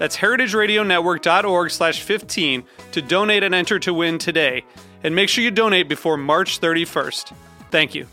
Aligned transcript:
That's 0.00 0.16
heritageradionetwork.org 0.16 1.70
slash 1.70 2.00
15 2.00 2.64
to 2.92 3.02
donate 3.02 3.42
and 3.42 3.54
enter 3.54 3.78
to 3.80 3.92
win 3.92 4.16
today. 4.16 4.64
And 5.04 5.14
make 5.14 5.28
sure 5.28 5.44
you 5.44 5.50
donate 5.50 5.90
before 5.90 6.16
March 6.16 6.58
31st. 6.58 7.34
Thank 7.70 7.94
you. 7.94 8.06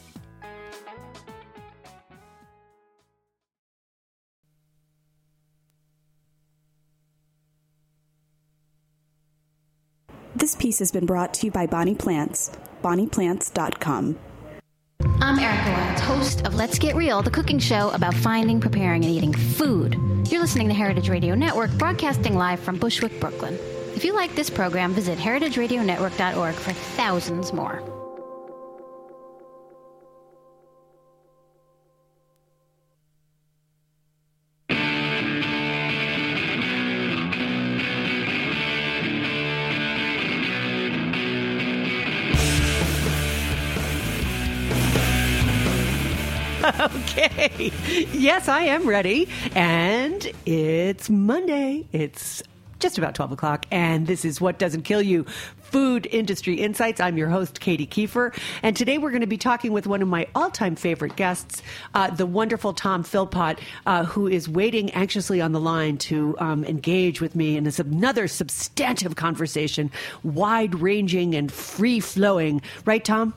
This 10.36 10.56
piece 10.56 10.80
has 10.80 10.92
been 10.92 11.06
brought 11.06 11.34
to 11.36 11.46
you 11.46 11.52
by 11.54 11.68
Bonnie 11.68 11.96
Plants, 11.96 12.52
bonnieplants.com. 12.84 14.20
I'm 15.20 15.40
Erica 15.40 15.72
Wilds, 15.72 16.02
host 16.02 16.46
of 16.46 16.54
Let's 16.54 16.78
Get 16.78 16.96
Real, 16.96 17.24
the 17.24 17.32
cooking 17.32 17.58
show 17.58 17.90
about 17.90 18.14
finding, 18.14 18.60
preparing, 18.60 19.04
and 19.04 19.12
eating 19.12 19.34
food. 19.34 20.00
You're 20.30 20.42
listening 20.42 20.68
to 20.68 20.76
Heritage 20.76 21.10
Radio 21.10 21.34
Network, 21.34 21.72
broadcasting 21.72 22.36
live 22.36 22.60
from 22.60 22.78
Bushwick, 22.78 23.20
Brooklyn. 23.20 23.58
If 23.96 24.06
you 24.06 24.14
like 24.14 24.36
this 24.36 24.52
program, 24.52 24.94
visit 24.94 25.18
heritageradionetwork.org 25.18 26.54
for 26.54 26.72
thousands 26.72 27.52
more. 27.52 27.82
okay. 46.80 47.72
Yes, 48.14 48.48
I 48.48 48.62
am 48.62 48.88
ready. 48.88 49.28
And 49.56 50.32
it's 50.46 51.10
Monday. 51.10 51.88
It's 51.92 52.44
just 52.80 53.00
about 53.00 53.16
12 53.16 53.32
o'clock. 53.32 53.66
And 53.72 54.06
this 54.06 54.24
is 54.24 54.40
What 54.40 54.60
Doesn't 54.60 54.84
Kill 54.84 55.02
You 55.02 55.24
Food 55.24 56.08
Industry 56.12 56.54
Insights. 56.56 57.02
I'm 57.02 57.18
your 57.18 57.30
host, 57.30 57.60
Katy 57.62 57.88
Keiffer. 57.88 58.38
And 58.62 58.76
today 58.76 59.00
we're 59.00 59.10
going 59.10 59.22
to 59.22 59.28
be 59.28 59.38
talking 59.38 59.72
with 59.72 59.88
one 59.88 60.04
of 60.04 60.08
my 60.08 60.28
all 60.36 60.52
time 60.52 60.76
favorite 60.76 61.16
guests, 61.16 61.64
uh, 61.96 62.12
the 62.12 62.28
wonderful 62.28 62.74
Tom 62.74 63.04
Philpott, 63.04 63.60
uh, 63.88 64.06
who 64.06 64.28
is 64.28 64.48
waiting 64.48 64.92
anxiously 64.92 65.42
on 65.42 65.54
the 65.54 65.60
line 65.60 65.98
to 65.98 66.36
um, 66.38 66.64
engage 66.64 67.22
with 67.22 67.36
me 67.36 67.58
in 67.58 67.64
this 67.64 67.80
another 67.80 68.28
substantive 68.28 69.16
conversation, 69.16 69.90
wide 70.22 70.76
ranging 70.76 71.34
and 71.34 71.52
free 71.52 72.00
flowing. 72.00 72.62
Right, 72.86 73.04
Tom? 73.04 73.34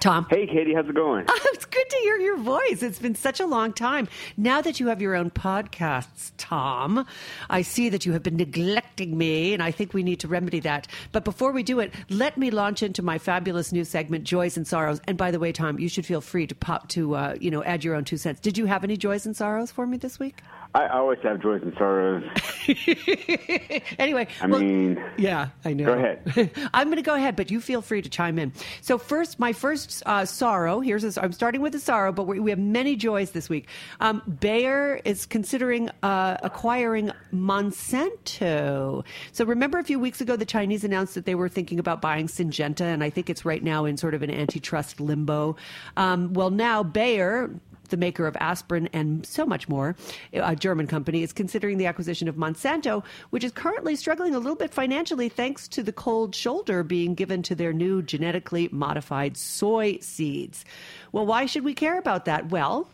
Tom. 0.00 0.26
Hey, 0.30 0.46
Katy, 0.46 0.72
how's 0.74 0.88
it 0.88 0.94
going? 0.94 1.26
it's 1.28 1.66
good 1.66 1.88
to 1.88 1.96
hear 1.98 2.16
your 2.16 2.38
voice. 2.38 2.82
It's 2.82 2.98
been 2.98 3.14
such 3.14 3.38
a 3.38 3.46
long 3.46 3.72
time. 3.74 4.08
Now 4.36 4.62
that 4.62 4.80
you 4.80 4.88
have 4.88 5.02
your 5.02 5.14
own 5.14 5.30
podcasts, 5.30 6.32
Tom, 6.38 7.06
I 7.50 7.62
see 7.62 7.90
that 7.90 8.06
you 8.06 8.12
have 8.12 8.22
been 8.22 8.36
neglecting 8.36 9.18
me, 9.18 9.52
and 9.52 9.62
I 9.62 9.70
think 9.70 9.92
we 9.92 10.02
need 10.02 10.20
to 10.20 10.28
remedy 10.28 10.60
that. 10.60 10.86
But 11.12 11.24
before 11.24 11.52
we 11.52 11.62
do 11.62 11.80
it, 11.80 11.92
let 12.08 12.38
me 12.38 12.50
launch 12.50 12.82
into 12.82 13.02
my 13.02 13.18
fabulous 13.18 13.72
new 13.72 13.84
segment, 13.84 14.24
Joys 14.24 14.56
and 14.56 14.66
Sorrows. 14.66 15.00
And 15.06 15.18
by 15.18 15.30
the 15.30 15.38
way, 15.38 15.52
Tom, 15.52 15.78
you 15.78 15.88
should 15.88 16.06
feel 16.06 16.22
free 16.22 16.46
to 16.46 16.54
pop 16.54 16.88
to, 16.90 17.14
uh, 17.14 17.36
you 17.38 17.50
know, 17.50 17.62
add 17.64 17.84
your 17.84 17.94
own 17.94 18.04
two 18.04 18.16
cents. 18.16 18.40
Did 18.40 18.56
you 18.56 18.66
have 18.66 18.84
any 18.84 18.96
joys 18.96 19.26
and 19.26 19.36
sorrows 19.36 19.70
for 19.70 19.86
me 19.86 19.98
this 19.98 20.18
week? 20.18 20.42
I 20.72 20.86
always 20.86 21.18
have 21.24 21.40
joys 21.40 21.62
and 21.62 21.74
sorrows. 21.76 22.22
anyway, 23.98 24.28
I 24.40 24.46
well, 24.46 24.60
mean, 24.60 25.02
yeah, 25.18 25.48
I 25.64 25.72
know. 25.72 25.86
Go 25.86 25.92
ahead. 25.94 26.50
I'm 26.74 26.86
going 26.86 26.96
to 26.96 27.02
go 27.02 27.14
ahead, 27.14 27.34
but 27.34 27.50
you 27.50 27.60
feel 27.60 27.82
free 27.82 28.02
to 28.02 28.08
chime 28.08 28.38
in. 28.38 28.52
So 28.80 28.96
first, 28.96 29.40
my 29.40 29.52
first 29.52 30.02
uh, 30.06 30.24
sorrow. 30.24 30.78
Here's 30.78 31.04
a, 31.04 31.22
I'm 31.22 31.32
starting 31.32 31.60
with 31.60 31.74
a 31.74 31.80
sorrow, 31.80 32.12
but 32.12 32.28
we, 32.28 32.38
we 32.38 32.50
have 32.50 32.58
many 32.60 32.94
joys 32.94 33.32
this 33.32 33.48
week. 33.48 33.66
Um, 33.98 34.22
Bayer 34.40 35.00
is 35.04 35.26
considering 35.26 35.90
uh, 36.04 36.36
acquiring 36.42 37.10
Monsanto. 37.32 39.04
So 39.32 39.44
remember 39.44 39.78
a 39.78 39.84
few 39.84 39.98
weeks 39.98 40.20
ago, 40.20 40.36
the 40.36 40.46
Chinese 40.46 40.84
announced 40.84 41.16
that 41.16 41.26
they 41.26 41.34
were 41.34 41.48
thinking 41.48 41.80
about 41.80 42.00
buying 42.00 42.28
Syngenta, 42.28 42.82
and 42.82 43.02
I 43.02 43.10
think 43.10 43.28
it's 43.28 43.44
right 43.44 43.62
now 43.62 43.86
in 43.86 43.96
sort 43.96 44.14
of 44.14 44.22
an 44.22 44.30
antitrust 44.30 45.00
limbo. 45.00 45.56
Um, 45.96 46.32
well, 46.32 46.50
now 46.50 46.84
Bayer 46.84 47.50
the 47.90 47.96
maker 47.96 48.26
of 48.26 48.36
aspirin 48.40 48.88
and 48.92 49.24
so 49.26 49.44
much 49.44 49.68
more, 49.68 49.96
a 50.32 50.56
German 50.56 50.86
company, 50.86 51.22
is 51.22 51.32
considering 51.32 51.78
the 51.78 51.86
acquisition 51.86 52.28
of 52.28 52.36
Monsanto, 52.36 53.04
which 53.30 53.44
is 53.44 53.52
currently 53.52 53.96
struggling 53.96 54.34
a 54.34 54.38
little 54.38 54.56
bit 54.56 54.72
financially 54.72 55.28
thanks 55.28 55.68
to 55.68 55.82
the 55.82 55.92
cold 55.92 56.34
shoulder 56.34 56.82
being 56.82 57.14
given 57.14 57.42
to 57.42 57.54
their 57.54 57.72
new 57.72 58.02
genetically 58.02 58.68
modified 58.72 59.36
soy 59.36 59.98
seeds. 60.00 60.64
Well, 61.12 61.26
why 61.26 61.46
should 61.46 61.64
we 61.64 61.74
care 61.74 61.98
about 61.98 62.24
that? 62.24 62.50
Well, 62.50 62.88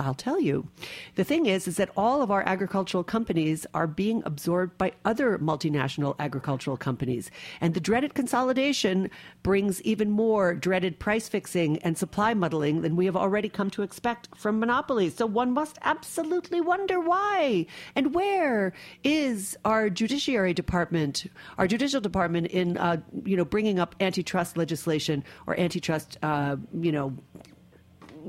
I'll 0.00 0.14
tell 0.14 0.40
you. 0.40 0.66
The 1.16 1.24
thing 1.24 1.46
is, 1.46 1.68
is 1.68 1.76
that 1.76 1.90
all 1.96 2.22
of 2.22 2.30
our 2.30 2.42
agricultural 2.46 3.04
companies 3.04 3.66
are 3.74 3.86
being 3.86 4.22
absorbed 4.24 4.78
by 4.78 4.92
other 5.04 5.38
multinational 5.38 6.16
agricultural 6.18 6.78
companies. 6.78 7.30
And 7.60 7.74
the 7.74 7.80
dreaded 7.80 8.14
consolidation 8.14 9.10
brings 9.42 9.82
even 9.82 10.10
more 10.10 10.54
dreaded 10.54 10.98
price 10.98 11.28
fixing 11.28 11.78
and 11.78 11.98
supply 11.98 12.32
muddling 12.32 12.80
than 12.80 12.96
we 12.96 13.04
have 13.04 13.16
already 13.16 13.48
come 13.48 13.68
to 13.70 13.82
expect 13.82 14.28
from 14.36 14.58
monopolies. 14.58 15.16
So 15.16 15.26
one 15.26 15.52
must 15.52 15.78
absolutely 15.82 16.60
wonder 16.60 16.98
why 16.98 17.66
and 17.94 18.14
where 18.14 18.72
is 19.04 19.56
our 19.64 19.90
judiciary 19.90 20.54
department, 20.54 21.26
our 21.58 21.66
judicial 21.66 22.00
department 22.00 22.46
in, 22.48 22.78
uh, 22.78 22.96
you 23.24 23.36
know, 23.36 23.44
bringing 23.44 23.78
up 23.78 23.94
antitrust 24.00 24.56
legislation 24.56 25.22
or 25.46 25.58
antitrust, 25.60 26.16
uh, 26.22 26.56
you 26.72 26.92
know, 26.92 27.14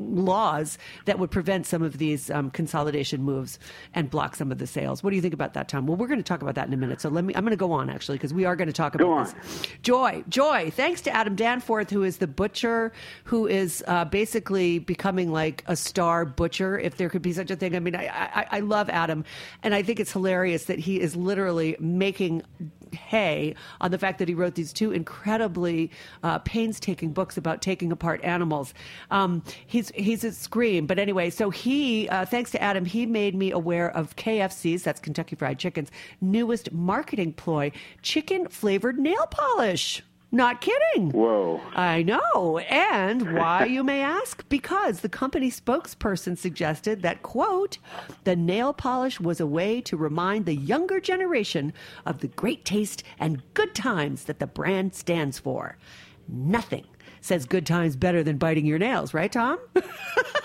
laws 0.10 0.78
that 1.06 1.20
would 1.20 1.32
prevent 1.32 1.66
some 1.66 1.82
of 1.82 1.98
these 1.98 2.30
um, 2.30 2.50
consolidation 2.52 3.22
moves 3.24 3.60
and 3.94 4.10
block 4.10 4.36
some 4.36 4.52
of 4.52 4.58
the 4.58 4.68
sales. 4.68 5.04
What 5.04 5.12
do 5.12 5.16
you 5.16 5.22
think 5.22 5.34
about 5.34 5.54
that, 5.54 5.68
Tom? 5.68 5.88
Well, 5.88 5.98
we're 5.98 6.08
going 6.08 6.20
to 6.20 6.24
talk 6.24 6.42
about 6.42 6.56
that 6.56 6.68
in 6.68 6.74
a 6.74 6.78
minute. 6.78 7.02
So 7.02 7.10
let 7.10 7.24
me. 7.24 7.34
I'm 7.36 7.44
going 7.44 7.52
to 7.52 7.58
go 7.58 7.72
on 7.72 7.90
actually 7.90 8.18
because 8.18 8.34
we 8.34 8.46
are 8.46 8.56
going 8.56 8.68
to 8.68 8.74
talk 8.74 8.96
about 8.96 9.06
Go 9.06 9.14
on. 9.14 9.26
this. 9.26 9.68
Joy, 9.82 10.24
joy. 10.30 10.72
Thanks 10.72 11.02
to 11.02 11.12
Adam 11.12 11.36
Danforth, 11.36 11.90
who 11.90 12.04
is 12.04 12.18
the 12.18 12.28
butcher, 12.28 12.92
who 13.26 13.48
is 13.48 13.84
uh, 13.88 14.06
basically 14.06 14.80
becoming 14.80 15.32
like 15.32 15.64
a 15.68 15.76
star 15.76 16.26
butcher, 16.26 16.80
if 16.80 16.98
there 16.98 17.10
could 17.10 17.22
be 17.22 17.34
such 17.34 17.52
a 17.52 17.56
thing. 17.56 17.76
I 17.76 17.80
mean, 17.80 17.96
I, 17.96 18.08
I, 18.08 18.48
I 18.52 18.60
love 18.60 18.90
Adam, 18.90 19.24
and 19.64 19.74
I 19.74 19.84
think 19.84 20.00
it's 20.00 20.12
hilarious 20.12 20.66
that 20.66 20.80
he 20.80 21.00
is 21.00 21.16
literally 21.16 21.76
making 21.80 22.44
hay 22.94 23.56
on 23.80 23.92
the 23.92 23.98
fact 23.98 24.20
that 24.20 24.28
he 24.28 24.34
wrote 24.34 24.56
these 24.56 24.74
two 24.74 24.92
incredibly 24.92 25.92
uh, 26.24 26.40
painstaking 26.40 27.14
books 27.14 27.38
about 27.38 27.62
taking 27.62 27.92
apart 27.92 28.24
animals. 28.24 28.74
Um, 29.10 29.44
he's 29.66 29.91
he's 29.96 30.24
a 30.24 30.32
scream, 30.32 30.86
but 30.88 31.00
anyway, 31.00 31.30
so 31.30 31.50
he, 31.50 32.08
uh, 32.10 32.26
thanks 32.26 32.52
to 32.52 32.62
Adam, 32.62 32.86
he 32.86 33.06
made 33.06 33.36
me 33.36 33.52
aware 33.52 33.90
of 33.96 34.16
KFC's, 34.16 34.84
that's 34.84 35.00
Kentucky 35.00 35.36
Fried 35.36 35.60
Chicken's 35.60 35.92
newest 36.20 36.72
marketing 36.72 37.34
ploy: 37.34 37.72
chicken 38.02 38.48
flavored 38.48 38.98
nail 38.98 39.28
polish. 39.28 40.04
Not 40.34 40.62
kidding. 40.62 41.12
Whoa. 41.12 41.60
I 41.76 42.04
know. 42.04 42.60
And 42.60 43.36
why, 43.36 43.66
you 43.66 43.84
may 43.84 44.00
ask? 44.02 44.48
Because 44.48 45.02
the 45.02 45.10
company 45.10 45.52
spokesperson 45.52 46.38
suggested 46.38 47.02
that, 47.02 47.22
quote, 47.22 47.80
the 48.24 48.38
nail 48.38 48.72
polish 48.72 49.20
was 49.20 49.42
a 49.42 49.46
way 49.46 49.82
to 49.82 49.98
remind 49.98 50.46
the 50.46 50.56
younger 50.56 51.02
generation 51.02 51.74
of 52.06 52.20
the 52.20 52.30
great 52.30 52.64
taste 52.64 53.04
and 53.20 53.44
good 53.54 53.76
times 53.76 54.24
that 54.24 54.40
the 54.40 54.48
brand 54.48 54.96
stands 54.96 55.38
for. 55.38 55.78
Nothing 56.30 56.86
says 57.22 57.46
good 57.46 57.66
times 57.66 57.96
better 57.96 58.24
than 58.24 58.38
biting 58.38 58.66
your 58.66 58.80
nails, 58.80 59.14
right, 59.14 59.32
Tom? 59.32 59.58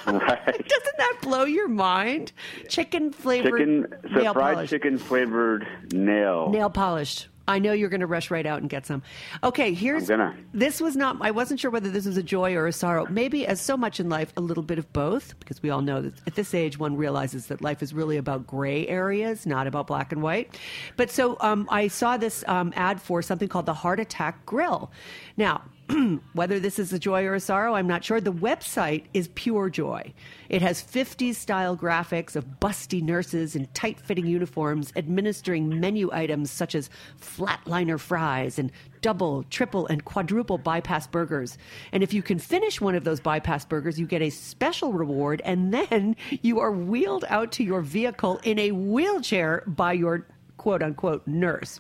Right. 0.07 0.45
Doesn't 0.47 0.99
that 0.99 1.19
blow 1.21 1.43
your 1.45 1.67
mind? 1.67 2.31
Chicken 2.69 3.11
flavored 3.13 3.59
Chicken, 3.59 3.87
so 4.03 4.21
nail 4.21 4.33
fried 4.33 4.55
polish. 4.55 4.71
chicken 4.71 4.99
flavored 4.99 5.67
nail. 5.93 6.49
Nail 6.51 6.71
polished. 6.71 7.27
I 7.49 7.59
know 7.59 7.73
you're 7.73 7.89
going 7.89 8.01
to 8.01 8.07
rush 8.07 8.31
right 8.31 8.47
out 8.47 8.61
and 8.61 8.71
get 8.71 8.87
some. 8.87 9.03
Okay, 9.43 9.75
here's 9.75 10.09
I'm 10.11 10.19
gonna. 10.19 10.37
this 10.53 10.81
was 10.81 10.97
not. 10.97 11.17
I 11.21 11.33
wasn't 11.33 11.59
sure 11.59 11.73
whether 11.73 11.91
this 11.91 12.07
was 12.07 12.17
a 12.17 12.23
joy 12.23 12.55
or 12.55 12.67
a 12.69 12.73
sorrow. 12.73 13.07
Maybe, 13.09 13.47
as 13.47 13.61
so 13.61 13.77
much 13.77 13.99
in 13.99 14.09
life, 14.09 14.33
a 14.37 14.41
little 14.41 14.63
bit 14.63 14.79
of 14.79 14.93
both, 14.93 15.39
because 15.41 15.61
we 15.63 15.71
all 15.71 15.83
know 15.83 16.03
that 16.03 16.15
at 16.27 16.35
this 16.37 16.55
age, 16.55 16.79
one 16.79 16.97
realizes 16.97 17.47
that 17.47 17.61
life 17.63 17.83
is 17.83 17.93
really 17.95 18.17
about 18.17 18.47
gray 18.47 18.87
areas, 18.89 19.45
not 19.45 19.67
about 19.67 19.87
black 19.89 20.13
and 20.13 20.23
white. 20.23 20.57
But 20.97 21.11
so 21.11 21.37
um, 21.41 21.69
I 21.71 21.89
saw 21.89 22.17
this 22.17 22.45
um, 22.47 22.73
ad 22.77 23.01
for 23.01 23.23
something 23.23 23.49
called 23.49 23.67
the 23.67 23.75
Heart 23.75 24.01
Attack 24.01 24.47
Grill. 24.47 24.91
Now, 25.37 25.63
whether 26.33 26.59
this 26.59 26.79
is 26.79 26.93
a 26.93 26.99
joy 26.99 27.25
or 27.25 27.35
a 27.35 27.41
sorrow, 27.41 27.75
I'm 27.75 27.87
not 27.87 28.05
sure. 28.05 28.21
The 28.21 28.33
website 28.33 29.05
is 29.15 29.29
pure 29.35 29.71
joy. 29.71 30.13
It 30.49 30.63
has 30.63 30.83
50s 30.83 31.37
style 31.37 31.77
graphics 31.77 32.35
of 32.35 32.45
busty 32.61 33.03
nurses 33.03 33.55
in 33.55 33.67
tight 33.75 34.01
fitting 34.01 34.27
uniforms 34.27 34.93
administering 34.97 35.81
menu 35.81 36.11
items 36.13 36.51
such 36.51 36.75
as 36.75 36.91
flatliner 37.21 38.01
fries 38.01 38.59
and 38.59 38.73
double, 39.01 39.45
triple, 39.45 39.87
and 39.87 40.05
quadruple 40.05 40.59
bypass 40.59 41.07
burgers. 41.07 41.59
And 41.93 42.03
if 42.03 42.13
you 42.13 42.23
can 42.23 42.39
finish 42.39 42.81
one 42.81 42.97
of 42.97 43.05
those 43.05 43.21
bypass 43.21 43.65
burgers, 43.65 44.01
you 44.01 44.07
get 44.07 44.23
a 44.23 44.31
special 44.31 44.93
reward, 44.93 45.41
and 45.45 45.73
then 45.73 46.17
you 46.43 46.59
are 46.59 46.73
wheeled 46.73 47.25
out 47.29 47.53
to 47.53 47.65
your 47.65 47.83
vehicle 47.83 48.41
in 48.43 48.59
a 48.59 48.73
wheelchair 48.73 49.63
by 49.67 49.93
your 49.93 50.27
quote 50.57 50.83
unquote 50.83 51.25
nurse. 51.29 51.79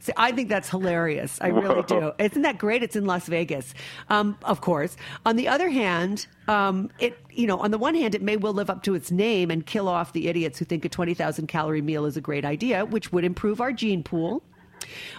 See, 0.00 0.12
I 0.16 0.32
think 0.32 0.48
that's 0.48 0.68
hilarious. 0.68 1.38
I 1.42 1.48
really 1.48 1.82
do. 1.82 2.12
Isn't 2.18 2.42
that 2.42 2.56
great? 2.56 2.82
It's 2.82 2.96
in 2.96 3.04
Las 3.04 3.26
Vegas, 3.26 3.74
um, 4.08 4.36
of 4.44 4.62
course. 4.62 4.96
On 5.26 5.36
the 5.36 5.46
other 5.46 5.68
hand, 5.68 6.26
um, 6.48 6.90
it 6.98 7.18
you 7.30 7.46
know, 7.46 7.58
on 7.58 7.70
the 7.70 7.78
one 7.78 7.94
hand, 7.94 8.14
it 8.14 8.22
may 8.22 8.36
well 8.36 8.54
live 8.54 8.70
up 8.70 8.82
to 8.84 8.94
its 8.94 9.10
name 9.10 9.50
and 9.50 9.64
kill 9.64 9.88
off 9.88 10.14
the 10.14 10.28
idiots 10.28 10.58
who 10.58 10.64
think 10.64 10.86
a 10.86 10.88
twenty 10.88 11.12
thousand 11.12 11.48
calorie 11.48 11.82
meal 11.82 12.06
is 12.06 12.16
a 12.16 12.20
great 12.20 12.46
idea, 12.46 12.86
which 12.86 13.12
would 13.12 13.24
improve 13.24 13.60
our 13.60 13.72
gene 13.72 14.02
pool. 14.02 14.42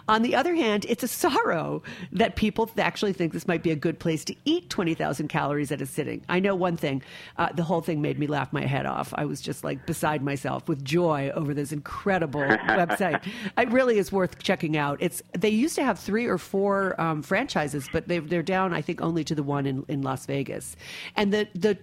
On 0.08 0.22
the 0.22 0.36
other 0.36 0.56
hand, 0.56 0.86
it's 0.90 1.04
a 1.04 1.08
sorrow 1.08 1.84
that 2.12 2.36
people 2.36 2.70
actually 2.78 3.14
think 3.14 3.34
this 3.34 3.48
might 3.48 3.64
be 3.64 3.72
a 3.72 3.76
good 3.76 4.00
place 4.00 4.26
to 4.26 4.36
eat 4.46 4.70
20,000 4.70 5.28
calories 5.28 5.72
at 5.72 5.82
a 5.82 5.86
sitting. 5.86 6.24
I 6.30 6.40
know 6.40 6.56
one 6.56 6.78
thing, 6.78 7.02
uh, 7.38 7.52
the 7.54 7.64
whole 7.64 7.82
thing 7.82 8.02
made 8.02 8.20
me 8.20 8.28
laugh 8.28 8.52
my 8.52 8.66
head 8.66 8.86
off. 8.86 9.14
I 9.16 9.26
was 9.26 9.42
just 9.42 9.64
like 9.64 9.86
beside 9.86 10.24
myself 10.24 10.68
with 10.68 10.84
joy 10.84 11.32
over 11.34 11.54
this 11.54 11.72
incredible 11.72 12.42
website. 12.42 13.26
It 13.58 13.70
really 13.72 13.98
is 13.98 14.12
worth 14.12 14.40
checking 14.40 14.78
out. 14.78 14.98
It's 15.02 15.22
They 15.38 15.50
used 15.50 15.76
to 15.76 15.84
have 15.84 16.00
three 16.00 16.26
or 16.26 16.38
four 16.38 17.00
um, 17.00 17.22
franchises, 17.22 17.88
but 17.92 18.08
they've, 18.08 18.28
they're 18.28 18.44
down, 18.44 18.74
I 18.74 18.82
think, 18.82 19.02
only 19.02 19.24
to 19.26 19.36
the 19.36 19.44
one 19.44 19.66
in, 19.66 19.86
in 19.88 20.02
Las 20.02 20.26
Vegas. 20.26 20.76
And 21.16 21.34
the, 21.34 21.48
the, 21.54 21.78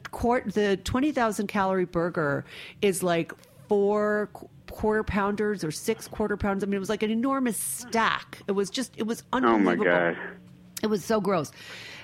the 0.46 0.78
20,000 0.84 1.46
calorie 1.46 1.84
burger 1.84 2.44
is 2.82 3.02
like 3.02 3.32
four 3.68 4.30
quarter 4.70 5.02
pounders 5.02 5.64
or 5.64 5.70
six 5.70 6.08
quarter 6.08 6.36
pounds. 6.36 6.62
I 6.62 6.66
mean, 6.66 6.74
it 6.74 6.80
was 6.80 6.88
like 6.88 7.02
an 7.02 7.10
enormous 7.10 7.56
stack. 7.56 8.42
It 8.46 8.52
was 8.52 8.70
just, 8.70 8.94
it 8.96 9.06
was 9.06 9.22
unbelievable. 9.32 9.72
Oh 9.72 9.76
my 9.76 10.12
god. 10.12 10.16
It 10.88 10.90
was 10.90 11.04
so 11.04 11.20
gross. 11.20 11.52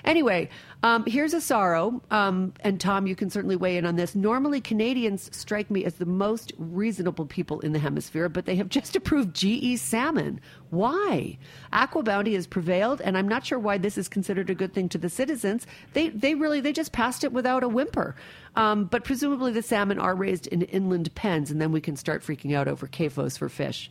Anyway, 0.03 0.49
um, 0.83 1.03
here's 1.07 1.33
a 1.33 1.41
sorrow, 1.41 1.99
um, 2.11 2.53
and 2.59 2.79
Tom, 2.79 3.07
you 3.07 3.15
can 3.15 3.31
certainly 3.31 3.55
weigh 3.55 3.77
in 3.77 3.87
on 3.87 3.95
this. 3.95 4.13
Normally, 4.13 4.61
Canadians 4.61 5.35
strike 5.35 5.71
me 5.71 5.83
as 5.83 5.95
the 5.95 6.05
most 6.05 6.53
reasonable 6.59 7.25
people 7.25 7.59
in 7.61 7.73
the 7.73 7.79
hemisphere, 7.79 8.29
but 8.29 8.45
they 8.45 8.55
have 8.57 8.69
just 8.77 8.95
approved 8.95 9.35
GE 9.35 9.79
salmon. 9.79 10.39
Why? 10.69 11.39
AquaBounty 11.73 12.33
has 12.35 12.45
prevailed, 12.45 13.01
and 13.01 13.17
I'm 13.17 13.27
not 13.27 13.43
sure 13.47 13.57
why 13.57 13.79
this 13.79 13.97
is 13.97 14.07
considered 14.07 14.51
a 14.51 14.55
good 14.55 14.73
thing 14.75 14.89
to 14.89 14.99
the 14.99 15.09
citizens. 15.09 15.65
They 15.93 16.09
they 16.09 16.35
really 16.35 16.61
they 16.61 16.71
just 16.71 16.91
passed 16.91 17.23
it 17.23 17.33
without 17.33 17.63
a 17.63 17.67
whimper. 17.67 18.15
Um, 18.55 18.85
but 18.85 19.03
presumably, 19.03 19.51
the 19.51 19.63
salmon 19.63 19.97
are 19.97 20.13
raised 20.13 20.45
in 20.45 20.61
inland 20.61 21.15
pens, 21.15 21.49
and 21.49 21.59
then 21.59 21.71
we 21.71 21.81
can 21.81 21.95
start 21.95 22.21
freaking 22.21 22.55
out 22.55 22.67
over 22.67 22.85
CAFOs 22.85 23.39
for 23.39 23.49
fish. 23.49 23.89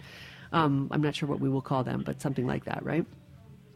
Um, 0.53 0.87
I'm 0.93 1.03
not 1.03 1.17
sure 1.17 1.29
what 1.29 1.41
we 1.41 1.49
will 1.49 1.61
call 1.61 1.83
them, 1.83 2.05
but 2.07 2.23
something 2.23 2.47
like 2.47 2.67
that, 2.67 2.85
right? 2.85 3.05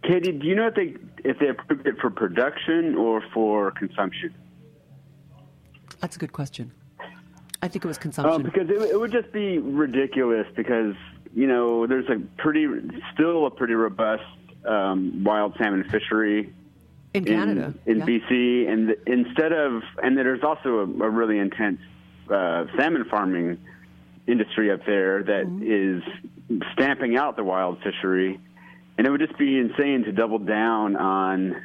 Katie, 0.04 0.32
do 0.32 0.46
you 0.46 0.54
know 0.54 0.68
if 0.68 0.74
they 0.74 0.94
if 1.24 1.38
they 1.38 1.48
approved 1.48 1.86
it 1.86 1.96
for 2.00 2.10
production 2.10 2.94
or 2.94 3.22
for 3.34 3.70
consumption? 3.72 4.34
That's 6.00 6.16
a 6.16 6.18
good 6.18 6.32
question. 6.32 6.70
I 7.60 7.66
think 7.68 7.84
it 7.84 7.88
was 7.88 7.98
Uh, 7.98 8.02
consumption. 8.02 8.42
because 8.44 8.70
it, 8.70 8.80
it 8.92 8.98
would 9.00 9.10
just 9.10 9.32
be 9.32 9.58
ridiculous 9.58 10.46
because 10.54 10.94
you 11.34 11.46
know 11.46 11.86
there's 11.86 12.08
a 12.08 12.20
pretty 12.40 12.66
still 13.12 13.46
a 13.46 13.50
pretty 13.50 13.74
robust 13.74 14.22
um, 14.64 15.24
wild 15.24 15.54
salmon 15.58 15.82
fishery 15.90 16.52
in 17.14 17.24
Canada. 17.24 17.74
in, 17.86 18.00
in 18.02 18.08
yeah. 18.08 18.18
BC, 18.28 18.68
and 18.72 18.88
th- 18.88 19.00
instead 19.06 19.52
of 19.52 19.82
and 20.02 20.16
there's 20.16 20.44
also 20.44 20.78
a, 20.78 20.82
a 20.82 21.10
really 21.10 21.38
intense 21.38 21.80
uh, 22.30 22.66
salmon 22.76 23.04
farming 23.10 23.58
industry 24.28 24.70
up 24.70 24.84
there 24.86 25.22
that 25.24 25.46
is 25.62 26.02
stamping 26.74 27.16
out 27.16 27.36
the 27.36 27.42
wild 27.44 27.78
fishery, 27.82 28.38
and 28.98 29.06
it 29.06 29.10
would 29.10 29.20
just 29.20 29.38
be 29.38 29.58
insane 29.58 30.04
to 30.04 30.12
double 30.12 30.38
down 30.38 30.96
on 30.96 31.62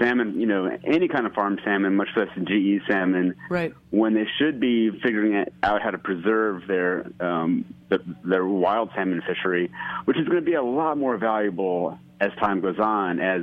salmon, 0.00 0.38
you 0.40 0.46
know, 0.46 0.66
any 0.84 1.08
kind 1.08 1.26
of 1.26 1.32
farm 1.32 1.58
salmon, 1.64 1.94
much 1.96 2.08
less 2.16 2.28
GE 2.44 2.80
salmon, 2.88 3.34
Right. 3.50 3.72
when 3.90 4.14
they 4.14 4.26
should 4.38 4.60
be 4.60 4.90
figuring 5.02 5.44
out 5.62 5.82
how 5.82 5.90
to 5.90 5.98
preserve 5.98 6.66
their 6.66 7.06
um, 7.20 7.64
the, 7.88 8.00
their 8.24 8.44
wild 8.46 8.90
salmon 8.94 9.22
fishery, 9.26 9.70
which 10.04 10.16
is 10.18 10.24
going 10.26 10.38
to 10.40 10.44
be 10.44 10.54
a 10.54 10.62
lot 10.62 10.96
more 10.98 11.16
valuable 11.18 11.98
as 12.20 12.30
time 12.40 12.60
goes 12.60 12.78
on, 12.78 13.20
as 13.20 13.42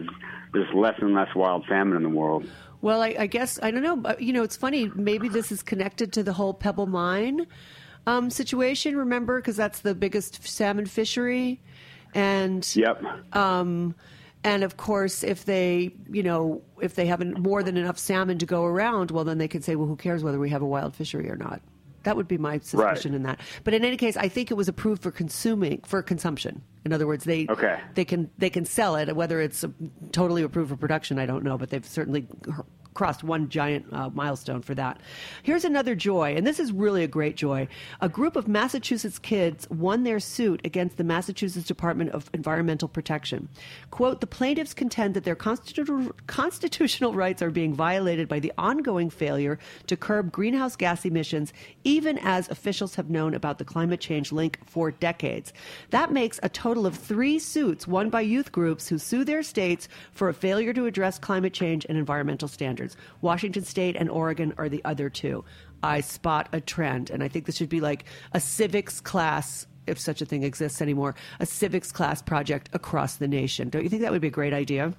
there's 0.54 0.72
less 0.76 0.96
and 1.02 1.14
less 1.14 1.34
wild 1.36 1.64
salmon 1.68 1.98
in 1.98 2.04
the 2.04 2.10
world. 2.10 2.46
Well, 2.82 3.02
I, 3.02 3.16
I 3.18 3.28
guess 3.28 3.60
I 3.64 3.72
don't 3.72 3.82
know. 3.84 4.16
You 4.20 4.34
know, 4.34 4.44
it's 4.44 4.58
funny. 4.58 4.92
Maybe 4.94 5.30
this 5.30 5.52
is 5.52 5.64
connected 5.64 6.12
to 6.14 6.24
the 6.24 6.34
whole 6.34 6.54
Pebble 6.54 6.86
Mine 6.86 7.48
um, 8.06 8.30
situation. 8.30 8.98
Remember, 8.98 9.38
because 9.40 9.56
that's 9.56 9.80
the 9.80 9.96
biggest 9.96 10.46
salmon 10.46 10.86
fishery, 10.86 11.62
and 12.16 12.76
Yep. 12.76 13.04
um, 13.36 13.96
and 14.44 14.64
of 14.64 14.76
course, 14.78 15.24
if 15.24 15.46
they, 15.46 15.94
you 16.12 16.22
know, 16.24 16.62
if 16.82 16.96
they 16.96 17.06
have 17.06 17.24
more 17.38 17.64
than 17.64 17.78
enough 17.78 17.98
salmon 17.98 18.38
to 18.40 18.46
go 18.46 18.66
around, 18.66 19.12
well, 19.12 19.24
then 19.24 19.38
they 19.38 19.48
could 19.48 19.64
say, 19.64 19.76
well, 19.76 19.88
who 19.88 19.96
cares 19.96 20.24
whether 20.24 20.38
we 20.40 20.50
have 20.50 20.62
a 20.62 20.66
wild 20.66 20.94
fishery 20.96 21.30
or 21.30 21.38
not? 21.38 21.62
That 22.04 22.18
would 22.18 22.28
be 22.28 22.38
my 22.38 22.60
suspicion 22.60 23.14
Right. 23.14 23.16
in 23.16 23.24
that. 23.24 23.40
But 23.64 23.74
in 23.74 23.86
any 23.86 23.96
case, 23.96 24.18
I 24.18 24.28
think 24.28 24.52
it 24.52 24.56
was 24.56 24.68
approved 24.68 25.02
for 25.02 25.12
consuming 25.12 25.80
for 25.86 26.02
consumption. 26.02 26.62
In 26.84 26.92
other 26.92 27.08
words, 27.08 27.24
they 27.24 27.48
Okay. 27.50 27.80
they 27.94 28.04
can 28.04 28.30
they 28.38 28.50
can 28.50 28.66
sell 28.66 28.98
it. 28.98 29.16
Whether 29.16 29.40
it's 29.40 29.64
totally 30.12 30.44
approved 30.44 30.70
for 30.72 30.76
production, 30.76 31.18
I 31.18 31.26
don't 31.26 31.46
know, 31.46 31.58
but 31.58 31.70
they've 31.70 31.86
certainly 31.86 32.28
crossed 32.94 33.24
one 33.24 33.50
giant 33.50 33.86
uh, 33.92 34.10
milestone 34.14 34.62
for 34.62 34.76
that. 34.76 35.00
Here's 35.42 35.66
another 35.66 35.96
joy, 35.96 36.36
and 36.36 36.46
this 36.46 36.60
is 36.60 36.72
really 36.72 37.04
a 37.04 37.08
great 37.08 37.36
joy. 37.36 37.68
A 38.02 38.10
group 38.10 38.36
of 38.36 38.48
Massachusetts 38.48 39.20
kids 39.20 39.70
won 39.70 40.04
their 40.04 40.20
suit 40.20 40.62
against 40.64 40.98
the 40.98 41.04
Massachusetts 41.04 41.68
Department 41.68 42.12
of 42.12 42.30
Environmental 42.34 42.88
Protection. 42.88 43.50
Quote, 43.92 44.22
the 44.22 44.28
plaintiffs 44.28 44.74
contend 44.74 45.14
that 45.14 45.24
their 45.24 45.36
constitu- 45.36 46.12
constitutional 46.28 47.14
rights 47.14 47.42
are 47.42 47.52
being 47.52 47.74
violated 47.74 48.28
by 48.28 48.40
the 48.40 48.54
ongoing 48.58 49.10
failure 49.10 49.60
to 49.88 49.96
curb 49.96 50.32
greenhouse 50.32 50.76
gas 50.76 51.06
emissions, 51.06 51.54
even 51.84 52.18
as 52.20 52.50
officials 52.50 52.96
have 52.96 53.10
known 53.10 53.34
about 53.34 53.58
the 53.58 53.66
climate 53.66 54.00
change 54.00 54.32
link 54.32 54.60
for 54.66 54.92
decades. 54.92 55.54
That 55.90 56.12
makes 56.12 56.40
a 56.44 56.50
total 56.50 56.86
of 56.86 56.96
three 56.96 57.40
suits 57.40 57.88
won 57.88 58.10
by 58.10 58.22
youth 58.22 58.52
groups 58.52 58.88
who 58.88 58.98
sue 58.98 59.24
their 59.24 59.44
states 59.44 59.88
for 60.12 60.30
a 60.30 60.34
failure 60.34 60.74
to 60.74 60.86
address 60.86 61.20
climate 61.20 61.54
change 61.54 61.86
and 61.88 61.98
environmental 61.98 62.48
standards. 62.48 62.83
Washington 63.22 63.64
State 63.64 63.96
and 63.96 64.10
Oregon 64.10 64.54
are 64.58 64.70
the 64.70 64.84
other 64.86 65.10
two. 65.10 65.44
I 65.82 66.02
spot 66.02 66.50
a 66.54 66.62
trend, 66.62 67.10
and 67.10 67.24
I 67.24 67.28
think 67.28 67.46
this 67.46 67.58
should 67.58 67.70
be 67.70 67.82
like 67.82 68.06
a 68.32 68.40
civics 68.40 69.02
class. 69.02 69.68
If 69.86 70.00
such 70.00 70.22
a 70.22 70.26
thing 70.26 70.44
exists 70.44 70.82
anymore, 70.82 71.14
a 71.42 71.46
civics 71.46 71.92
class 71.92 72.22
project 72.22 72.70
across 72.72 73.18
the 73.18 73.28
nation. 73.28 73.70
Don't 73.70 73.84
you 73.84 73.90
think 73.90 74.02
that 74.02 74.12
would 74.12 74.22
be 74.22 74.30
a 74.30 74.32
great 74.32 74.54
idea? 74.54 74.94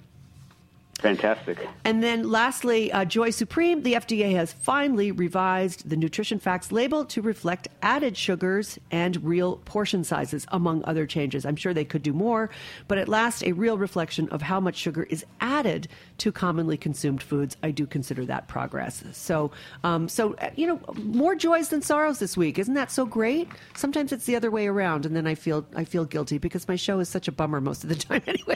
Fantastic. 0.99 1.59
And 1.83 2.01
then 2.01 2.31
lastly, 2.31 2.91
uh, 2.91 3.03
Joy 3.03 3.29
Supreme, 3.29 3.83
the 3.83 3.93
FDA 3.93 4.33
has 4.35 4.53
finally 4.53 5.11
revised 5.11 5.89
the 5.89 5.97
nutrition 5.97 6.39
facts 6.39 6.71
label 6.71 7.03
to 7.05 7.21
reflect 7.21 7.67
added 7.81 8.15
sugars 8.15 8.79
and 8.91 9.21
real 9.23 9.57
portion 9.65 10.03
sizes, 10.03 10.47
among 10.49 10.83
other 10.85 11.05
changes. 11.05 11.45
I'm 11.45 11.57
sure 11.57 11.73
they 11.73 11.85
could 11.85 12.01
do 12.01 12.13
more, 12.13 12.49
but 12.87 12.97
at 12.97 13.09
last, 13.09 13.43
a 13.43 13.51
real 13.51 13.77
reflection 13.77 14.29
of 14.29 14.41
how 14.41 14.59
much 14.59 14.77
sugar 14.77 15.03
is 15.03 15.25
added 15.41 15.89
to 16.19 16.31
commonly 16.31 16.77
consumed 16.77 17.21
foods. 17.21 17.57
I 17.61 17.71
do 17.71 17.85
consider 17.85 18.25
that 18.25 18.47
progress. 18.47 19.03
So, 19.11 19.51
um, 19.83 20.07
so 20.07 20.33
uh, 20.35 20.49
you 20.55 20.65
know, 20.65 20.79
more 21.03 21.35
joys 21.35 21.69
than 21.69 21.81
sorrows 21.81 22.19
this 22.19 22.37
week. 22.37 22.57
Isn't 22.57 22.75
that 22.75 22.89
so 22.89 23.05
great? 23.05 23.49
Sometimes 23.75 24.13
it's 24.13 24.25
the 24.25 24.35
other 24.35 24.49
way 24.49 24.67
around, 24.67 25.05
and 25.05 25.15
then 25.15 25.27
I 25.27 25.35
feel 25.35 25.65
I 25.75 25.83
feel 25.83 26.05
guilty 26.05 26.37
because 26.37 26.67
my 26.67 26.77
show 26.77 26.99
is 26.99 27.09
such 27.09 27.27
a 27.27 27.31
bummer 27.33 27.59
most 27.59 27.83
of 27.83 27.89
the 27.89 27.95
time 28.07 28.21
anyway. 28.25 28.55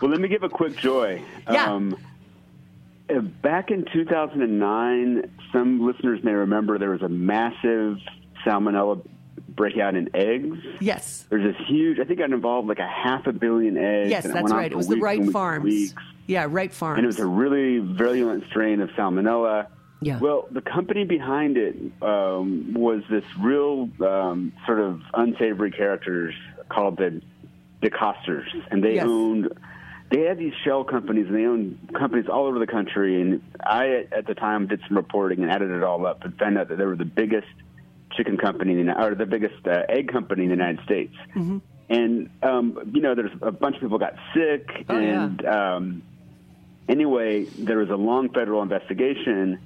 Well, 0.00 0.12
let 0.12 0.20
me 0.20 0.28
give 0.28 0.44
a 0.44 0.48
quick 0.48 0.76
joy. 0.88 1.22
Yeah. 1.50 1.72
Um, 1.72 1.96
back 3.42 3.70
in 3.70 3.84
2009, 3.92 5.30
some 5.52 5.86
listeners 5.86 6.22
may 6.22 6.32
remember 6.32 6.78
there 6.78 6.90
was 6.90 7.02
a 7.02 7.08
massive 7.08 7.98
salmonella 8.44 9.04
breakout 9.48 9.94
in 9.96 10.08
eggs. 10.14 10.58
yes. 10.80 11.26
There's 11.30 11.54
this 11.56 11.66
huge, 11.66 11.98
I 11.98 12.04
think 12.04 12.20
it 12.20 12.30
involved 12.30 12.68
like 12.68 12.78
a 12.78 12.86
half 12.86 13.26
a 13.26 13.32
billion 13.32 13.76
eggs. 13.76 14.10
Yes, 14.10 14.24
that's 14.26 14.50
right. 14.52 14.70
It 14.70 14.76
was 14.76 14.86
the 14.88 14.94
weeks 14.94 15.02
Wright 15.02 15.18
and 15.18 15.26
weeks 15.26 15.28
and 15.28 15.32
Farms. 15.32 15.64
weeks. 15.64 15.94
Yeah, 16.26 16.46
Wright 16.48 16.72
Farms. 16.72 16.98
And 16.98 17.04
it 17.04 17.08
was 17.08 17.18
a 17.18 17.26
really 17.26 17.78
virulent 17.78 18.44
strain 18.50 18.80
of 18.80 18.90
salmonella. 18.90 19.66
Yeah. 20.00 20.20
Well, 20.20 20.46
the 20.52 20.60
company 20.60 21.04
behind 21.04 21.56
it 21.56 21.74
um, 22.02 22.72
was 22.74 23.02
this 23.10 23.24
real 23.40 23.88
um, 24.00 24.52
sort 24.66 24.78
of 24.78 25.00
unsavory 25.14 25.72
characters 25.72 26.34
called 26.68 26.98
the 26.98 27.20
DeCosters, 27.82 28.46
and 28.70 28.84
they 28.84 28.94
Yes. 28.96 29.06
owned. 29.08 29.48
They 30.10 30.22
had 30.22 30.38
these 30.38 30.54
shell 30.64 30.84
companies, 30.84 31.26
and 31.26 31.36
they 31.36 31.44
owned 31.44 31.90
companies 31.98 32.28
all 32.28 32.46
over 32.46 32.58
the 32.58 32.66
country. 32.66 33.20
And 33.20 33.42
I, 33.60 34.06
at 34.10 34.26
the 34.26 34.34
time, 34.34 34.66
did 34.66 34.80
some 34.88 34.96
reporting 34.96 35.42
and 35.42 35.50
added 35.50 35.70
it 35.70 35.82
all 35.82 36.06
up, 36.06 36.24
and 36.24 36.36
found 36.38 36.56
out 36.56 36.68
that 36.68 36.78
they 36.78 36.86
were 36.86 36.96
the 36.96 37.04
biggest 37.04 37.48
chicken 38.16 38.38
company, 38.38 38.80
in 38.80 38.86
the, 38.86 38.98
or 39.00 39.14
the 39.14 39.26
biggest 39.26 39.66
uh, 39.66 39.82
egg 39.88 40.10
company 40.10 40.44
in 40.44 40.48
the 40.48 40.54
United 40.56 40.82
States. 40.84 41.14
Mm-hmm. 41.34 41.58
And 41.90 42.30
um, 42.42 42.90
you 42.94 43.00
know, 43.00 43.14
there's 43.14 43.32
a 43.42 43.50
bunch 43.52 43.76
of 43.76 43.82
people 43.82 43.98
got 43.98 44.14
sick, 44.34 44.86
Oh, 44.88 44.98
yeah. 44.98 45.24
and 45.24 45.46
um, 45.46 46.02
anyway, 46.88 47.44
there 47.44 47.78
was 47.78 47.90
a 47.90 47.96
long 47.96 48.30
federal 48.30 48.62
investigation, 48.62 49.58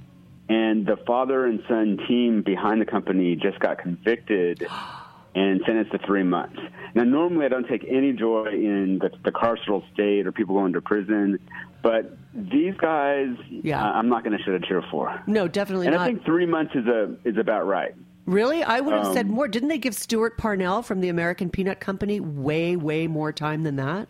and 0.48 0.86
the 0.86 0.96
father 0.96 1.46
and 1.46 1.62
son 1.68 1.98
team 2.08 2.42
behind 2.42 2.80
the 2.80 2.84
company 2.86 3.36
just 3.36 3.58
got 3.60 3.78
convicted 3.78 4.66
and 5.34 5.60
sentenced 5.66 5.92
to 5.92 5.98
three 6.06 6.22
months. 6.22 6.58
Now, 6.94 7.04
normally 7.04 7.46
I 7.46 7.48
don't 7.48 7.66
take 7.66 7.84
any 7.88 8.12
joy 8.12 8.48
in 8.48 8.98
the, 9.00 9.10
the 9.24 9.32
carceral 9.32 9.82
state 9.94 10.26
or 10.26 10.32
people 10.32 10.54
going 10.54 10.72
to 10.74 10.80
prison, 10.82 11.38
but 11.82 12.16
these 12.34 12.74
guys, 12.76 13.28
Yeah. 13.48 13.82
uh, 13.82 13.92
I'm 13.92 14.08
not 14.08 14.24
going 14.24 14.36
to 14.36 14.42
shed 14.44 14.54
a 14.54 14.60
tear 14.60 14.82
for. 14.90 15.22
No, 15.26 15.48
definitely 15.48 15.86
And 15.86 15.96
not. 15.96 16.02
I 16.02 16.06
think 16.06 16.24
three 16.24 16.46
months 16.46 16.74
is 16.74 16.86
a 16.86 17.16
is 17.24 17.36
about 17.38 17.66
right. 17.66 17.94
Really? 18.26 18.62
I 18.62 18.80
would 18.80 18.94
have 18.94 19.06
Um, 19.06 19.14
said 19.14 19.28
more. 19.28 19.48
Didn't 19.48 19.68
they 19.68 19.78
give 19.78 19.94
Stewart 19.94 20.38
Parnell 20.38 20.82
from 20.82 21.00
the 21.00 21.08
American 21.08 21.50
Peanut 21.50 21.80
Company 21.80 22.20
way, 22.20 22.76
way 22.76 23.06
more 23.08 23.32
time 23.32 23.64
than 23.64 23.76
that? 23.76 24.08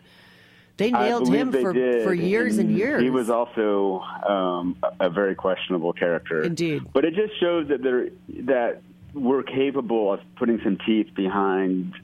They 0.77 0.91
nailed 0.91 1.29
him 1.29 1.51
they 1.51 1.63
for, 1.63 1.73
did, 1.73 2.03
for 2.03 2.13
years 2.13 2.59
and, 2.59 2.71
years. 2.71 3.03
He 3.03 3.11
was 3.11 3.31
also 3.31 4.01
um, 4.29 4.77
a 5.01 5.07
a 5.07 5.11
very 5.11 5.35
questionable 5.35 5.93
character. 5.93 6.43
Indeed. 6.43 6.83
but 6.93 7.05
it 7.05 7.15
just 7.15 7.39
shows 7.41 7.69
that 7.69 7.83
there 7.83 8.09
that 8.47 8.83
we're 9.15 9.43
capable 9.43 10.13
of 10.13 10.21
putting 10.37 10.61
some 10.65 10.79
teeth 10.87 11.09
behind 11.15 11.95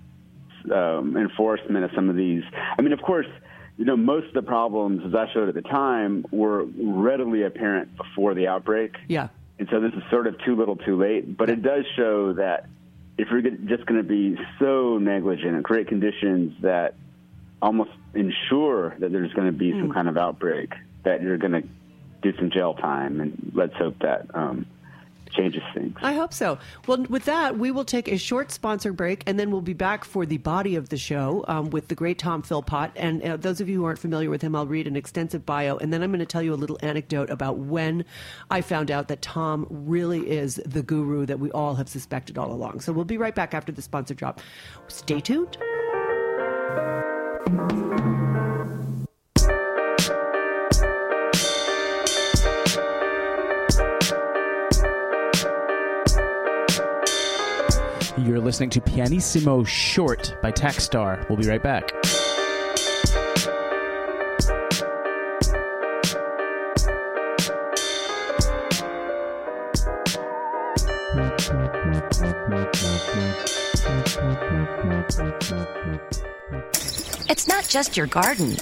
um, 0.72 1.16
enforcement 1.16 1.84
of 1.84 1.90
some 1.94 2.10
of 2.10 2.16
these. 2.16 2.42
I 2.78 2.82
mean, 2.82 2.92
of 2.92 3.00
course, 3.00 3.26
you 3.76 3.84
know 3.84 3.96
most 3.96 4.28
of 4.28 4.34
the 4.34 4.42
problems, 4.42 5.02
as 5.06 5.14
I 5.14 5.32
showed 5.32 5.48
at 5.48 5.54
the 5.54 5.62
time, 5.62 6.24
were 6.30 6.64
readily 6.64 7.42
apparent 7.44 7.96
before 7.96 8.34
the 8.34 8.48
outbreak. 8.48 8.96
yeah. 9.08 9.28
And 9.60 9.68
so 9.72 9.80
this 9.80 9.92
is 9.92 10.02
sort 10.08 10.28
of 10.28 10.36
too 10.44 10.54
little, 10.54 10.76
too 10.76 10.96
late. 10.96 11.36
But 11.36 11.50
it 11.50 11.62
does 11.62 11.84
show 11.96 12.32
that 12.34 12.66
if 13.16 13.28
you're 13.28 13.40
just 13.42 13.86
going 13.86 14.00
to 14.00 14.06
be 14.08 14.36
so 14.60 14.98
negligent 14.98 15.56
and 15.56 15.64
create 15.64 15.88
conditions 15.88 16.54
that 16.62 16.94
almost 17.60 17.90
ensure 18.14 18.94
that 19.00 19.10
there's 19.10 19.32
going 19.32 19.50
to 19.50 19.58
be 19.58 19.72
Hmm. 19.72 19.80
some 19.80 19.92
kind 19.92 20.08
of 20.08 20.16
outbreak, 20.16 20.74
that 21.02 21.22
you're 21.22 21.38
going 21.38 21.60
to 21.60 21.68
do 22.22 22.36
some 22.38 22.50
jail 22.50 22.74
time. 22.74 23.20
And 23.20 23.50
let's 23.54 23.74
hope 23.74 23.98
that 24.00 24.26
um. 24.34 24.66
I 26.00 26.14
hope 26.14 26.32
so. 26.32 26.58
Well, 26.86 27.04
with 27.08 27.24
that, 27.24 27.58
we 27.58 27.70
will 27.70 27.84
take 27.84 28.08
a 28.08 28.18
short 28.18 28.52
sponsor 28.52 28.92
break, 28.92 29.22
and 29.26 29.38
then 29.38 29.50
we'll 29.50 29.60
be 29.60 29.72
back 29.72 30.04
for 30.04 30.24
the 30.24 30.38
body 30.38 30.76
of 30.76 30.88
the 30.88 30.96
show 30.96 31.44
um, 31.48 31.70
with 31.70 31.88
the 31.88 31.94
great 31.94 32.18
Tom 32.18 32.42
Philpott. 32.42 32.92
And 32.96 33.22
uh, 33.22 33.36
those 33.36 33.60
of 33.60 33.68
you 33.68 33.76
who 33.76 33.84
aren't 33.84 33.98
familiar 33.98 34.30
with 34.30 34.42
him, 34.42 34.54
I'll 34.54 34.66
read 34.66 34.86
an 34.86 34.96
extensive 34.96 35.44
bio, 35.44 35.76
and 35.76 35.92
then 35.92 36.02
I'm 36.02 36.10
going 36.10 36.20
to 36.20 36.26
tell 36.26 36.42
you 36.42 36.54
a 36.54 36.56
little 36.56 36.78
anecdote 36.82 37.30
about 37.30 37.58
when 37.58 38.04
I 38.50 38.60
found 38.60 38.90
out 38.90 39.08
that 39.08 39.22
Tom 39.22 39.66
really 39.70 40.30
is 40.30 40.60
the 40.64 40.82
guru 40.82 41.26
that 41.26 41.40
we 41.40 41.50
all 41.52 41.74
have 41.74 41.88
suspected 41.88 42.38
all 42.38 42.52
along. 42.52 42.80
So 42.80 42.92
we'll 42.92 43.04
be 43.04 43.18
right 43.18 43.34
back 43.34 43.54
after 43.54 43.72
the 43.72 43.82
sponsor 43.82 44.14
drop. 44.14 44.40
Stay 44.88 45.20
tuned. 45.20 45.58
You're 58.24 58.40
listening 58.40 58.70
to 58.70 58.80
Pianissimo 58.80 59.64
Short 59.64 60.34
by 60.42 60.50
Taxstar. 60.50 61.26
We'll 61.28 61.38
be 61.38 61.48
right 61.48 61.62
back. 61.62 61.92
It's 77.30 77.46
not 77.46 77.68
just 77.68 77.96
your 77.96 78.06
garden, 78.06 78.52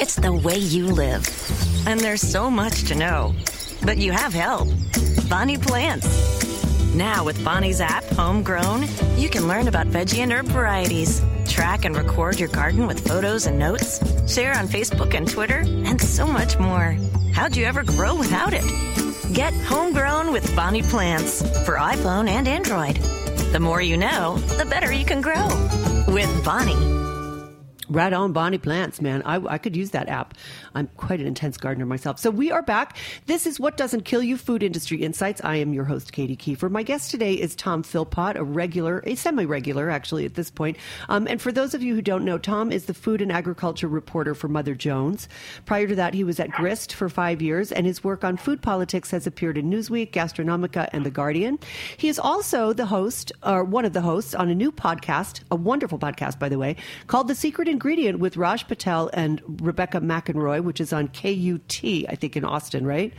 it's 0.00 0.14
the 0.14 0.32
way 0.32 0.56
you 0.56 0.86
live. 0.86 1.26
And 1.86 1.98
there's 1.98 2.22
so 2.22 2.50
much 2.50 2.84
to 2.84 2.94
know. 2.94 3.34
But 3.84 3.98
you 3.98 4.12
have 4.12 4.32
help 4.32 4.68
Bonnie 5.28 5.58
Plants. 5.58 6.31
Now, 6.94 7.24
with 7.24 7.42
Bonnie's 7.42 7.80
app, 7.80 8.04
Homegrown, 8.04 8.82
you 9.16 9.30
can 9.30 9.48
learn 9.48 9.66
about 9.66 9.86
veggie 9.86 10.18
and 10.18 10.30
herb 10.30 10.46
varieties, 10.46 11.22
track 11.46 11.86
and 11.86 11.96
record 11.96 12.38
your 12.38 12.50
garden 12.50 12.86
with 12.86 13.06
photos 13.06 13.46
and 13.46 13.58
notes, 13.58 13.98
share 14.30 14.54
on 14.58 14.68
Facebook 14.68 15.14
and 15.14 15.26
Twitter, 15.26 15.60
and 15.60 15.98
so 15.98 16.26
much 16.26 16.58
more. 16.58 16.98
How'd 17.32 17.56
you 17.56 17.64
ever 17.64 17.82
grow 17.82 18.14
without 18.14 18.52
it? 18.52 18.64
Get 19.32 19.54
Homegrown 19.54 20.32
with 20.32 20.54
Bonnie 20.54 20.82
Plants 20.82 21.40
for 21.64 21.76
iPhone 21.76 22.28
and 22.28 22.46
Android. 22.46 22.96
The 23.52 23.60
more 23.60 23.80
you 23.80 23.96
know, 23.96 24.36
the 24.58 24.66
better 24.66 24.92
you 24.92 25.06
can 25.06 25.22
grow. 25.22 25.48
With 26.08 26.44
Bonnie. 26.44 27.01
Right 27.92 28.14
on, 28.14 28.32
Bonnie 28.32 28.56
Plants, 28.56 29.02
man. 29.02 29.20
I, 29.26 29.36
I 29.36 29.58
could 29.58 29.76
use 29.76 29.90
that 29.90 30.08
app. 30.08 30.32
I'm 30.74 30.86
quite 30.96 31.20
an 31.20 31.26
intense 31.26 31.58
gardener 31.58 31.84
myself. 31.84 32.18
So 32.18 32.30
we 32.30 32.50
are 32.50 32.62
back. 32.62 32.96
This 33.26 33.46
is 33.46 33.60
What 33.60 33.76
Doesn't 33.76 34.06
Kill 34.06 34.22
You 34.22 34.38
Food 34.38 34.62
Industry 34.62 35.02
Insights. 35.02 35.42
I 35.44 35.56
am 35.56 35.74
your 35.74 35.84
host, 35.84 36.10
Katy 36.10 36.34
Keiffer. 36.34 36.70
My 36.70 36.84
guest 36.84 37.10
today 37.10 37.34
is 37.34 37.54
Tom 37.54 37.82
Philpott, 37.82 38.36
a 38.36 38.44
regular, 38.44 39.04
a 39.06 39.14
semi 39.14 39.44
regular 39.44 39.90
actually 39.90 40.24
at 40.24 40.36
this 40.36 40.50
point. 40.50 40.78
Um, 41.10 41.26
and 41.28 41.42
for 41.42 41.52
those 41.52 41.74
of 41.74 41.82
you 41.82 41.94
who 41.94 42.00
don't 42.00 42.24
know, 42.24 42.38
Tom 42.38 42.72
is 42.72 42.86
the 42.86 42.94
food 42.94 43.20
and 43.20 43.30
agriculture 43.30 43.88
reporter 43.88 44.34
for 44.34 44.48
Mother 44.48 44.74
Jones. 44.74 45.28
Prior 45.66 45.86
to 45.86 45.94
that, 45.96 46.14
he 46.14 46.24
was 46.24 46.40
at 46.40 46.50
Grist 46.50 46.94
for 46.94 47.10
five 47.10 47.42
years, 47.42 47.72
and 47.72 47.84
his 47.84 48.02
work 48.02 48.24
on 48.24 48.38
food 48.38 48.62
politics 48.62 49.10
has 49.10 49.26
appeared 49.26 49.58
in 49.58 49.68
Newsweek, 49.68 50.12
Gastronomica, 50.12 50.88
and 50.94 51.04
The 51.04 51.10
Guardian. 51.10 51.58
He 51.98 52.08
is 52.08 52.18
also 52.18 52.72
the 52.72 52.86
host, 52.86 53.32
or 53.42 53.64
one 53.64 53.84
of 53.84 53.92
the 53.92 54.00
hosts, 54.00 54.34
on 54.34 54.48
a 54.48 54.54
new 54.54 54.72
podcast, 54.72 55.42
a 55.50 55.56
wonderful 55.56 55.98
podcast, 55.98 56.38
by 56.38 56.48
the 56.48 56.58
way, 56.58 56.76
called 57.06 57.28
The 57.28 57.34
Secret 57.34 57.68
Ingredient 57.82 58.20
with 58.20 58.36
Raj 58.36 58.68
Patel 58.68 59.10
and 59.12 59.42
Rebecca 59.60 60.00
McInroy, 60.00 60.62
which 60.62 60.80
is 60.80 60.92
on 60.92 61.08
KUT, 61.08 61.82
I 61.82 62.14
think, 62.14 62.36
in 62.36 62.44
Austin, 62.44 62.86
right? 62.86 63.12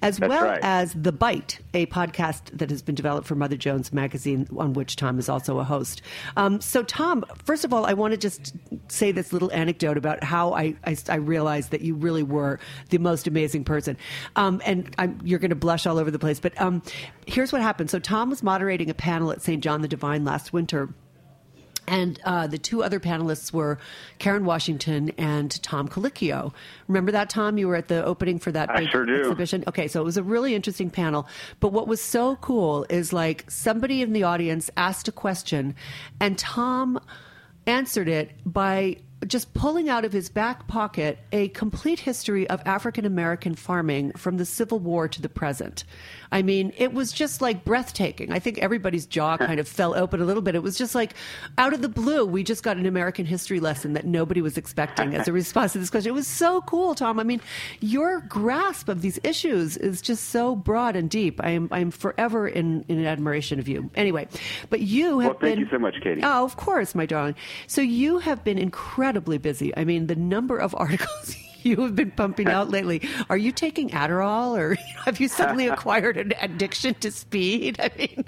As 0.00 0.16
That's 0.16 0.30
well 0.30 0.44
right. 0.44 0.60
as 0.62 0.94
The 0.94 1.12
Bite, 1.12 1.60
a 1.74 1.84
podcast 1.84 2.56
that 2.56 2.70
has 2.70 2.80
been 2.80 2.94
developed 2.94 3.26
for 3.26 3.34
Mother 3.34 3.58
Jones 3.58 3.92
magazine, 3.92 4.48
on 4.56 4.72
which 4.72 4.96
Tom 4.96 5.18
is 5.18 5.28
also 5.28 5.58
a 5.58 5.64
host. 5.64 6.00
Um, 6.38 6.62
so, 6.62 6.82
Tom, 6.82 7.26
first 7.44 7.66
of 7.66 7.74
all, 7.74 7.84
I 7.84 7.92
want 7.92 8.12
to 8.12 8.16
just 8.16 8.54
say 8.88 9.12
this 9.12 9.34
little 9.34 9.52
anecdote 9.52 9.98
about 9.98 10.24
how 10.24 10.54
I, 10.54 10.74
I, 10.86 10.96
I 11.10 11.16
realized 11.16 11.70
that 11.72 11.82
you 11.82 11.94
really 11.94 12.22
were 12.22 12.58
the 12.88 12.98
most 12.98 13.26
amazing 13.26 13.64
person. 13.64 13.98
Um, 14.34 14.62
and 14.64 14.94
I'm, 14.96 15.20
you're 15.24 15.40
going 15.40 15.50
to 15.50 15.56
blush 15.56 15.86
all 15.86 15.98
over 15.98 16.10
the 16.10 16.18
place. 16.18 16.40
But 16.40 16.58
um, 16.58 16.82
here's 17.26 17.52
what 17.52 17.60
happened. 17.60 17.90
So, 17.90 17.98
Tom 17.98 18.30
was 18.30 18.42
moderating 18.42 18.88
a 18.88 18.94
panel 18.94 19.30
at 19.30 19.42
St. 19.42 19.62
John 19.62 19.82
the 19.82 19.88
Divine 19.88 20.24
last 20.24 20.54
winter. 20.54 20.88
And 21.86 22.20
uh, 22.24 22.46
the 22.46 22.58
two 22.58 22.82
other 22.82 23.00
panelists 23.00 23.52
were 23.52 23.78
Karen 24.18 24.44
Washington 24.44 25.10
and 25.18 25.62
Tom 25.62 25.88
Colicchio. 25.88 26.52
Remember 26.88 27.12
that, 27.12 27.30
Tom? 27.30 27.58
You 27.58 27.68
were 27.68 27.76
at 27.76 27.88
the 27.88 28.04
opening 28.04 28.38
for 28.38 28.52
that 28.52 28.70
I 28.70 28.80
big 28.80 28.90
sure 28.90 29.06
do. 29.06 29.20
exhibition. 29.20 29.64
Okay, 29.68 29.88
so 29.88 30.00
it 30.00 30.04
was 30.04 30.16
a 30.16 30.22
really 30.22 30.54
interesting 30.54 30.90
panel. 30.90 31.26
But 31.60 31.72
what 31.72 31.86
was 31.88 32.00
so 32.00 32.36
cool 32.36 32.86
is 32.90 33.12
like 33.12 33.50
somebody 33.50 34.02
in 34.02 34.12
the 34.12 34.24
audience 34.24 34.70
asked 34.76 35.08
a 35.08 35.12
question, 35.12 35.74
and 36.20 36.38
Tom 36.38 36.98
answered 37.66 38.08
it 38.08 38.32
by 38.44 38.96
just 39.26 39.52
pulling 39.54 39.88
out 39.88 40.04
of 40.04 40.12
his 40.12 40.28
back 40.28 40.66
pocket 40.68 41.18
a 41.32 41.48
complete 41.48 42.00
history 42.00 42.48
of 42.48 42.62
African 42.64 43.04
American 43.04 43.54
farming 43.54 44.12
from 44.12 44.36
the 44.36 44.44
Civil 44.44 44.78
War 44.78 45.08
to 45.08 45.22
the 45.22 45.28
present. 45.28 45.84
I 46.32 46.42
mean, 46.42 46.72
it 46.76 46.92
was 46.92 47.12
just 47.12 47.40
like 47.40 47.64
breathtaking. 47.64 48.32
I 48.32 48.38
think 48.38 48.58
everybody's 48.58 49.06
jaw 49.06 49.36
kind 49.36 49.60
of 49.60 49.68
fell 49.68 49.94
open 49.96 50.20
a 50.20 50.24
little 50.24 50.42
bit. 50.42 50.54
It 50.54 50.62
was 50.62 50.76
just 50.76 50.94
like 50.94 51.14
out 51.58 51.72
of 51.72 51.82
the 51.82 51.88
blue, 51.88 52.24
we 52.24 52.42
just 52.42 52.62
got 52.62 52.76
an 52.76 52.86
American 52.86 53.26
history 53.26 53.60
lesson 53.60 53.92
that 53.94 54.04
nobody 54.04 54.40
was 54.40 54.56
expecting 54.56 55.14
as 55.14 55.28
a 55.28 55.32
response 55.36 55.72
to 55.72 55.78
this 55.78 55.90
question. 55.90 56.10
It 56.10 56.14
was 56.14 56.26
so 56.26 56.60
cool, 56.62 56.94
Tom. 56.94 57.20
I 57.20 57.22
mean, 57.22 57.40
your 57.80 58.20
grasp 58.20 58.88
of 58.88 59.02
these 59.02 59.18
issues 59.22 59.76
is 59.76 60.00
just 60.00 60.30
so 60.30 60.56
broad 60.56 60.96
and 60.96 61.08
deep. 61.08 61.40
I 61.42 61.50
am 61.50 61.68
I'm 61.70 61.90
forever 61.90 62.48
in, 62.48 62.84
in 62.88 63.04
admiration 63.04 63.58
of 63.58 63.68
you. 63.68 63.90
Anyway, 63.94 64.28
but 64.70 64.80
you 64.80 65.20
have 65.20 65.30
Well, 65.32 65.38
thank 65.40 65.56
been 65.56 65.58
you 65.60 65.68
so 65.70 65.78
much, 65.78 65.94
Katy. 66.02 66.22
Oh, 66.22 66.44
of 66.44 66.56
course, 66.56 66.94
my 66.94 67.06
darling. 67.06 67.34
So 67.66 67.80
you 67.80 68.18
have 68.18 68.44
been 68.44 68.58
incredibly 69.16 69.38
busy. 69.38 69.74
I 69.76 69.84
mean, 69.84 70.06
the 70.08 70.14
number 70.16 70.58
of 70.58 70.74
articles 70.78 71.36
you 71.62 71.80
have 71.80 71.96
been 71.96 72.10
pumping 72.12 72.48
out 72.48 72.68
lately. 72.70 73.02
Are 73.30 73.36
you 73.36 73.50
taking 73.50 73.90
Adderall, 73.90 74.56
or 74.56 74.74
have 75.04 75.18
you 75.20 75.28
suddenly 75.28 75.66
acquired 75.76 76.16
an 76.18 76.32
addiction 76.40 76.94
to 77.00 77.10
speed? 77.10 77.80
I 77.80 77.90
mean, 77.98 78.24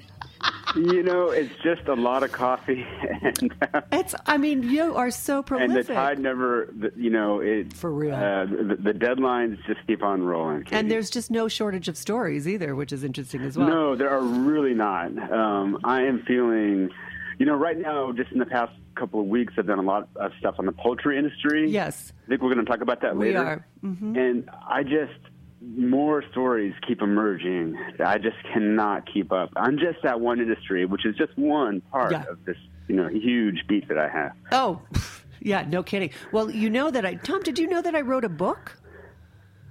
You 0.77 1.03
know, 1.03 1.29
it's 1.31 1.53
just 1.63 1.87
a 1.89 1.95
lot 1.95 2.23
of 2.23 2.33
coffee, 2.33 2.87
and 3.23 3.55
uh, 3.75 3.81
it's. 3.93 4.15
I 4.27 4.39
mean, 4.39 4.63
you 4.65 4.95
are 4.97 5.11
so 5.11 5.43
prolific. 5.43 5.77
and 5.77 5.87
the 5.87 5.93
tide 5.95 6.19
never, 6.19 6.73
you 6.97 7.11
know, 7.11 7.41
it 7.41 7.73
For 7.75 7.93
real. 7.93 8.15
Uh, 8.15 8.47
the, 8.47 8.77
the 8.81 8.93
deadlines 8.93 9.59
just 9.67 9.87
keep 9.87 10.03
on 10.03 10.23
rolling. 10.23 10.65
Katy. 10.65 10.77
and 10.77 10.91
there's 10.91 11.11
just 11.11 11.31
no 11.31 11.49
shortage 11.49 11.87
of 11.89 11.97
stories 11.99 12.49
either, 12.49 12.75
which 12.75 12.93
is 12.93 13.05
interesting 13.05 13.43
as 13.43 13.57
well. 13.59 13.69
No, 13.69 13.95
there 13.97 14.11
are 14.11 14.23
really 14.23 14.75
not. 14.75 15.11
Um, 15.31 15.79
I 15.85 16.03
am 16.03 16.23
feeling, 16.27 16.91
you 17.39 17.47
know, 17.47 17.55
right 17.55 17.79
now, 17.79 18.11
just 18.13 18.33
in 18.33 18.39
the 18.39 18.47
past 18.47 18.73
couple 18.99 19.21
of 19.21 19.27
weeks, 19.27 19.55
I've 19.57 19.67
done 19.67 19.79
a 19.79 19.83
lot 19.83 20.09
of 20.17 20.33
stuff 20.39 20.57
on 20.59 20.67
the 20.67 20.73
poultry 20.73 21.17
industry. 21.19 21.71
Yes. 21.71 22.13
I 22.25 22.29
think 22.29 22.43
we're 22.43 22.53
going 22.53 22.65
to 22.65 22.71
talk 22.71 22.81
about 22.81 23.01
that 23.03 23.17
We 23.17 23.27
later. 23.29 23.39
are. 23.45 23.67
Mm-hmm. 23.85 24.17
And 24.17 24.51
I 24.69 24.83
just 24.83 25.13
more 25.61 26.23
stories 26.31 26.75
keep 26.87 27.03
emerging. 27.03 27.77
I 28.05 28.19
just 28.19 28.37
cannot 28.53 29.13
keep 29.13 29.33
up. 29.33 29.51
I'm 29.57 29.79
just 29.79 29.99
that 30.03 30.21
one 30.21 30.41
industry, 30.41 30.85
which 30.87 31.05
is 31.05 31.17
just 31.17 31.37
one 31.37 31.81
part 31.81 32.13
Yeah. 32.13 32.25
of 32.31 32.45
this, 32.45 32.57
you 32.89 32.97
know, 32.97 33.09
huge 33.09 33.67
beat 33.69 33.89
that 33.89 33.99
I 33.99 34.09
have. 34.09 34.33
Oh, 34.53 34.81
yeah, 35.41 35.65
no 35.69 35.83
kidding. 35.83 36.11
Well, 36.33 36.51
you 36.51 36.71
know 36.71 36.91
that 36.91 37.05
I, 37.05 37.15
Tom, 37.15 37.43
did 37.43 37.59
you 37.59 37.67
know 37.69 37.83
that 37.83 37.95
I 37.95 38.01
wrote 38.03 38.25
a 38.25 38.29
book? 38.29 38.78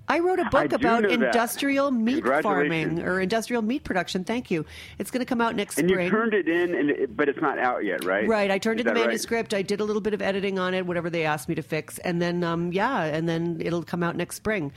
I 0.07 0.19
wrote 0.19 0.39
a 0.39 0.45
book 0.45 0.71
about 0.73 1.03
know 1.03 1.09
that. 1.09 1.11
industrial 1.11 1.91
meat 1.91 2.23
farming 2.41 3.01
or 3.01 3.19
industrial 3.19 3.61
meat 3.61 3.83
production. 3.83 4.23
Thank 4.23 4.49
you. 4.49 4.65
It's 4.99 5.11
going 5.11 5.19
to 5.19 5.25
come 5.25 5.41
out 5.41 5.55
next 5.55 5.77
And 5.77 5.89
spring. 5.89 6.07
And 6.07 6.13
you 6.13 6.19
turned 6.19 6.33
it 6.33 6.47
in, 6.47 6.75
and 6.75 6.89
it, 6.91 7.17
but 7.17 7.27
it's 7.27 7.41
not 7.41 7.59
out 7.59 7.83
yet, 7.83 8.03
right? 8.05 8.27
Right, 8.27 8.49
I 8.49 8.57
turned 8.57 8.79
Is 8.79 8.85
in 8.85 8.87
the 8.87 8.93
that 8.93 8.99
right? 9.01 9.07
manuscript. 9.07 9.53
I 9.53 9.61
did 9.61 9.81
a 9.81 9.83
little 9.83 10.01
bit 10.01 10.13
of 10.13 10.21
editing 10.21 10.59
on 10.59 10.73
it, 10.73 10.85
whatever 10.85 11.09
they 11.09 11.25
asked 11.25 11.49
me 11.49 11.55
to 11.55 11.61
fix, 11.61 11.97
and 11.99 12.21
then 12.21 12.43
um, 12.43 12.71
yeah, 12.71 13.03
and 13.03 13.27
then 13.27 13.57
it'll 13.59 13.83
come 13.83 14.01
out 14.01 14.15
next 14.15 14.37
spring. 14.37 14.71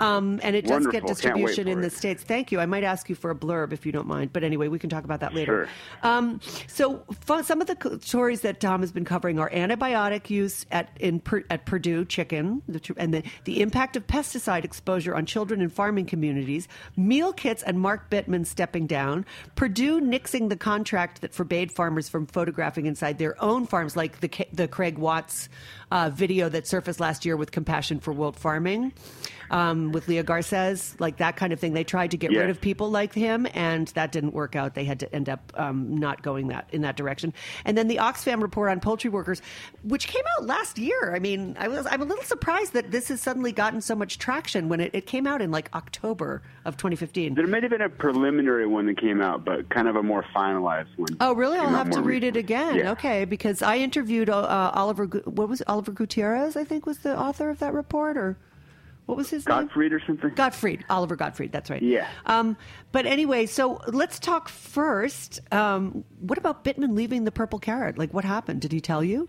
Um, 0.00 0.40
and 0.42 0.56
it 0.56 0.66
does 0.66 0.86
get 0.86 1.04
Wonderful. 1.04 1.08
Distribution 1.14 1.68
in 1.68 1.76
for 1.76 1.82
the 1.82 1.90
states. 1.90 2.24
Thank 2.24 2.50
you. 2.50 2.58
I 2.58 2.66
might 2.66 2.82
ask 2.82 3.08
you 3.08 3.14
for 3.14 3.30
a 3.30 3.34
blurb 3.34 3.72
if 3.72 3.86
you 3.86 3.92
don't 3.92 4.08
mind, 4.08 4.32
but 4.32 4.42
anyway, 4.42 4.68
we 4.68 4.78
can 4.78 4.90
talk 4.90 5.04
about 5.04 5.20
that 5.20 5.34
later. 5.34 5.68
Sure. 6.02 6.10
Um, 6.10 6.40
so 6.66 7.04
some 7.42 7.60
of 7.60 7.68
the 7.68 8.00
stories 8.02 8.40
that 8.40 8.58
Tom 8.60 8.80
has 8.80 8.90
been 8.90 9.04
covering 9.04 9.38
are 9.38 9.50
antibiotic 9.50 10.28
use 10.28 10.66
at 10.72 10.90
in 10.98 11.22
at 11.50 11.66
Perdue 11.66 12.04
chicken, 12.04 12.62
and 12.96 13.14
the, 13.14 13.22
the 13.44 13.60
impact 13.60 13.96
of 13.96 14.06
pesticide 14.06 14.64
exposure 14.72 15.14
on 15.14 15.26
children 15.26 15.60
in 15.60 15.68
farming 15.68 16.06
communities, 16.06 16.66
meal 16.96 17.30
kits, 17.34 17.62
and 17.62 17.78
Mark 17.78 18.08
Bittman 18.08 18.46
stepping 18.46 18.86
down, 18.86 19.26
Perdue 19.54 20.00
nixing 20.00 20.48
the 20.48 20.56
contract 20.56 21.20
that 21.20 21.34
forbade 21.34 21.70
farmers 21.70 22.08
from 22.08 22.26
photographing 22.26 22.86
inside 22.86 23.18
their 23.18 23.40
own 23.42 23.66
farms, 23.66 23.96
like 23.96 24.20
the 24.20 24.30
the 24.50 24.66
Craig 24.66 24.96
Watts 24.96 25.50
uh, 25.90 26.10
video 26.10 26.48
that 26.48 26.66
surfaced 26.66 27.00
last 27.00 27.26
year 27.26 27.36
with 27.36 27.52
Compassion 27.52 28.00
for 28.00 28.14
World 28.14 28.38
Farming. 28.38 28.94
Um, 29.52 29.92
with 29.92 30.08
Leah 30.08 30.22
Garces, 30.22 30.96
like 30.98 31.18
that 31.18 31.36
kind 31.36 31.52
of 31.52 31.60
thing. 31.60 31.74
They 31.74 31.84
tried 31.84 32.12
to 32.12 32.16
get 32.16 32.30
rid 32.30 32.48
of 32.48 32.58
people 32.58 32.90
like 32.90 33.12
him, 33.12 33.46
and 33.52 33.88
that 33.88 34.10
didn't 34.10 34.32
work 34.32 34.56
out. 34.56 34.74
They 34.74 34.84
had 34.84 35.00
to 35.00 35.14
end 35.14 35.28
up 35.28 35.52
um, 35.56 35.94
not 35.96 36.22
going 36.22 36.48
that 36.48 36.68
in 36.72 36.80
that 36.82 36.96
direction. 36.96 37.34
And 37.66 37.76
then 37.76 37.88
the 37.88 37.96
Oxfam 37.96 38.40
report 38.40 38.70
on 38.70 38.80
poultry 38.80 39.10
workers, 39.10 39.42
which 39.82 40.08
came 40.08 40.22
out 40.38 40.46
last 40.46 40.78
year. 40.78 41.14
I 41.14 41.18
mean, 41.18 41.54
I 41.58 41.68
was 41.68 41.86
I'm 41.86 42.00
a 42.00 42.04
little 42.04 42.24
surprised 42.24 42.72
that 42.72 42.90
this 42.90 43.08
has 43.08 43.20
suddenly 43.20 43.52
gotten 43.52 43.80
so 43.80 43.94
much 43.94 44.18
traction 44.18 44.68
when 44.68 44.80
it, 44.80 44.90
it 44.94 45.06
came 45.06 45.26
out 45.26 45.42
in 45.42 45.50
like 45.50 45.68
October 45.74 46.42
of 46.64 46.76
2015. 46.76 47.34
There 47.34 47.46
may 47.46 47.60
have 47.60 47.70
been 47.70 47.82
a 47.82 47.88
preliminary 47.88 48.66
one 48.66 48.86
that 48.86 48.98
came 48.98 49.20
out, 49.20 49.44
but 49.44 49.68
kind 49.68 49.88
of 49.88 49.96
a 49.96 50.02
more 50.02 50.24
finalized 50.34 50.96
one. 50.96 51.16
Oh, 51.20 51.34
really? 51.34 51.58
I'll 51.58 51.68
have 51.68 51.90
to 51.90 52.02
read 52.02 52.24
it 52.24 52.36
again. 52.36 52.76
Yeah. 52.76 52.92
Okay, 52.92 53.24
because 53.24 53.62
I 53.62 53.76
interviewed 53.78 54.30
uh, 54.30 54.70
Oliver. 54.74 55.04
What 55.04 55.48
was 55.48 55.60
it? 55.60 55.68
Oliver 55.68 55.92
Gutierrez? 55.92 56.56
I 56.56 56.64
think 56.64 56.86
was 56.86 56.98
the 56.98 57.18
author 57.18 57.50
of 57.50 57.58
that 57.58 57.74
report, 57.74 58.16
or 58.16 58.36
what 59.06 59.16
was 59.16 59.30
his 59.30 59.46
name? 59.48 59.66
Gottfried 59.66 59.92
or 59.92 60.00
something? 60.06 60.30
Gottfried, 60.34 60.84
Oliver 60.88 61.16
Gottfried. 61.16 61.52
That's 61.52 61.70
right. 61.70 61.82
Yeah. 61.82 62.08
Um, 62.26 62.56
but 62.92 63.04
anyway, 63.06 63.46
so 63.46 63.80
let's 63.88 64.18
talk 64.18 64.48
first. 64.48 65.40
Um, 65.52 66.04
what 66.20 66.38
about 66.38 66.64
Bittman 66.64 66.94
leaving 66.94 67.24
the 67.24 67.32
Purple 67.32 67.58
Carrot? 67.58 67.98
Like, 67.98 68.14
what 68.14 68.24
happened? 68.24 68.60
Did 68.60 68.72
he 68.72 68.80
tell 68.80 69.02
you? 69.04 69.28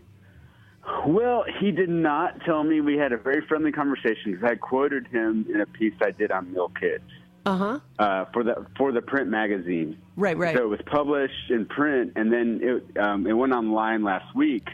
Well, 1.08 1.46
he 1.60 1.72
did 1.72 1.90
not 1.90 2.42
tell 2.46 2.64
me. 2.64 2.82
We 2.82 2.98
had 2.98 3.14
a 3.14 3.18
very 3.18 3.46
friendly 3.48 3.72
conversation 3.72 4.32
because 4.34 4.44
I 4.44 4.56
quoted 4.56 5.08
him 5.08 5.46
in 5.54 5.62
a 5.62 5.66
piece 5.66 5.94
I 6.02 6.12
did 6.12 6.30
on 6.32 6.52
meal 6.52 6.72
kits 6.78 7.04
Uh-huh. 7.46 7.80
uh, 8.00 8.26
for 8.34 8.44
the 8.44 8.66
for 8.78 8.92
the 8.92 9.02
print 9.02 9.30
magazine. 9.30 9.98
Right, 10.18 10.38
right. 10.38 10.56
So 10.56 10.64
it 10.64 10.70
was 10.70 10.82
published 10.86 11.50
in 11.50 11.66
print, 11.68 12.14
and 12.18 12.32
then 12.34 12.60
it 12.62 12.98
um, 13.02 13.26
it 13.26 13.34
went 13.34 13.54
online 13.54 14.04
last 14.04 14.36
week. 14.36 14.68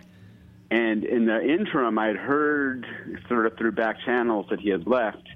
And 0.72 1.04
in 1.04 1.26
the 1.26 1.42
interim, 1.42 1.98
I 1.98 2.08
had 2.08 2.16
heard 2.18 2.86
sort 3.28 3.46
of 3.48 3.58
through 3.58 3.72
back 3.72 3.98
channels 4.06 4.46
that 4.52 4.60
he 4.60 4.70
had 4.70 4.86
left 4.88 5.28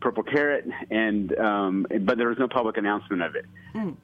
Purple 0.00 0.22
Carrot, 0.22 0.66
and 0.90 1.36
um, 1.38 1.86
but 2.02 2.18
there 2.18 2.28
was 2.28 2.38
no 2.38 2.48
public 2.48 2.76
announcement 2.76 3.22
of 3.22 3.34
it. 3.34 3.46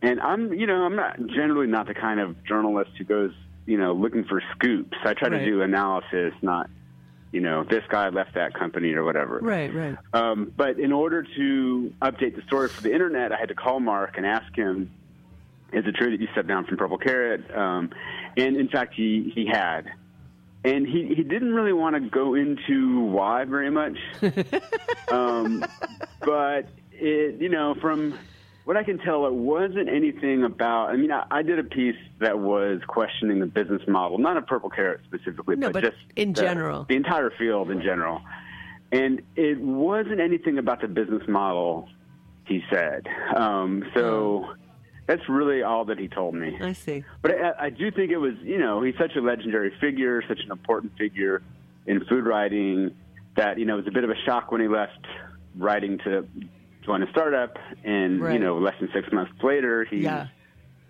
And 0.03 0.21
I'm, 0.21 0.53
you 0.55 0.67
know, 0.67 0.83
I'm 0.85 0.97
not 0.97 1.19
generally 1.27 1.67
not 1.67 1.87
the 1.87 1.95
kind 1.95 2.19
of 2.21 2.43
journalist 2.45 2.91
who 2.97 3.05
goes, 3.05 3.33
you 3.67 3.77
know, 3.77 3.93
looking 3.93 4.25
for 4.25 4.43
scoops. 4.55 4.97
I 5.05 5.15
try 5.15 5.29
Right. 5.29 5.39
to 5.41 5.45
do 5.45 5.63
analysis, 5.63 6.33
not, 6.43 6.71
you 7.33 7.41
know, 7.41 7.65
this 7.65 7.83
guy 7.89 8.09
left 8.09 8.35
that 8.35 8.55
company 8.55 8.93
or 8.93 9.05
whatever. 9.05 9.39
Right, 9.41 9.73
right. 9.75 9.97
Um, 10.13 10.53
but 10.57 10.79
in 10.79 10.93
order 10.93 11.23
to 11.37 11.93
update 12.03 12.37
the 12.37 12.43
story 12.47 12.69
for 12.69 12.83
the 12.83 12.93
internet, 12.93 13.33
I 13.33 13.37
had 13.37 13.49
to 13.49 13.55
call 13.55 13.81
Mark 13.81 14.17
and 14.17 14.25
ask 14.27 14.55
him, 14.57 14.91
"Is 15.73 15.85
it 15.87 15.95
true 15.97 16.11
that 16.11 16.21
you 16.21 16.29
stepped 16.33 16.49
down 16.49 16.65
from 16.67 16.77
Purple 16.77 16.99
Carrot?" 16.99 17.55
Um, 17.57 17.91
and 18.37 18.57
in 18.57 18.69
fact, 18.69 18.95
he 18.95 19.33
he 19.35 19.47
had, 19.47 19.91
and 20.65 20.87
he 20.87 21.15
he 21.15 21.23
didn't 21.23 21.55
really 21.55 21.73
want 21.73 21.95
to 21.95 22.01
go 22.01 22.35
into 22.35 23.01
why 23.01 23.45
very 23.45 23.71
much. 23.71 23.97
um, 25.11 25.65
but 26.21 26.69
it, 26.93 27.41
you 27.41 27.49
know, 27.49 27.75
from 27.81 28.19
what 28.65 28.77
I 28.79 28.83
can 28.83 28.99
tell, 28.99 29.27
it 29.27 29.33
wasn't 29.35 29.89
anything 29.89 30.43
about. 30.45 30.89
I 30.91 30.97
mean, 30.97 31.13
I, 31.13 31.27
I 31.31 31.43
did 31.43 31.59
a 31.59 31.65
piece 31.65 31.97
that 32.21 32.39
was 32.39 32.81
questioning 32.87 33.41
the 33.41 33.47
business 33.47 33.83
model, 33.87 34.19
not 34.19 34.37
of 34.39 34.47
Purple 34.47 34.71
Carrot 34.71 35.01
specifically, 35.05 35.57
No, 35.57 35.69
but, 35.69 35.83
but 35.83 35.91
just 35.91 35.97
in 36.17 36.33
the- 36.33 36.41
general. 36.41 36.85
the 36.89 36.97
entire 36.97 37.31
field 37.31 37.71
in 37.71 37.83
general. 37.83 38.23
And 38.93 39.23
it 39.35 39.59
wasn't 39.61 40.21
anything 40.21 40.57
about 40.59 40.81
the 40.81 40.87
business 40.89 41.27
model, 41.27 41.89
he 42.47 42.63
said. 42.71 43.07
Um, 43.37 43.83
so 43.93 44.55
that's 45.07 45.29
really 45.29 45.63
all 45.63 45.85
that 45.87 45.99
he 45.99 46.09
told 46.09 46.35
me. 46.35 46.57
I 46.61 46.73
see. 46.73 47.05
But 47.23 47.33
I, 47.33 47.67
I 47.67 47.71
do 47.71 47.91
think 47.91 48.11
it 48.11 48.17
was, 48.17 48.35
you 48.43 48.59
know, 48.59 48.83
he's 48.83 48.97
such 48.97 49.17
a 49.17 49.21
legendary 49.21 49.73
figure, 49.81 50.23
such 50.27 50.41
an 50.45 50.51
important 50.51 50.97
figure 50.97 51.43
in 51.87 52.05
food 52.07 52.25
writing 52.25 52.95
that, 53.37 53.59
you 53.59 53.67
know, 53.67 53.75
it 53.75 53.85
was 53.85 53.87
a 53.89 53.93
bit 53.93 54.05
of 54.05 54.11
a 54.11 54.17
shock 54.25 54.51
when 54.51 54.61
he 54.61 54.69
left 54.69 55.07
writing 55.57 55.99
to 56.05 56.27
join 56.85 57.03
a 57.03 57.11
startup. 57.11 57.57
And, 57.85 58.21
Right. 58.21 58.33
you 58.35 58.39
know, 58.39 58.59
less 58.59 58.75
than 58.81 58.89
six 58.95 59.13
months 59.13 59.33
later, 59.43 59.85
he's 59.85 60.05
Yeah. 60.05 60.29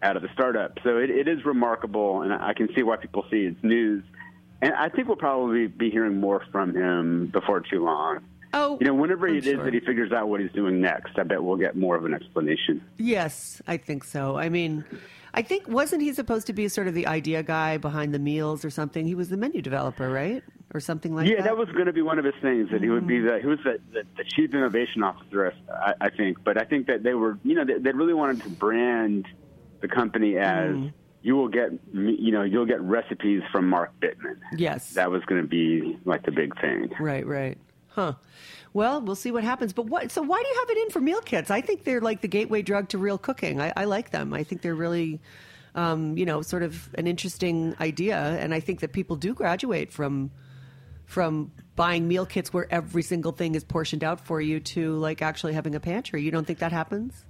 out 0.02 0.16
of 0.16 0.22
the 0.22 0.28
startup. 0.32 0.78
So 0.84 0.98
it, 0.98 1.10
it 1.10 1.26
is 1.26 1.44
remarkable, 1.44 2.22
and 2.22 2.32
I 2.32 2.52
can 2.54 2.68
see 2.74 2.82
why 2.82 2.96
people 2.96 3.24
see 3.30 3.46
it's 3.46 3.62
news. 3.64 4.04
And 4.62 4.72
I 4.74 4.88
think 4.90 5.08
we'll 5.08 5.16
probably 5.16 5.66
be 5.66 5.90
hearing 5.90 6.20
more 6.20 6.42
from 6.52 6.74
him 6.74 7.26
before 7.26 7.60
too 7.60 7.84
long. 7.84 8.20
Oh, 8.54 8.78
You 8.80 8.86
know, 8.86 8.94
whenever 8.94 9.26
I'm 9.26 9.34
it 9.34 9.46
is 9.46 9.54
sure. 9.54 9.64
that 9.64 9.74
he 9.74 9.80
figures 9.80 10.12
out 10.12 10.28
what 10.28 10.40
he's 10.40 10.52
doing 10.52 10.80
next, 10.80 11.18
I 11.18 11.24
bet 11.24 11.42
we'll 11.42 11.56
get 11.56 11.76
more 11.76 11.96
of 11.96 12.04
an 12.04 12.14
explanation. 12.14 12.82
Yes, 12.98 13.60
I 13.66 13.76
think 13.76 14.04
so. 14.04 14.36
I 14.36 14.48
mean, 14.48 14.84
I 15.34 15.42
think 15.42 15.66
wasn't 15.66 16.02
he 16.02 16.12
supposed 16.12 16.46
to 16.46 16.52
be 16.52 16.68
sort 16.68 16.86
of 16.86 16.94
the 16.94 17.08
idea 17.08 17.42
guy 17.42 17.78
behind 17.78 18.14
the 18.14 18.20
meals 18.20 18.64
or 18.64 18.70
something? 18.70 19.04
He 19.04 19.16
was 19.16 19.28
the 19.28 19.36
menu 19.36 19.60
developer, 19.60 20.08
right, 20.08 20.44
or 20.72 20.78
something 20.78 21.16
like 21.16 21.26
yeah, 21.26 21.36
that. 21.36 21.38
Yeah, 21.38 21.44
that 21.46 21.56
was 21.56 21.68
going 21.70 21.86
to 21.86 21.92
be 21.92 22.02
one 22.02 22.20
of 22.20 22.24
his 22.24 22.34
things 22.40 22.70
that 22.70 22.80
he 22.80 22.88
would 22.88 23.08
be 23.08 23.18
mm-hmm. 23.18 23.26
the 23.26 23.40
he 23.40 23.46
was 23.46 23.58
the, 23.64 23.80
the, 23.92 24.02
the 24.16 24.24
chief 24.24 24.54
innovation 24.54 25.02
officer, 25.02 25.52
I, 25.68 25.94
I 26.02 26.10
think. 26.10 26.38
But 26.44 26.56
I 26.56 26.64
think 26.64 26.86
that 26.86 27.02
they 27.02 27.14
were, 27.14 27.38
you 27.42 27.56
know, 27.56 27.64
they, 27.64 27.78
they 27.78 27.90
really 27.90 28.14
wanted 28.14 28.42
to 28.44 28.50
brand 28.50 29.26
the 29.80 29.88
company 29.88 30.36
as 30.38 30.70
mm-hmm. 30.70 30.88
you 31.22 31.34
will 31.34 31.48
get, 31.48 31.72
you 31.92 32.30
know, 32.30 32.44
you'll 32.44 32.66
get 32.66 32.80
recipes 32.80 33.42
from 33.50 33.68
Mark 33.68 33.92
Bittman. 34.00 34.38
Yes. 34.56 34.94
that 34.94 35.10
was 35.10 35.24
going 35.24 35.42
to 35.42 35.48
be 35.48 35.98
like 36.04 36.24
the 36.24 36.32
big 36.32 36.58
thing. 36.60 36.90
Right, 37.00 37.26
right. 37.26 37.58
Huh. 37.94 38.14
Well, 38.72 39.00
we'll 39.00 39.14
see 39.14 39.30
what 39.30 39.44
happens. 39.44 39.72
But 39.72 39.86
what? 39.86 40.10
So 40.10 40.20
why 40.20 40.42
do 40.42 40.48
you 40.48 40.56
have 40.60 40.70
it 40.70 40.78
in 40.78 40.90
for 40.90 41.00
meal 41.00 41.20
kits? 41.20 41.50
I 41.50 41.60
think 41.60 41.84
they're 41.84 42.00
like 42.00 42.20
the 42.22 42.28
gateway 42.28 42.60
drug 42.62 42.88
to 42.88 42.98
real 42.98 43.18
cooking. 43.18 43.60
I, 43.60 43.72
I 43.76 43.84
like 43.84 44.10
them. 44.10 44.34
I 44.34 44.42
think 44.42 44.62
they're 44.62 44.74
really, 44.74 45.20
um, 45.76 46.18
you 46.18 46.26
know, 46.26 46.42
sort 46.42 46.64
of 46.64 46.92
an 46.98 47.06
interesting 47.06 47.76
idea. 47.80 48.16
And 48.16 48.52
I 48.52 48.58
think 48.58 48.80
that 48.80 48.92
people 48.92 49.14
do 49.14 49.32
graduate 49.32 49.92
from 49.92 50.32
from 51.06 51.52
buying 51.76 52.08
meal 52.08 52.26
kits 52.26 52.52
where 52.52 52.66
every 52.72 53.02
single 53.02 53.30
thing 53.30 53.54
is 53.54 53.62
portioned 53.62 54.02
out 54.02 54.18
for 54.18 54.40
you 54.40 54.58
to 54.58 54.96
like 54.96 55.22
actually 55.22 55.52
having 55.52 55.76
a 55.76 55.80
pantry. 55.80 56.22
You 56.22 56.32
don't 56.32 56.46
think 56.46 56.58
that 56.58 56.72
happens? 56.72 57.24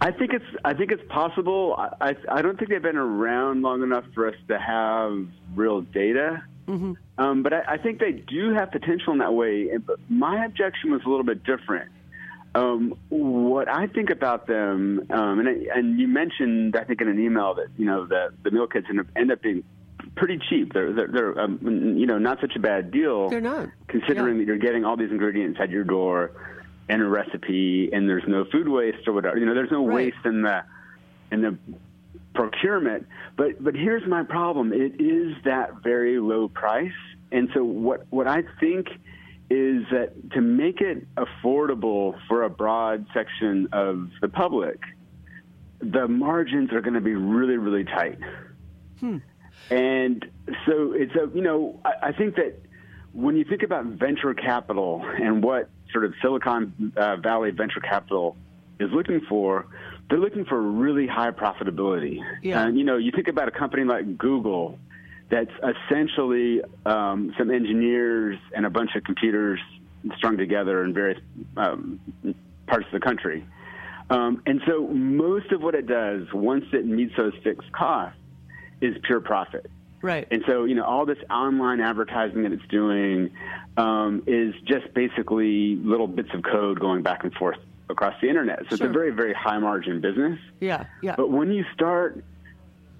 I 0.00 0.10
think 0.10 0.32
it's 0.32 0.46
I 0.64 0.72
think 0.72 0.90
it's 0.90 1.06
possible. 1.10 1.74
I 1.76 2.12
I, 2.12 2.38
I 2.38 2.42
don't 2.42 2.58
think 2.58 2.70
they've 2.70 2.80
been 2.80 2.96
around 2.96 3.60
long 3.60 3.82
enough 3.82 4.04
for 4.14 4.26
us 4.26 4.36
to 4.48 4.58
have 4.58 5.26
real 5.54 5.82
data. 5.82 6.42
Mm-hmm. 6.68 6.92
Um, 7.18 7.42
but 7.42 7.52
I, 7.52 7.62
I 7.74 7.76
think 7.78 8.00
they 8.00 8.12
do 8.12 8.52
have 8.54 8.70
potential 8.72 9.12
in 9.12 9.18
that 9.20 9.32
way. 9.34 9.70
And- 9.70 9.86
But 9.86 9.98
my 10.08 10.44
objection 10.44 10.90
was 10.92 11.02
a 11.04 11.08
little 11.08 11.24
bit 11.24 11.44
different. 11.44 11.90
Um, 12.54 12.94
what 13.10 13.68
I 13.68 13.86
think 13.86 14.08
about 14.10 14.46
them, 14.46 15.06
um, 15.10 15.38
and, 15.40 15.48
I- 15.48 15.78
and 15.78 15.98
you 16.00 16.08
mentioned, 16.08 16.74
I 16.76 16.84
think, 16.84 17.00
in 17.00 17.08
an 17.08 17.20
email 17.20 17.54
that 17.54 17.68
you 17.76 17.84
know 17.84 18.06
that 18.06 18.30
the 18.42 18.50
meal 18.50 18.66
kits 18.66 18.86
end 18.88 19.00
up, 19.00 19.06
end 19.14 19.30
up 19.30 19.42
being 19.42 19.62
pretty 20.14 20.38
cheap. 20.48 20.72
They're 20.72 20.92
they're, 20.92 21.08
they're 21.08 21.38
um, 21.40 21.58
you 21.98 22.06
know 22.06 22.16
not 22.18 22.40
such 22.40 22.56
a 22.56 22.58
bad 22.60 22.90
deal. 22.90 23.28
They're 23.28 23.40
not. 23.42 23.68
considering 23.88 24.36
Yeah. 24.36 24.40
that 24.40 24.46
you're 24.46 24.58
getting 24.58 24.84
all 24.86 24.96
these 24.96 25.10
ingredients 25.10 25.58
at 25.60 25.68
your 25.70 25.84
door 25.84 26.30
and 26.88 27.02
a 27.02 27.06
recipe, 27.08 27.90
and 27.92 28.08
there's 28.08 28.24
no 28.26 28.44
food 28.46 28.68
waste 28.68 29.06
or 29.06 29.12
whatever. 29.12 29.36
You 29.36 29.44
know, 29.44 29.54
there's 29.54 29.70
no 29.70 29.84
Right. 29.86 29.94
waste 30.14 30.24
in 30.24 30.42
the 30.42 30.62
in 31.30 31.42
the 31.42 31.58
procurement. 32.36 33.06
But 33.36 33.62
but 33.62 33.74
here's 33.74 34.06
my 34.06 34.22
problem: 34.22 34.72
it 34.72 35.00
is 35.00 35.34
that 35.44 35.82
very 35.82 36.20
low 36.20 36.48
price, 36.48 36.92
and 37.32 37.48
so 37.52 37.64
what 37.64 38.06
what 38.10 38.28
I 38.28 38.44
think 38.60 38.88
is 39.50 39.84
that 39.90 40.12
to 40.32 40.40
make 40.40 40.80
it 40.80 41.06
affordable 41.16 42.18
for 42.28 42.42
a 42.42 42.50
broad 42.50 43.06
section 43.14 43.68
of 43.72 44.10
the 44.20 44.28
public, 44.28 44.80
the 45.80 46.06
margins 46.08 46.72
are 46.72 46.80
going 46.80 46.94
to 46.94 47.00
be 47.00 47.14
really 47.14 47.56
really 47.56 47.84
tight. 47.84 48.18
And 49.70 50.24
so 50.66 50.92
it's 50.92 51.14
a, 51.14 51.28
you 51.34 51.42
know, 51.42 51.80
I, 51.84 52.08
I 52.08 52.12
think 52.12 52.36
that 52.36 52.60
when 53.12 53.36
you 53.36 53.44
think 53.44 53.62
about 53.62 53.86
venture 53.86 54.34
capital 54.34 55.02
and 55.04 55.42
what 55.42 55.70
sort 55.92 56.04
of 56.04 56.14
Silicon 56.22 56.92
uh, 56.96 57.16
Valley 57.16 57.50
venture 57.50 57.80
capital 57.80 58.36
is 58.78 58.90
looking 58.92 59.22
for, 59.28 59.66
they're 60.08 60.18
looking 60.18 60.44
for 60.44 60.60
really 60.60 61.06
high 61.06 61.30
profitability. 61.30 62.20
Yeah. 62.42 62.64
And, 62.64 62.78
you 62.78 62.84
know, 62.84 62.96
you 62.96 63.10
think 63.10 63.28
about 63.28 63.48
a 63.48 63.50
company 63.50 63.84
like 63.84 64.16
Google 64.16 64.78
that's 65.28 65.50
essentially 65.62 66.62
um, 66.84 67.34
some 67.36 67.50
engineers 67.50 68.38
and 68.54 68.64
a 68.64 68.70
bunch 68.70 68.90
of 68.94 69.02
computers 69.04 69.60
strung 70.16 70.36
together 70.36 70.84
in 70.84 70.94
various 70.94 71.20
um, 71.56 72.00
parts 72.66 72.86
of 72.86 72.92
the 72.92 73.00
country. 73.00 73.44
Um, 74.08 74.42
and 74.46 74.60
so 74.66 74.86
most 74.86 75.50
of 75.50 75.60
what 75.60 75.74
it 75.74 75.88
does, 75.88 76.32
once 76.32 76.66
it 76.72 76.86
meets 76.86 77.16
those 77.16 77.32
fixed 77.42 77.72
costs, 77.72 78.18
is 78.80 78.94
pure 79.02 79.20
profit. 79.20 79.68
Right. 80.02 80.28
And 80.30 80.44
so, 80.46 80.64
you 80.64 80.76
know, 80.76 80.84
all 80.84 81.06
this 81.06 81.18
online 81.28 81.80
advertising 81.80 82.44
that 82.44 82.52
it's 82.52 82.66
doing 82.68 83.30
um, 83.76 84.22
is 84.28 84.54
just 84.64 84.94
basically 84.94 85.74
little 85.76 86.06
bits 86.06 86.28
of 86.34 86.44
code 86.44 86.78
going 86.78 87.02
back 87.02 87.24
and 87.24 87.32
forth 87.34 87.58
across 87.88 88.14
the 88.20 88.28
internet. 88.28 88.60
So 88.68 88.74
it's 88.74 88.80
a 88.80 88.88
very, 88.88 89.10
very 89.10 89.32
high 89.32 89.58
margin 89.58 90.00
business. 90.00 90.38
Yeah. 90.60 90.86
Yeah. 91.02 91.14
But 91.16 91.30
when 91.30 91.52
you 91.52 91.64
start 91.74 92.24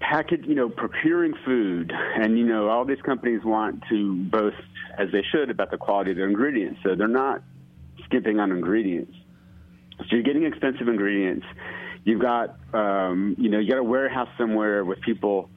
package, 0.00 0.44
you 0.46 0.54
know, 0.54 0.68
procuring 0.68 1.34
food, 1.44 1.92
and 1.92 2.38
you 2.38 2.46
know, 2.46 2.68
all 2.68 2.84
these 2.84 3.00
companies 3.02 3.40
want 3.44 3.82
to 3.88 4.14
boast, 4.14 4.56
as 4.98 5.10
they 5.12 5.22
should, 5.32 5.50
about 5.50 5.70
the 5.70 5.78
quality 5.78 6.12
of 6.12 6.16
their 6.16 6.28
ingredients. 6.28 6.80
So 6.82 6.94
they're 6.94 7.08
not 7.08 7.42
skimping 8.04 8.38
on 8.38 8.52
ingredients. 8.52 9.12
So 9.98 10.04
you're 10.10 10.22
getting 10.22 10.44
expensive 10.44 10.88
ingredients. 10.88 11.46
You've 12.04 12.20
got, 12.20 12.58
um, 12.72 13.34
you 13.38 13.48
know, 13.48 13.58
you 13.58 13.68
got 13.68 13.78
a 13.78 13.82
warehouse 13.82 14.28
somewhere 14.38 14.84
with 14.84 15.00
people 15.00 15.50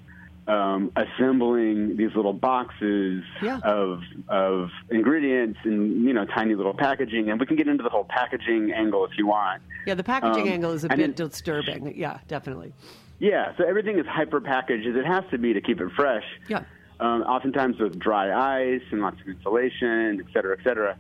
um, 0.50 0.92
assembling 0.96 1.96
these 1.96 2.10
little 2.16 2.34
boxes 2.34 3.24
Yeah. 3.42 3.60
of 3.64 4.02
of 4.28 4.70
ingredients 4.90 5.60
and 5.64 6.04
you 6.04 6.14
know 6.14 6.26
tiny 6.26 6.56
little 6.56 6.74
packaging. 6.74 7.30
And 7.30 7.40
we 7.40 7.46
can 7.46 7.56
get 7.56 7.68
into 7.68 7.84
the 7.84 7.90
whole 7.90 8.06
packaging 8.06 8.72
angle 8.74 9.06
if 9.06 9.12
you 9.18 9.28
want. 9.28 9.62
yeah. 9.86 9.94
The 9.94 10.04
packaging 10.04 10.44
um, 10.48 10.54
angle 10.54 10.72
is 10.72 10.84
a 10.84 10.90
bit 10.90 11.16
disturbing. 11.16 11.94
Yeah. 11.96 12.20
Definitely. 12.28 12.74
Yeah, 13.20 13.54
so 13.58 13.66
everything 13.66 14.00
is 14.00 14.06
hyper 14.06 14.40
packaged 14.40 14.88
as 14.88 14.96
it 14.96 15.06
has 15.06 15.26
to 15.32 15.38
be 15.38 15.52
to 15.54 15.60
keep 15.60 15.82
it 15.82 15.92
fresh. 15.94 16.24
Yeah. 16.48 16.64
Um, 17.02 17.22
oftentimes 17.24 17.78
with 17.78 18.00
dry 18.00 18.28
ice 18.74 18.82
and 18.92 19.02
lots 19.02 19.20
of 19.22 19.28
insulation, 19.28 20.22
et 20.26 20.34
cetera, 20.34 20.58
et 20.58 20.64
cetera. 20.64 20.98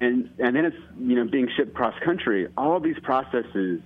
And 0.00 0.28
and 0.38 0.54
then 0.56 0.64
it's 0.64 0.76
you 1.00 1.14
know 1.16 1.24
being 1.24 1.48
shipped 1.56 1.72
cross 1.74 1.94
country. 2.04 2.48
All 2.56 2.78
these 2.80 2.98
processes 3.02 3.80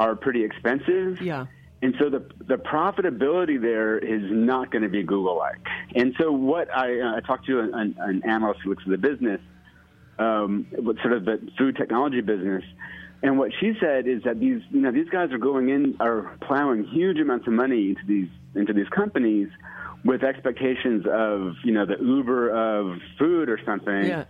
are 0.00 0.14
pretty 0.16 0.44
expensive. 0.44 1.20
Yeah. 1.20 1.46
And 1.80 1.94
so 1.98 2.10
the 2.10 2.26
the 2.46 2.56
profitability 2.56 3.60
there 3.60 3.98
is 3.98 4.22
not 4.30 4.72
going 4.72 4.82
to 4.82 4.88
be 4.88 5.02
Google 5.04 5.36
like. 5.36 5.64
And 5.94 6.14
so 6.18 6.32
what 6.32 6.68
I 6.74 7.00
uh, 7.00 7.16
I 7.16 7.20
talked 7.20 7.46
to 7.46 7.60
an, 7.60 7.94
an 7.98 8.22
analyst 8.28 8.60
who 8.64 8.70
looks 8.70 8.82
at 8.84 8.90
the 8.90 8.98
business, 8.98 9.40
um, 10.18 10.66
sort 11.02 11.12
of 11.12 11.24
the 11.24 11.40
food 11.56 11.76
technology 11.76 12.20
business, 12.20 12.64
and 13.22 13.38
what 13.38 13.52
she 13.60 13.74
said 13.80 14.06
is 14.08 14.22
that 14.24 14.40
these 14.40 14.60
you 14.70 14.80
know 14.80 14.90
these 14.90 15.08
guys 15.08 15.30
are 15.32 15.38
going 15.38 15.68
in 15.68 15.96
are 16.00 16.36
plowing 16.42 16.84
huge 16.84 17.18
amounts 17.18 17.46
of 17.46 17.52
money 17.52 17.90
into 17.90 18.02
these 18.06 18.28
into 18.54 18.72
these 18.72 18.88
companies 18.88 19.48
with 20.04 20.22
expectations 20.22 21.04
of 21.08 21.54
you 21.64 21.72
know 21.72 21.86
the 21.86 21.96
Uber 22.00 22.50
of 22.50 22.98
food 23.18 23.48
or 23.48 23.60
something. 23.64 24.04
Yeah. 24.04 24.24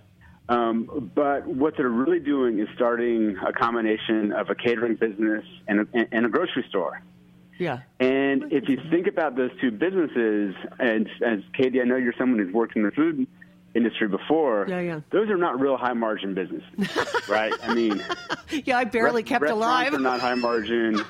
Um, 0.50 1.10
but 1.14 1.46
what 1.46 1.76
they're 1.76 1.90
really 1.90 2.20
doing 2.20 2.58
is 2.58 2.68
starting 2.74 3.36
a 3.46 3.52
combination 3.52 4.32
of 4.32 4.48
a 4.48 4.54
catering 4.54 4.94
business 4.96 5.44
and 5.66 5.80
a, 5.80 6.06
and 6.10 6.24
a 6.24 6.28
grocery 6.30 6.64
store. 6.70 7.02
Yeah. 7.58 7.80
And 8.00 8.52
if 8.52 8.68
you 8.68 8.78
think 8.90 9.06
about 9.06 9.36
those 9.36 9.50
two 9.60 9.70
businesses, 9.70 10.54
and 10.78 11.08
as 11.24 11.40
Katy, 11.54 11.80
I 11.80 11.84
know 11.84 11.96
you're 11.96 12.14
someone 12.18 12.38
who's 12.38 12.52
worked 12.54 12.76
in 12.76 12.82
the 12.84 12.90
food 12.92 13.26
industry 13.74 14.08
before. 14.08 14.66
Yeah, 14.68 14.80
yeah. 14.80 15.00
Those 15.10 15.28
are 15.30 15.36
not 15.36 15.60
real 15.60 15.76
high 15.76 15.92
margin 15.92 16.34
businesses, 16.34 17.06
right? 17.28 17.52
I 17.62 17.74
mean, 17.74 18.02
Yeah. 18.64 18.78
I 18.78 18.84
barely 18.84 19.22
rest- 19.22 19.26
kept 19.26 19.42
restaurants 19.42 19.64
alive. 19.90 19.94
are 19.94 19.98
not 19.98 20.20
high 20.20 20.34
margin. 20.34 21.00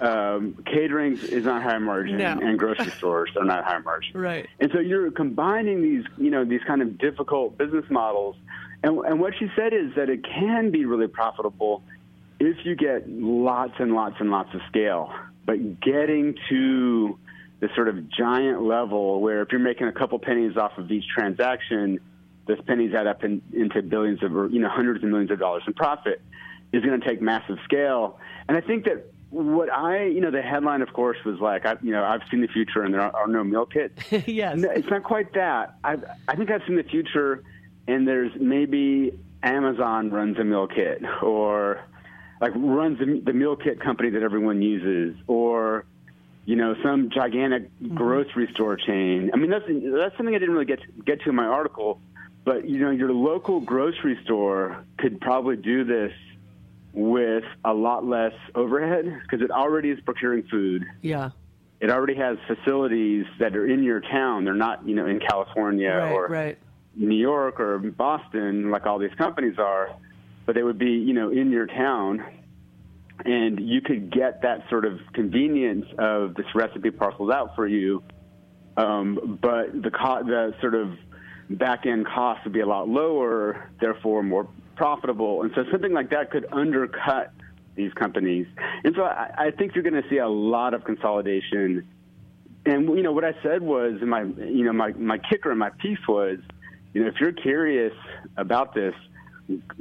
Um, 0.00 0.56
catering 0.64 1.18
is 1.18 1.44
not 1.44 1.62
high 1.62 1.76
margin, 1.78 2.16
No. 2.18 2.38
and 2.40 2.58
grocery 2.58 2.90
stores 2.90 3.30
are 3.36 3.44
not 3.44 3.64
high 3.64 3.78
margin. 3.78 4.18
Right. 4.18 4.48
And 4.58 4.70
so 4.72 4.80
you're 4.80 5.10
combining 5.10 5.82
these, 5.82 6.04
you 6.16 6.30
know, 6.30 6.44
these 6.44 6.62
kind 6.66 6.80
of 6.80 6.96
difficult 6.98 7.58
business 7.58 7.84
models. 7.90 8.36
And, 8.82 8.98
and 9.04 9.20
what 9.20 9.34
she 9.38 9.48
said 9.54 9.74
is 9.74 9.94
that 9.96 10.08
it 10.08 10.24
can 10.24 10.70
be 10.70 10.86
really 10.86 11.06
profitable 11.08 11.82
if 12.38 12.64
you 12.64 12.76
get 12.76 13.10
lots 13.10 13.74
and 13.78 13.92
lots 13.92 14.16
and 14.20 14.30
lots 14.30 14.54
of 14.54 14.60
scale. 14.68 15.12
But 15.46 15.80
getting 15.80 16.36
to 16.48 17.18
the 17.60 17.68
sort 17.74 17.88
of 17.88 18.08
giant 18.08 18.62
level 18.62 19.20
where 19.20 19.42
if 19.42 19.48
you're 19.52 19.60
making 19.60 19.86
a 19.86 19.92
couple 19.92 20.18
pennies 20.18 20.56
off 20.56 20.78
of 20.78 20.90
each 20.90 21.04
transaction, 21.14 21.98
those 22.46 22.60
pennies 22.66 22.94
add 22.94 23.06
up 23.06 23.22
in, 23.22 23.42
into 23.52 23.82
billions 23.82 24.22
of, 24.22 24.34
or, 24.34 24.48
you 24.48 24.60
know, 24.60 24.68
hundreds 24.68 25.04
of 25.04 25.10
millions 25.10 25.30
of 25.30 25.38
dollars 25.38 25.62
in 25.66 25.74
profit 25.74 26.22
is 26.72 26.82
going 26.84 26.98
to 26.98 27.06
take 27.06 27.20
massive 27.20 27.58
scale. 27.64 28.18
And 28.48 28.56
I 28.56 28.60
think 28.60 28.84
that 28.84 29.12
what 29.30 29.70
I, 29.70 30.06
you 30.06 30.20
know, 30.20 30.30
the 30.30 30.42
headline, 30.42 30.82
of 30.82 30.92
course, 30.92 31.18
was 31.24 31.38
like, 31.38 31.64
I, 31.64 31.76
you 31.82 31.92
know, 31.92 32.02
I've 32.02 32.22
seen 32.30 32.40
the 32.40 32.48
future 32.48 32.82
and 32.82 32.92
there 32.92 33.00
are, 33.00 33.14
are 33.14 33.26
no 33.28 33.44
meal 33.44 33.66
kits. 33.66 34.00
yes. 34.26 34.58
No, 34.58 34.70
it's 34.70 34.88
not 34.88 35.04
quite 35.04 35.32
that. 35.34 35.76
I 35.84 35.96
I 36.26 36.36
think 36.36 36.50
I've 36.50 36.62
seen 36.66 36.76
the 36.76 36.82
future, 36.82 37.44
and 37.86 38.06
there's 38.06 38.32
maybe 38.40 39.12
Amazon 39.42 40.10
runs 40.10 40.38
a 40.38 40.44
meal 40.44 40.66
kit, 40.66 41.02
or 41.22 41.80
like 42.40 42.52
runs 42.54 42.98
the, 42.98 43.20
the 43.24 43.32
meal 43.32 43.56
kit 43.56 43.80
company 43.80 44.10
that 44.10 44.22
everyone 44.22 44.62
uses, 44.62 45.16
or 45.26 45.84
you 46.46 46.56
know 46.56 46.74
some 46.82 47.10
gigantic 47.10 47.70
mm-hmm. 47.82 47.94
grocery 47.94 48.48
store 48.54 48.76
chain. 48.76 49.30
I 49.32 49.36
mean 49.36 49.50
that's 49.50 49.64
that's 49.66 50.16
something 50.16 50.34
I 50.34 50.38
didn't 50.38 50.54
really 50.54 50.64
get 50.66 50.80
to, 50.80 50.86
get 51.04 51.22
to 51.22 51.30
in 51.30 51.34
my 51.34 51.46
article, 51.46 52.00
but 52.44 52.68
you 52.68 52.78
know 52.78 52.90
your 52.90 53.12
local 53.12 53.60
grocery 53.60 54.18
store 54.24 54.84
could 54.98 55.20
probably 55.20 55.56
do 55.56 55.84
this 55.84 56.12
with 56.92 57.44
a 57.64 57.72
lot 57.72 58.04
less 58.04 58.32
overhead 58.54 59.20
because 59.22 59.42
it 59.44 59.50
already 59.52 59.90
is 59.90 60.00
procuring 60.00 60.42
food 60.50 60.84
Yeah. 61.02 61.30
it 61.78 61.88
already 61.88 62.16
has 62.16 62.36
facilities 62.48 63.26
that 63.38 63.54
are 63.54 63.64
in 63.64 63.84
your 63.84 64.00
town. 64.00 64.44
They're 64.44 64.54
not, 64.54 64.84
you 64.88 64.96
know, 64.96 65.06
in 65.06 65.20
California 65.20 65.88
Right. 65.94 66.12
or 66.12 66.26
Right. 66.26 66.58
New 66.96 67.14
York 67.14 67.60
or 67.60 67.78
Boston 67.78 68.72
like 68.72 68.86
all 68.86 68.98
these 68.98 69.14
companies 69.16 69.56
are, 69.56 69.90
but 70.50 70.56
they 70.56 70.64
would 70.64 70.78
be, 70.80 70.90
you 70.90 71.14
know, 71.14 71.30
in 71.30 71.52
your 71.52 71.68
town. 71.68 72.24
And 73.24 73.60
you 73.60 73.80
could 73.80 74.10
get 74.10 74.42
that 74.42 74.68
sort 74.68 74.84
of 74.84 74.98
convenience 75.12 75.86
of 75.96 76.34
this 76.34 76.46
recipe 76.56 76.90
parceled 76.90 77.30
out 77.30 77.54
for 77.54 77.68
you, 77.68 78.02
um, 78.76 79.38
but 79.40 79.80
the 79.80 79.92
co- 79.92 80.24
the 80.24 80.52
sort 80.60 80.74
of 80.74 80.96
back 81.50 81.86
end 81.86 82.04
cost 82.04 82.42
would 82.42 82.52
be 82.52 82.62
a 82.62 82.66
lot 82.66 82.88
lower, 82.88 83.70
therefore 83.80 84.24
more 84.24 84.48
profitable. 84.74 85.42
And 85.42 85.52
so 85.54 85.62
something 85.70 85.92
like 85.92 86.10
that 86.10 86.32
could 86.32 86.46
undercut 86.50 87.32
these 87.76 87.92
companies. 87.92 88.48
And 88.82 88.92
so 88.96 89.04
I, 89.04 89.30
I 89.38 89.50
think 89.52 89.76
you're 89.76 89.88
going 89.88 90.02
to 90.02 90.08
see 90.08 90.18
a 90.18 90.28
lot 90.28 90.74
of 90.74 90.82
consolidation. 90.82 91.86
And 92.66 92.88
you 92.88 93.04
know 93.04 93.12
what 93.12 93.24
I 93.24 93.34
said 93.44 93.62
was 93.62 94.00
my 94.02 94.22
you 94.22 94.64
know 94.64 94.72
my 94.72 94.90
my 94.94 95.18
kicker 95.18 95.52
in 95.52 95.58
my 95.58 95.70
piece 95.70 96.08
was, 96.08 96.38
you 96.92 97.02
know, 97.02 97.06
if 97.06 97.20
you're 97.20 97.30
curious 97.30 97.94
about 98.36 98.74
this, 98.74 98.94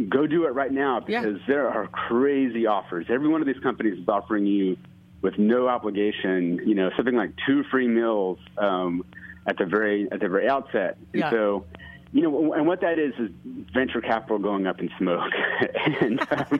go 0.10 0.25
do 0.27 0.45
it 0.45 0.49
right 0.53 0.71
now 0.71 1.03
Yeah. 1.08 1.21
because 1.23 1.39
there 1.47 1.69
are 1.69 1.88
crazy 1.88 2.65
offers. 2.65 3.05
Every 3.10 3.27
one 3.27 3.41
of 3.41 3.47
these 3.47 3.60
companies 3.62 3.99
is 3.99 4.08
offering 4.08 4.45
you 4.45 4.77
with 5.21 5.38
no 5.38 5.67
obligation, 5.67 6.60
you 6.65 6.75
know, 6.75 6.89
something 6.95 7.15
like 7.15 7.32
two 7.45 7.63
free 7.71 7.88
meals 7.88 8.39
um, 8.58 9.03
at 9.45 9.58
the 9.58 9.65
very 9.65 10.10
at 10.12 10.19
the 10.21 10.29
very 10.29 10.47
outset. 10.47 10.97
And 11.13 11.19
Yeah. 11.21 11.29
so, 11.32 11.65
you 12.12 12.21
know, 12.21 12.53
and 12.53 12.65
what 12.65 12.82
that 12.82 12.97
is 12.97 13.13
is 13.19 13.29
venture 13.73 14.01
capital 14.01 14.39
going 14.39 14.65
up 14.65 14.79
in 14.79 14.89
smoke, 14.97 15.32
and 16.01 16.19
um, 16.32 16.60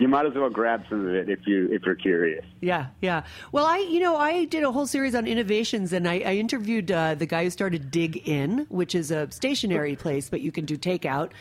you 0.00 0.08
might 0.08 0.24
as 0.24 0.32
well 0.34 0.48
grab 0.48 0.84
some 0.88 1.06
of 1.06 1.14
it 1.14 1.28
if 1.28 1.40
you 1.46 1.68
if 1.70 1.82
you're 1.84 1.94
curious. 1.96 2.44
Yeah, 2.62 2.86
yeah. 3.02 3.24
Well, 3.52 3.66
I, 3.66 3.78
you 3.78 4.00
know, 4.00 4.16
I 4.16 4.46
did 4.46 4.62
a 4.62 4.72
whole 4.72 4.86
series 4.86 5.14
on 5.14 5.26
innovations, 5.26 5.92
and 5.92 6.08
I, 6.08 6.20
I 6.20 6.34
interviewed 6.36 6.90
uh, 6.90 7.14
the 7.14 7.26
guy 7.26 7.44
who 7.44 7.50
started 7.50 7.90
Dig 7.90 8.26
Inn, 8.26 8.66
which 8.70 8.94
is 8.94 9.10
a 9.10 9.30
stationary 9.30 9.96
place, 9.96 10.30
but 10.30 10.40
you 10.40 10.50
can 10.50 10.64
do 10.64 10.78
takeout. 10.78 11.32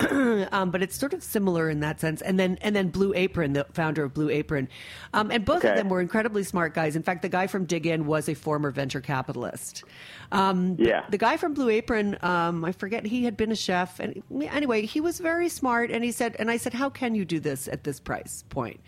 um, 0.52 0.70
but 0.70 0.82
it's 0.82 0.96
sort 0.98 1.12
of 1.12 1.22
similar 1.22 1.68
in 1.68 1.80
that 1.80 2.00
sense. 2.00 2.22
And 2.22 2.38
then, 2.38 2.58
and 2.62 2.74
then 2.74 2.88
Blue 2.88 3.12
Apron, 3.14 3.52
the 3.52 3.66
founder 3.72 4.04
of 4.04 4.14
Blue 4.14 4.30
Apron, 4.30 4.68
um, 5.12 5.30
and 5.30 5.44
both 5.44 5.64
of 5.64 5.76
them 5.76 5.88
were 5.88 6.00
incredibly 6.00 6.42
smart 6.44 6.74
guys. 6.74 6.96
In 6.96 7.02
fact, 7.02 7.22
the 7.22 7.28
guy 7.28 7.46
from 7.46 7.64
Dig 7.64 7.86
Inn 7.86 8.06
was 8.06 8.28
a 8.28 8.34
former 8.34 8.70
venture 8.70 9.00
capitalist. 9.00 9.84
Um, 10.32 10.76
the- 10.76 10.84
Yeah. 10.84 11.04
The, 11.10 11.18
guy 11.18 11.36
from 11.36 11.54
Blue 11.54 11.68
Apron, 11.68 12.16
um, 12.22 12.64
I 12.64 12.72
forget, 12.72 13.04
he 13.04 13.24
had 13.24 13.36
been 13.36 13.52
a 13.52 13.56
chef, 13.56 14.00
and 14.00 14.22
anyway, 14.30 14.86
he 14.86 15.00
was 15.00 15.18
very 15.18 15.48
smart. 15.48 15.90
And 15.90 16.02
he 16.02 16.12
said, 16.12 16.36
and 16.38 16.50
I 16.50 16.56
said, 16.56 16.72
how 16.72 16.88
can 16.88 17.14
you 17.14 17.24
do 17.24 17.38
this 17.40 17.68
at 17.68 17.84
this 17.84 18.00
price 18.00 18.44
point? 18.48 18.80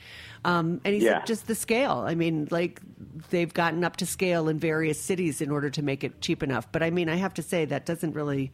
Um, 0.45 0.81
and 0.85 0.95
he 0.95 1.05
Yeah. 1.05 1.19
said, 1.19 1.27
just 1.27 1.47
the 1.47 1.55
scale. 1.55 2.05
I 2.07 2.15
mean, 2.15 2.49
like 2.51 2.81
they've 3.31 3.53
gotten 3.53 3.85
up 3.85 3.97
to 3.99 4.07
scale 4.07 4.49
in 4.49 4.59
various 4.59 5.01
cities 5.01 5.41
in 5.41 5.51
order 5.51 5.71
to 5.71 5.83
make 5.83 6.03
it 6.05 6.21
cheap 6.21 6.43
enough. 6.43 6.71
But 6.73 6.83
I 6.83 6.91
mean, 6.91 7.09
I 7.09 7.17
have 7.17 7.35
to 7.35 7.43
say 7.43 7.65
that 7.67 7.87
doesn't 7.87 8.15
really 8.15 8.51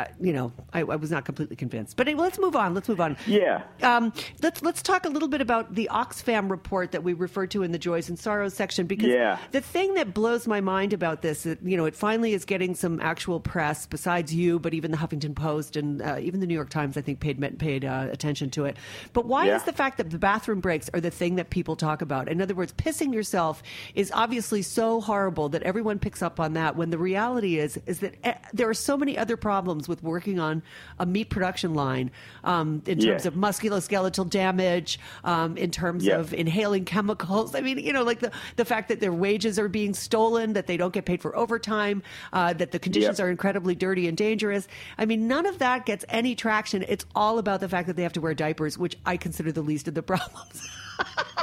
uh, 0.00 0.06
you 0.20 0.32
know, 0.32 0.52
I, 0.72 0.80
I 0.80 0.96
was 0.96 1.10
not 1.10 1.24
completely 1.24 1.56
convinced. 1.56 1.96
But 1.96 2.08
anyway, 2.08 2.22
let's 2.22 2.38
move 2.38 2.56
on. 2.56 2.74
Let's 2.74 2.88
move 2.88 3.00
on. 3.00 3.16
Yeah. 3.26 3.62
Um, 3.82 4.12
let's 4.42 4.60
let's 4.62 4.82
talk 4.82 5.04
a 5.04 5.08
little 5.08 5.28
bit 5.28 5.40
about 5.40 5.74
the 5.74 5.88
Oxfam 5.92 6.50
report 6.50 6.92
that 6.92 7.04
we 7.04 7.12
referred 7.12 7.50
to 7.52 7.62
in 7.62 7.70
the 7.72 7.78
joys 7.78 8.08
and 8.08 8.18
sorrows 8.18 8.54
section 8.54 8.86
because 8.86 9.08
Yeah. 9.10 9.38
the 9.52 9.60
thing 9.60 9.94
that 9.94 10.12
blows 10.12 10.46
my 10.48 10.60
mind 10.60 10.92
about 10.92 11.22
this, 11.22 11.46
is, 11.46 11.56
you 11.62 11.76
know, 11.76 11.84
it 11.84 11.94
finally 11.94 12.32
is 12.34 12.44
getting 12.44 12.74
some 12.74 13.00
actual 13.00 13.38
press 13.40 13.86
besides 13.86 14.34
you, 14.34 14.58
but 14.58 14.74
even 14.74 14.90
the 14.90 14.96
Huffington 14.96 15.34
Post 15.36 15.76
and 15.76 16.02
uh, 16.02 16.16
even 16.20 16.40
the 16.40 16.46
New 16.46 16.54
York 16.54 16.70
Times, 16.70 16.96
I 16.96 17.00
think, 17.00 17.20
paid 17.20 17.40
paid 17.58 17.84
uh, 17.84 18.08
attention 18.10 18.50
to 18.50 18.64
it. 18.64 18.76
But 19.12 19.26
why 19.26 19.46
Yeah. 19.46 19.56
is 19.56 19.62
the 19.62 19.72
fact 19.72 19.98
that 19.98 20.10
the 20.10 20.18
bathroom 20.18 20.60
breaks 20.60 20.90
are 20.92 21.00
the 21.00 21.10
thing 21.10 21.36
that 21.36 21.50
people 21.50 21.76
talk 21.76 22.02
about? 22.02 22.28
In 22.28 22.40
other 22.42 22.54
words, 22.54 22.72
pissing 22.72 23.12
yourself 23.14 23.62
is 23.94 24.10
obviously 24.14 24.62
so 24.62 25.00
horrible 25.00 25.48
that 25.50 25.62
everyone 25.62 25.98
picks 26.00 26.20
up 26.22 26.40
on 26.40 26.54
that. 26.54 26.74
When 26.76 26.90
the 26.90 26.98
reality 26.98 27.58
is, 27.58 27.78
is 27.86 28.00
that 28.00 28.14
eh, 28.24 28.34
there 28.52 28.68
are 28.68 28.74
so 28.74 28.96
many 28.96 29.16
other 29.16 29.36
problems 29.36 29.83
with 29.88 30.02
working 30.02 30.38
on 30.40 30.62
a 30.98 31.06
meat 31.06 31.30
production 31.30 31.74
line 31.74 32.10
um, 32.44 32.82
in 32.86 32.98
terms 32.98 33.24
Yeah. 33.24 33.28
of 33.28 33.34
musculoskeletal 33.34 34.28
damage, 34.30 34.98
um, 35.24 35.56
in 35.56 35.70
terms 35.70 36.04
Yeah. 36.04 36.18
of 36.18 36.32
inhaling 36.34 36.84
chemicals. 36.84 37.54
I 37.54 37.60
mean, 37.60 37.78
you 37.78 37.92
know, 37.92 38.02
like 38.02 38.20
the, 38.20 38.30
the 38.56 38.64
fact 38.64 38.88
that 38.88 39.00
their 39.00 39.12
wages 39.12 39.58
are 39.58 39.68
being 39.68 39.94
stolen, 39.94 40.52
that 40.54 40.66
they 40.66 40.76
don't 40.76 40.92
get 40.92 41.04
paid 41.04 41.20
for 41.22 41.34
overtime, 41.36 42.02
uh, 42.32 42.52
that 42.54 42.72
the 42.72 42.78
conditions 42.78 43.18
Yep. 43.18 43.26
are 43.26 43.30
incredibly 43.30 43.74
dirty 43.74 44.08
and 44.08 44.16
dangerous. 44.16 44.68
I 44.98 45.04
mean, 45.06 45.28
none 45.28 45.46
of 45.46 45.58
that 45.58 45.86
gets 45.86 46.04
any 46.08 46.34
traction. 46.34 46.84
It's 46.88 47.06
all 47.14 47.38
about 47.38 47.60
the 47.60 47.68
fact 47.68 47.86
that 47.86 47.96
they 47.96 48.02
have 48.02 48.12
to 48.14 48.20
wear 48.20 48.34
diapers, 48.34 48.78
which 48.78 48.96
I 49.06 49.16
consider 49.16 49.52
the 49.52 49.62
least 49.62 49.88
of 49.88 49.94
the 49.94 50.02
problems. 50.14 50.68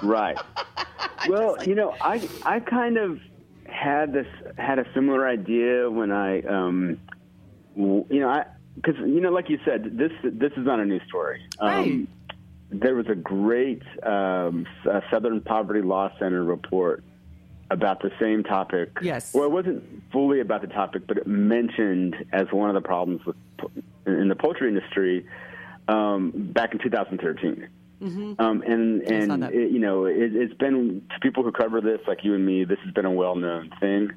Right. 0.03 0.37
well, 1.27 1.57
you 1.65 1.75
know, 1.75 1.93
I 2.01 2.27
I 2.45 2.59
kind 2.59 2.97
of 2.97 3.19
had 3.67 4.13
this 4.13 4.27
had 4.57 4.79
a 4.79 4.85
similar 4.93 5.27
idea 5.27 5.89
when 5.89 6.11
I 6.11 6.41
um 6.41 6.99
you 7.75 8.05
know, 8.09 8.43
cuz 8.83 8.95
you 8.99 9.21
know 9.21 9.31
like 9.31 9.49
you 9.49 9.59
said 9.65 9.97
this 9.97 10.11
this 10.23 10.51
is 10.53 10.65
not 10.65 10.79
a 10.79 10.85
new 10.85 10.99
story. 11.07 11.41
Right. 11.61 11.79
Um 11.79 12.07
there 12.71 12.95
was 12.95 13.07
a 13.07 13.15
great 13.15 13.83
um, 14.03 14.65
Southern 15.11 15.41
Poverty 15.41 15.81
Law 15.81 16.09
Center 16.17 16.43
report 16.43 17.03
about 17.69 18.01
the 18.01 18.11
same 18.19 18.43
topic. 18.43 18.97
Yes. 19.01 19.33
Well, 19.33 19.45
it 19.45 19.51
wasn't 19.51 20.03
fully 20.11 20.39
about 20.39 20.61
the 20.61 20.67
topic, 20.67 21.03
but 21.07 21.17
it 21.17 21.27
mentioned 21.27 22.15
as 22.31 22.47
one 22.51 22.69
of 22.69 22.75
the 22.75 22.87
problems 22.87 23.25
with 23.25 23.35
in 24.05 24.29
the 24.29 24.35
poultry 24.35 24.67
industry 24.67 25.25
um, 25.87 26.31
back 26.33 26.73
in 26.73 26.79
2013. 26.79 27.67
Um, 28.39 28.63
and 28.63 29.01
and 29.03 29.43
it, 29.53 29.71
you 29.71 29.79
know, 29.79 30.05
it, 30.05 30.35
it's 30.35 30.53
been 30.55 31.03
to 31.11 31.19
people 31.19 31.43
who 31.43 31.51
cover 31.51 31.81
this, 31.81 31.99
like 32.07 32.23
you 32.23 32.33
and 32.33 32.45
me. 32.45 32.63
This 32.63 32.79
has 32.83 32.93
been 32.93 33.05
a 33.05 33.11
well-known 33.11 33.71
thing. 33.79 34.11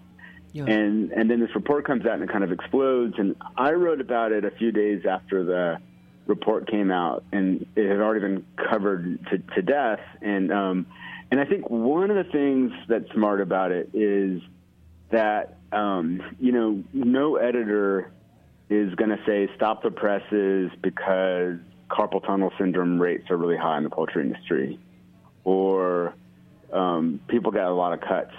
Yeah. 0.54 0.66
And 0.66 1.10
and 1.10 1.28
then 1.28 1.40
this 1.40 1.52
report 1.56 1.84
comes 1.84 2.06
out 2.06 2.14
and 2.14 2.22
it 2.22 2.30
kind 2.30 2.44
of 2.44 2.52
explodes. 2.52 3.14
And 3.18 3.34
I 3.56 3.72
wrote 3.72 4.00
about 4.00 4.30
it 4.30 4.44
a 4.44 4.52
few 4.52 4.70
days 4.70 5.04
after 5.04 5.44
the 5.44 5.78
report 6.26 6.70
came 6.70 6.92
out, 6.92 7.24
and 7.32 7.66
it 7.74 7.88
had 7.88 7.98
already 7.98 8.20
been 8.20 8.46
covered 8.70 9.18
to, 9.30 9.38
to 9.38 9.62
death. 9.62 9.98
And 10.22 10.52
um, 10.52 10.86
and 11.32 11.40
I 11.40 11.44
think 11.44 11.68
one 11.68 12.08
of 12.08 12.24
the 12.24 12.30
things 12.30 12.70
that's 12.88 13.10
smart 13.12 13.40
about 13.40 13.72
it 13.72 13.90
is 13.94 14.42
that 15.10 15.58
um, 15.72 16.22
you 16.38 16.52
know 16.52 16.84
no 16.92 17.34
editor 17.34 18.12
is 18.70 18.94
going 18.94 19.10
to 19.10 19.18
say 19.26 19.50
stop 19.56 19.82
the 19.82 19.90
presses 19.90 20.70
because 20.80 21.58
carpal 21.90 22.24
tunnel 22.24 22.52
syndrome 22.58 23.02
rates 23.02 23.28
are 23.28 23.36
really 23.36 23.56
high 23.56 23.78
in 23.78 23.82
the 23.82 23.90
poultry 23.90 24.22
industry, 24.22 24.78
or 25.42 26.14
um, 26.72 27.18
people 27.26 27.50
get 27.50 27.64
a 27.64 27.74
lot 27.74 27.92
of 27.92 28.00
cuts 28.00 28.34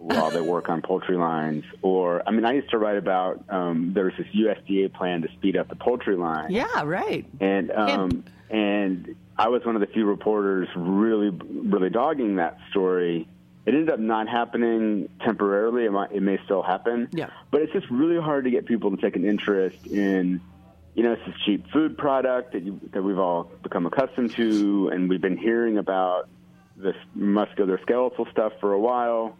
while 0.00 0.30
they 0.30 0.40
work 0.40 0.68
on 0.70 0.80
poultry 0.80 1.16
lines. 1.16 1.64
Or 1.82 2.22
I 2.26 2.30
mean, 2.30 2.44
I 2.44 2.52
used 2.52 2.70
to 2.70 2.78
write 2.78 2.96
about 2.96 3.44
um, 3.50 3.92
there 3.94 4.04
was 4.04 4.14
this 4.16 4.26
USDA 4.34 4.92
plan 4.92 5.22
to 5.22 5.28
speed 5.32 5.56
up 5.56 5.68
the 5.68 5.76
poultry 5.76 6.16
line, 6.16 6.50
yeah, 6.50 6.82
right. 6.82 7.26
and 7.38 7.70
um, 7.70 8.24
and 8.48 9.14
I 9.38 9.48
was 9.48 9.64
one 9.64 9.76
of 9.76 9.80
the 9.80 9.86
few 9.86 10.06
reporters 10.06 10.68
really 10.74 11.30
really 11.30 11.90
dogging 11.90 12.36
that 12.36 12.58
story. 12.70 13.28
It 13.66 13.74
ended 13.74 13.90
up 13.90 14.00
not 14.00 14.26
happening 14.26 15.10
temporarily. 15.22 15.84
It, 15.84 15.92
might, 15.92 16.12
it 16.12 16.22
may 16.22 16.38
still 16.46 16.62
happen. 16.62 17.08
Yeah. 17.12 17.28
But 17.50 17.60
it's 17.60 17.72
just 17.74 17.88
really 17.90 18.18
hard 18.18 18.44
to 18.44 18.50
get 18.50 18.64
people 18.64 18.90
to 18.90 18.96
take 18.96 19.16
an 19.16 19.26
interest 19.26 19.86
in, 19.86 20.40
you 20.94 21.02
know, 21.02 21.12
it's 21.12 21.22
this 21.26 21.34
cheap 21.44 21.70
food 21.70 21.98
product 21.98 22.54
that 22.54 22.62
you, 22.62 22.80
that 22.92 23.02
we've 23.02 23.18
all 23.18 23.44
become 23.62 23.84
accustomed 23.84 24.32
to, 24.32 24.88
and 24.88 25.10
we've 25.10 25.20
been 25.20 25.36
hearing 25.36 25.76
about 25.76 26.30
this 26.74 26.96
musculoskeletal 27.16 28.30
stuff 28.32 28.54
for 28.60 28.72
a 28.72 28.80
while. 28.80 29.36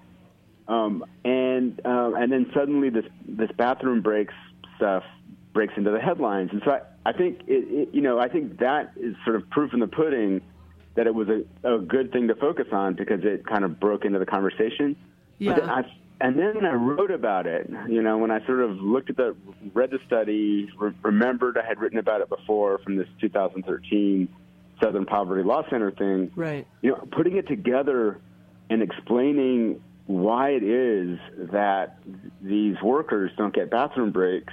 Um, 0.70 1.04
and 1.24 1.84
um, 1.84 2.14
and 2.14 2.30
then 2.30 2.46
suddenly 2.54 2.90
this 2.90 3.04
this 3.26 3.50
bathroom 3.56 4.02
breaks 4.02 4.34
stuff 4.76 5.02
breaks 5.52 5.74
into 5.76 5.90
the 5.90 5.98
headlines, 5.98 6.50
and 6.52 6.62
so 6.64 6.70
I, 6.70 7.10
I 7.10 7.12
think 7.12 7.40
it, 7.48 7.66
it 7.68 7.88
you 7.92 8.00
know 8.00 8.20
I 8.20 8.28
think 8.28 8.60
that 8.60 8.92
is 8.96 9.16
sort 9.24 9.34
of 9.34 9.50
proof 9.50 9.74
in 9.74 9.80
the 9.80 9.88
pudding 9.88 10.40
that 10.94 11.08
it 11.08 11.14
was 11.14 11.28
a, 11.28 11.74
a 11.74 11.80
good 11.80 12.12
thing 12.12 12.28
to 12.28 12.36
focus 12.36 12.66
on 12.70 12.94
because 12.94 13.20
it 13.24 13.44
kind 13.46 13.64
of 13.64 13.80
broke 13.80 14.04
into 14.04 14.20
the 14.20 14.26
conversation. 14.26 14.94
Yeah. 15.38 15.54
But 15.54 15.60
then 15.60 15.70
I, 15.70 15.82
and 16.20 16.38
then 16.38 16.64
I 16.64 16.74
wrote 16.74 17.10
about 17.10 17.46
it. 17.46 17.68
You 17.88 18.02
know, 18.02 18.18
when 18.18 18.30
I 18.30 18.44
sort 18.46 18.60
of 18.60 18.72
looked 18.76 19.10
at 19.10 19.16
the, 19.16 19.34
read 19.72 19.90
the 19.90 19.98
study, 20.06 20.68
re- 20.78 20.92
remembered 21.02 21.56
I 21.58 21.66
had 21.66 21.80
written 21.80 21.98
about 21.98 22.20
it 22.20 22.28
before 22.28 22.78
from 22.78 22.96
this 22.96 23.08
2013 23.20 24.28
Southern 24.82 25.06
Poverty 25.06 25.42
Law 25.42 25.62
Center 25.70 25.90
thing. 25.90 26.30
Right. 26.36 26.66
You 26.82 26.90
know, 26.90 27.08
putting 27.12 27.36
it 27.36 27.48
together 27.48 28.20
and 28.68 28.82
explaining 28.82 29.80
why 30.10 30.50
it 30.50 30.64
is 30.64 31.20
that 31.52 31.98
these 32.42 32.74
workers 32.82 33.30
don't 33.36 33.54
get 33.54 33.70
bathroom 33.70 34.10
breaks. 34.10 34.52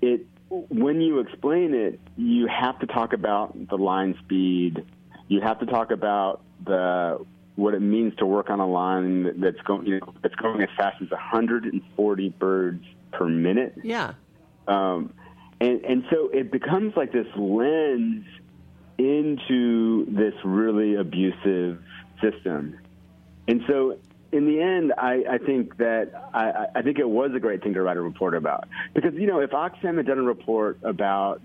It 0.00 0.26
when 0.48 1.00
you 1.00 1.18
explain 1.18 1.74
it, 1.74 1.98
you 2.16 2.46
have 2.46 2.78
to 2.78 2.86
talk 2.86 3.12
about 3.12 3.68
the 3.68 3.76
line 3.76 4.14
speed. 4.24 4.84
You 5.26 5.40
have 5.40 5.58
to 5.58 5.66
talk 5.66 5.90
about 5.90 6.42
the 6.64 7.26
what 7.56 7.74
it 7.74 7.80
means 7.80 8.14
to 8.18 8.26
work 8.26 8.50
on 8.50 8.60
a 8.60 8.68
line 8.68 9.40
that's 9.40 9.60
going 9.62 9.86
you 9.86 9.98
know 9.98 10.14
that's 10.22 10.34
going 10.36 10.62
as 10.62 10.68
fast 10.76 11.02
as 11.02 11.10
140 11.10 12.28
birds 12.38 12.84
per 13.10 13.28
minute. 13.28 13.74
Yeah. 13.82 14.14
Um, 14.68 15.12
and 15.60 15.84
and 15.84 16.04
so 16.08 16.28
it 16.32 16.52
becomes 16.52 16.96
like 16.96 17.10
this 17.12 17.26
lens 17.36 18.26
into 18.96 20.06
this 20.06 20.34
really 20.44 20.94
abusive 20.94 21.82
system. 22.22 22.78
And 23.48 23.60
so 23.66 23.98
in 24.34 24.46
the 24.46 24.60
end, 24.60 24.92
I, 24.98 25.22
I 25.30 25.38
think 25.38 25.76
that 25.76 26.10
I, 26.34 26.66
I- 26.74 26.82
think 26.82 26.98
it 26.98 27.08
was 27.08 27.30
a 27.34 27.40
great 27.40 27.62
thing 27.62 27.74
to 27.74 27.82
write 27.82 27.96
a 27.96 28.00
report 28.00 28.34
about 28.34 28.68
because 28.94 29.14
you 29.14 29.26
know 29.26 29.40
if 29.40 29.50
Oxfam 29.50 29.96
had 29.96 30.06
done 30.06 30.18
a 30.18 30.22
report 30.22 30.78
about 30.82 31.40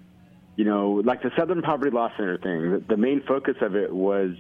you 0.56 0.66
know 0.66 1.02
like 1.06 1.22
the 1.22 1.32
Southern 1.38 1.62
Poverty 1.62 1.92
Law 1.92 2.10
Center 2.18 2.38
thing, 2.38 2.72
the, 2.72 2.84
the 2.90 2.98
main 2.98 3.22
focus 3.28 3.56
of 3.62 3.76
it 3.76 3.94
was 3.94 4.32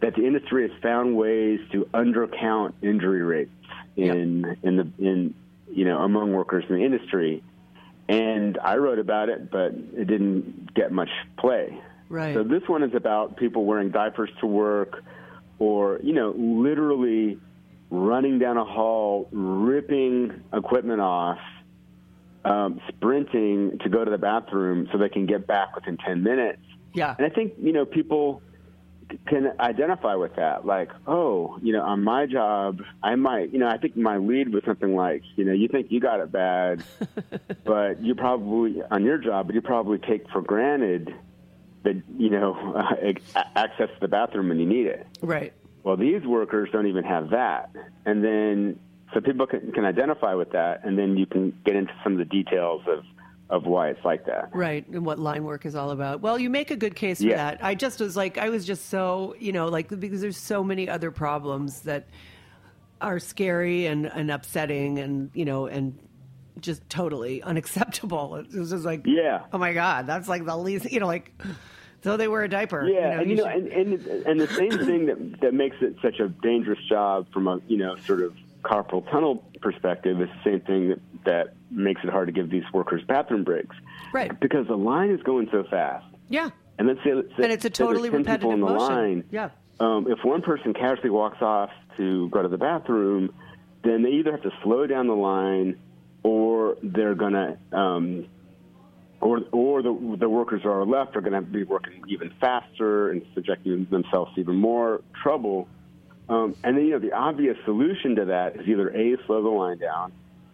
that 0.00 0.14
the 0.14 0.26
industry 0.26 0.68
has 0.68 0.82
found 0.82 1.14
ways 1.14 1.60
to 1.72 1.84
undercount 1.92 2.72
injury 2.82 3.22
rates 3.22 3.50
in 3.96 4.56
in 4.62 4.76
the 4.76 4.88
in 4.98 5.34
you 5.70 5.84
know 5.84 5.98
among 5.98 6.32
workers 6.32 6.64
in 6.68 6.76
the 6.76 6.84
industry. 6.84 7.42
And 8.08 8.58
I 8.58 8.76
wrote 8.76 8.98
about 8.98 9.28
it, 9.28 9.52
but 9.52 9.72
it 9.72 10.06
didn't 10.08 10.74
get 10.74 10.90
much 10.90 11.10
play. 11.38 11.78
Right. 12.08 12.34
So 12.34 12.42
this 12.42 12.62
one 12.66 12.82
is 12.82 12.92
about 12.94 13.36
people 13.36 13.64
wearing 13.66 13.90
diapers 13.90 14.30
to 14.40 14.46
work, 14.46 15.04
or 15.60 16.00
you 16.02 16.12
know, 16.12 16.30
literally 16.36 17.38
running 17.90 18.38
down 18.38 18.56
a 18.56 18.64
hall, 18.64 19.28
ripping 19.32 20.42
equipment 20.52 21.00
off, 21.00 21.38
um, 22.44 22.80
sprinting 22.88 23.78
to 23.82 23.88
go 23.88 24.04
to 24.04 24.10
the 24.10 24.18
bathroom 24.18 24.88
so 24.90 24.98
they 24.98 25.08
can 25.08 25.26
get 25.26 25.46
back 25.46 25.74
within 25.74 25.96
ten 25.98 26.22
minutes. 26.22 26.62
Yeah. 26.94 27.14
And 27.18 27.26
I 27.26 27.30
think 27.30 27.54
you 27.60 27.72
know 27.72 27.84
people 27.84 28.42
can 29.26 29.52
identify 29.58 30.14
with 30.14 30.36
that. 30.36 30.64
Like, 30.64 30.90
oh, 31.06 31.58
you 31.62 31.72
know, 31.72 31.82
on 31.82 32.04
my 32.04 32.26
job, 32.26 32.80
I 33.02 33.16
might, 33.16 33.52
you 33.52 33.58
know, 33.58 33.68
I 33.68 33.76
think 33.76 33.96
my 33.96 34.18
lead 34.18 34.52
was 34.52 34.62
something 34.64 34.94
like, 34.94 35.22
you 35.36 35.44
know, 35.44 35.52
you 35.52 35.66
think 35.66 35.90
you 35.90 35.98
got 35.98 36.20
it 36.20 36.30
bad, 36.30 36.84
but 37.64 38.00
you 38.00 38.14
probably 38.14 38.82
on 38.90 39.04
your 39.04 39.18
job, 39.18 39.46
but 39.46 39.54
you 39.54 39.62
probably 39.62 39.98
take 39.98 40.28
for 40.30 40.40
granted 40.40 41.12
that 41.82 42.02
you 42.18 42.30
know 42.30 42.54
uh, 42.76 43.42
access 43.56 43.88
to 43.88 44.00
the 44.00 44.08
bathroom 44.08 44.48
when 44.48 44.58
you 44.58 44.66
need 44.66 44.86
it. 44.86 45.06
Right. 45.20 45.52
Well, 45.82 45.96
these 45.96 46.22
workers 46.24 46.68
don't 46.72 46.86
even 46.86 47.04
have 47.04 47.30
that, 47.30 47.70
and 48.04 48.22
then 48.24 48.78
so 49.14 49.20
people 49.20 49.46
can, 49.46 49.72
can 49.72 49.84
identify 49.84 50.34
with 50.34 50.52
that, 50.52 50.84
and 50.84 50.98
then 50.98 51.16
you 51.16 51.26
can 51.26 51.58
get 51.64 51.74
into 51.74 51.92
some 52.04 52.12
of 52.12 52.18
the 52.18 52.24
details 52.24 52.82
of 52.86 53.04
of 53.48 53.66
why 53.66 53.88
it's 53.88 54.04
like 54.04 54.26
that. 54.26 54.48
Right, 54.54 54.86
and 54.88 55.04
what 55.04 55.18
line 55.18 55.42
work 55.42 55.66
is 55.66 55.74
all 55.74 55.90
about. 55.90 56.20
Well, 56.20 56.38
you 56.38 56.48
make 56.48 56.70
a 56.70 56.76
good 56.76 56.94
case 56.94 57.18
for 57.18 57.24
Yeah. 57.26 57.36
that. 57.36 57.64
I 57.64 57.74
just 57.74 57.98
was 57.98 58.16
like, 58.16 58.38
I 58.38 58.48
was 58.48 58.64
just 58.64 58.88
so, 58.90 59.34
you 59.40 59.50
know, 59.50 59.66
like 59.66 59.88
because 59.98 60.20
there's 60.20 60.36
so 60.36 60.62
many 60.62 60.88
other 60.88 61.10
problems 61.10 61.80
that 61.80 62.06
are 63.00 63.18
scary 63.18 63.86
and, 63.86 64.06
and 64.06 64.30
upsetting, 64.30 64.98
and 65.00 65.30
you 65.34 65.44
know, 65.44 65.66
and 65.66 65.98
just 66.60 66.88
totally 66.88 67.42
unacceptable. 67.52 68.36
It 68.36 68.52
was 68.54 68.70
just 68.70 68.84
like, 68.84 69.02
Yeah. 69.04 69.40
oh 69.52 69.58
my 69.58 69.72
god, 69.72 70.06
that's 70.06 70.28
like 70.28 70.44
the 70.44 70.56
least, 70.56 70.92
you 70.92 71.00
know, 71.00 71.06
like 71.08 71.32
so 72.02 72.16
they 72.16 72.28
wear 72.28 72.42
a 72.44 72.48
diaper. 72.48 72.86
Yeah, 72.88 73.20
and 73.20 73.30
you 73.30 73.36
know, 73.36 73.44
should- 73.44 73.66
and, 73.66 73.92
and 73.92 74.26
and 74.26 74.40
the 74.40 74.46
same 74.48 74.70
thing 74.70 75.06
that 75.06 75.40
that 75.40 75.54
makes 75.54 75.76
it 75.80 75.96
such 76.02 76.18
a 76.20 76.28
dangerous 76.28 76.78
job 76.88 77.26
from 77.32 77.46
a 77.48 77.60
you 77.68 77.76
know 77.76 77.96
sort 78.06 78.20
of 78.22 78.34
carpal 78.62 79.08
tunnel 79.10 79.44
perspective 79.60 80.20
is 80.20 80.28
the 80.28 80.50
same 80.50 80.60
thing 80.60 80.88
that 80.90 81.00
that 81.24 81.54
makes 81.70 82.02
it 82.04 82.10
hard 82.10 82.26
to 82.28 82.32
give 82.32 82.50
these 82.50 82.64
workers 82.72 83.02
bathroom 83.06 83.44
breaks. 83.44 83.76
Right. 84.12 84.38
Because 84.40 84.66
the 84.66 84.76
line 84.76 85.10
is 85.10 85.22
going 85.22 85.48
so 85.52 85.64
fast. 85.70 86.06
Yeah. 86.30 86.50
And 86.78 86.88
let's 86.88 87.02
say, 87.04 87.12
let's 87.14 87.28
say 87.36 87.42
And 87.44 87.52
it's 87.52 87.64
a 87.64 87.68
say 87.68 87.84
there's 87.84 87.88
totally 87.88 88.08
10 88.10 88.20
people 88.24 88.50
repetitive 88.50 88.50
in 88.52 88.60
the 88.60 88.66
motion. 88.66 88.86
line. 88.96 89.24
Yeah. 89.30 89.50
Um, 89.80 90.06
if 90.10 90.24
one 90.24 90.40
person 90.42 90.72
casually 90.72 91.10
walks 91.10 91.42
off 91.42 91.70
to 91.98 92.28
go 92.30 92.40
to 92.42 92.48
the 92.48 92.56
bathroom, 92.56 93.34
then 93.84 94.02
they 94.02 94.10
either 94.10 94.30
have 94.32 94.42
to 94.42 94.50
slow 94.62 94.86
down 94.86 95.06
the 95.06 95.14
line, 95.14 95.78
or 96.22 96.76
they're 96.82 97.14
gonna, 97.14 97.58
um, 97.72 98.26
or 99.20 99.40
or 99.52 99.82
the 99.82 100.16
the 100.18 100.28
workers 100.28 100.62
who 100.62 100.70
are 100.70 100.84
left 100.86 101.16
are 101.16 101.20
gonna 101.20 101.42
be 101.42 101.64
working 101.64 102.02
even 102.08 102.32
faster 102.40 103.10
and 103.10 103.22
subjecting 103.34 103.86
themselves 103.90 104.34
to 104.34 104.40
even 104.40 104.56
more 104.56 105.02
trouble. 105.22 105.68
Um, 106.28 106.54
and 106.64 106.76
then 106.76 106.84
you 106.84 106.92
know 106.92 106.98
the 106.98 107.12
obvious 107.12 107.56
solution 107.64 108.16
to 108.16 108.24
that 108.26 108.56
is 108.56 108.68
either 108.68 108.88
a 108.88 109.16
slow 109.26 109.42
the 109.42 109.48
line 109.48 109.78
down, 109.78 110.12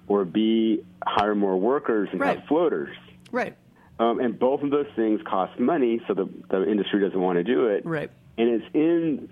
or 0.09 0.25
b 0.25 0.83
hire 1.07 1.35
more 1.35 1.57
workers 1.59 2.09
and 2.13 2.21
Right. 2.21 2.39
have 2.39 2.49
floaters. 2.49 2.95
Right. 3.31 3.57
Um, 3.99 4.21
and 4.21 4.39
both 4.39 4.63
of 4.63 4.71
those 4.71 4.89
things 4.95 5.21
cost 5.25 5.59
money, 5.59 6.03
so 6.07 6.13
the, 6.13 6.29
the 6.51 6.71
industry 6.71 7.01
doesn't 7.01 7.19
want 7.21 7.37
to 7.39 7.45
do 7.45 7.69
it. 7.69 7.87
Right. 7.87 8.11
And 8.37 8.49
it's 8.51 8.67
in 8.75 9.29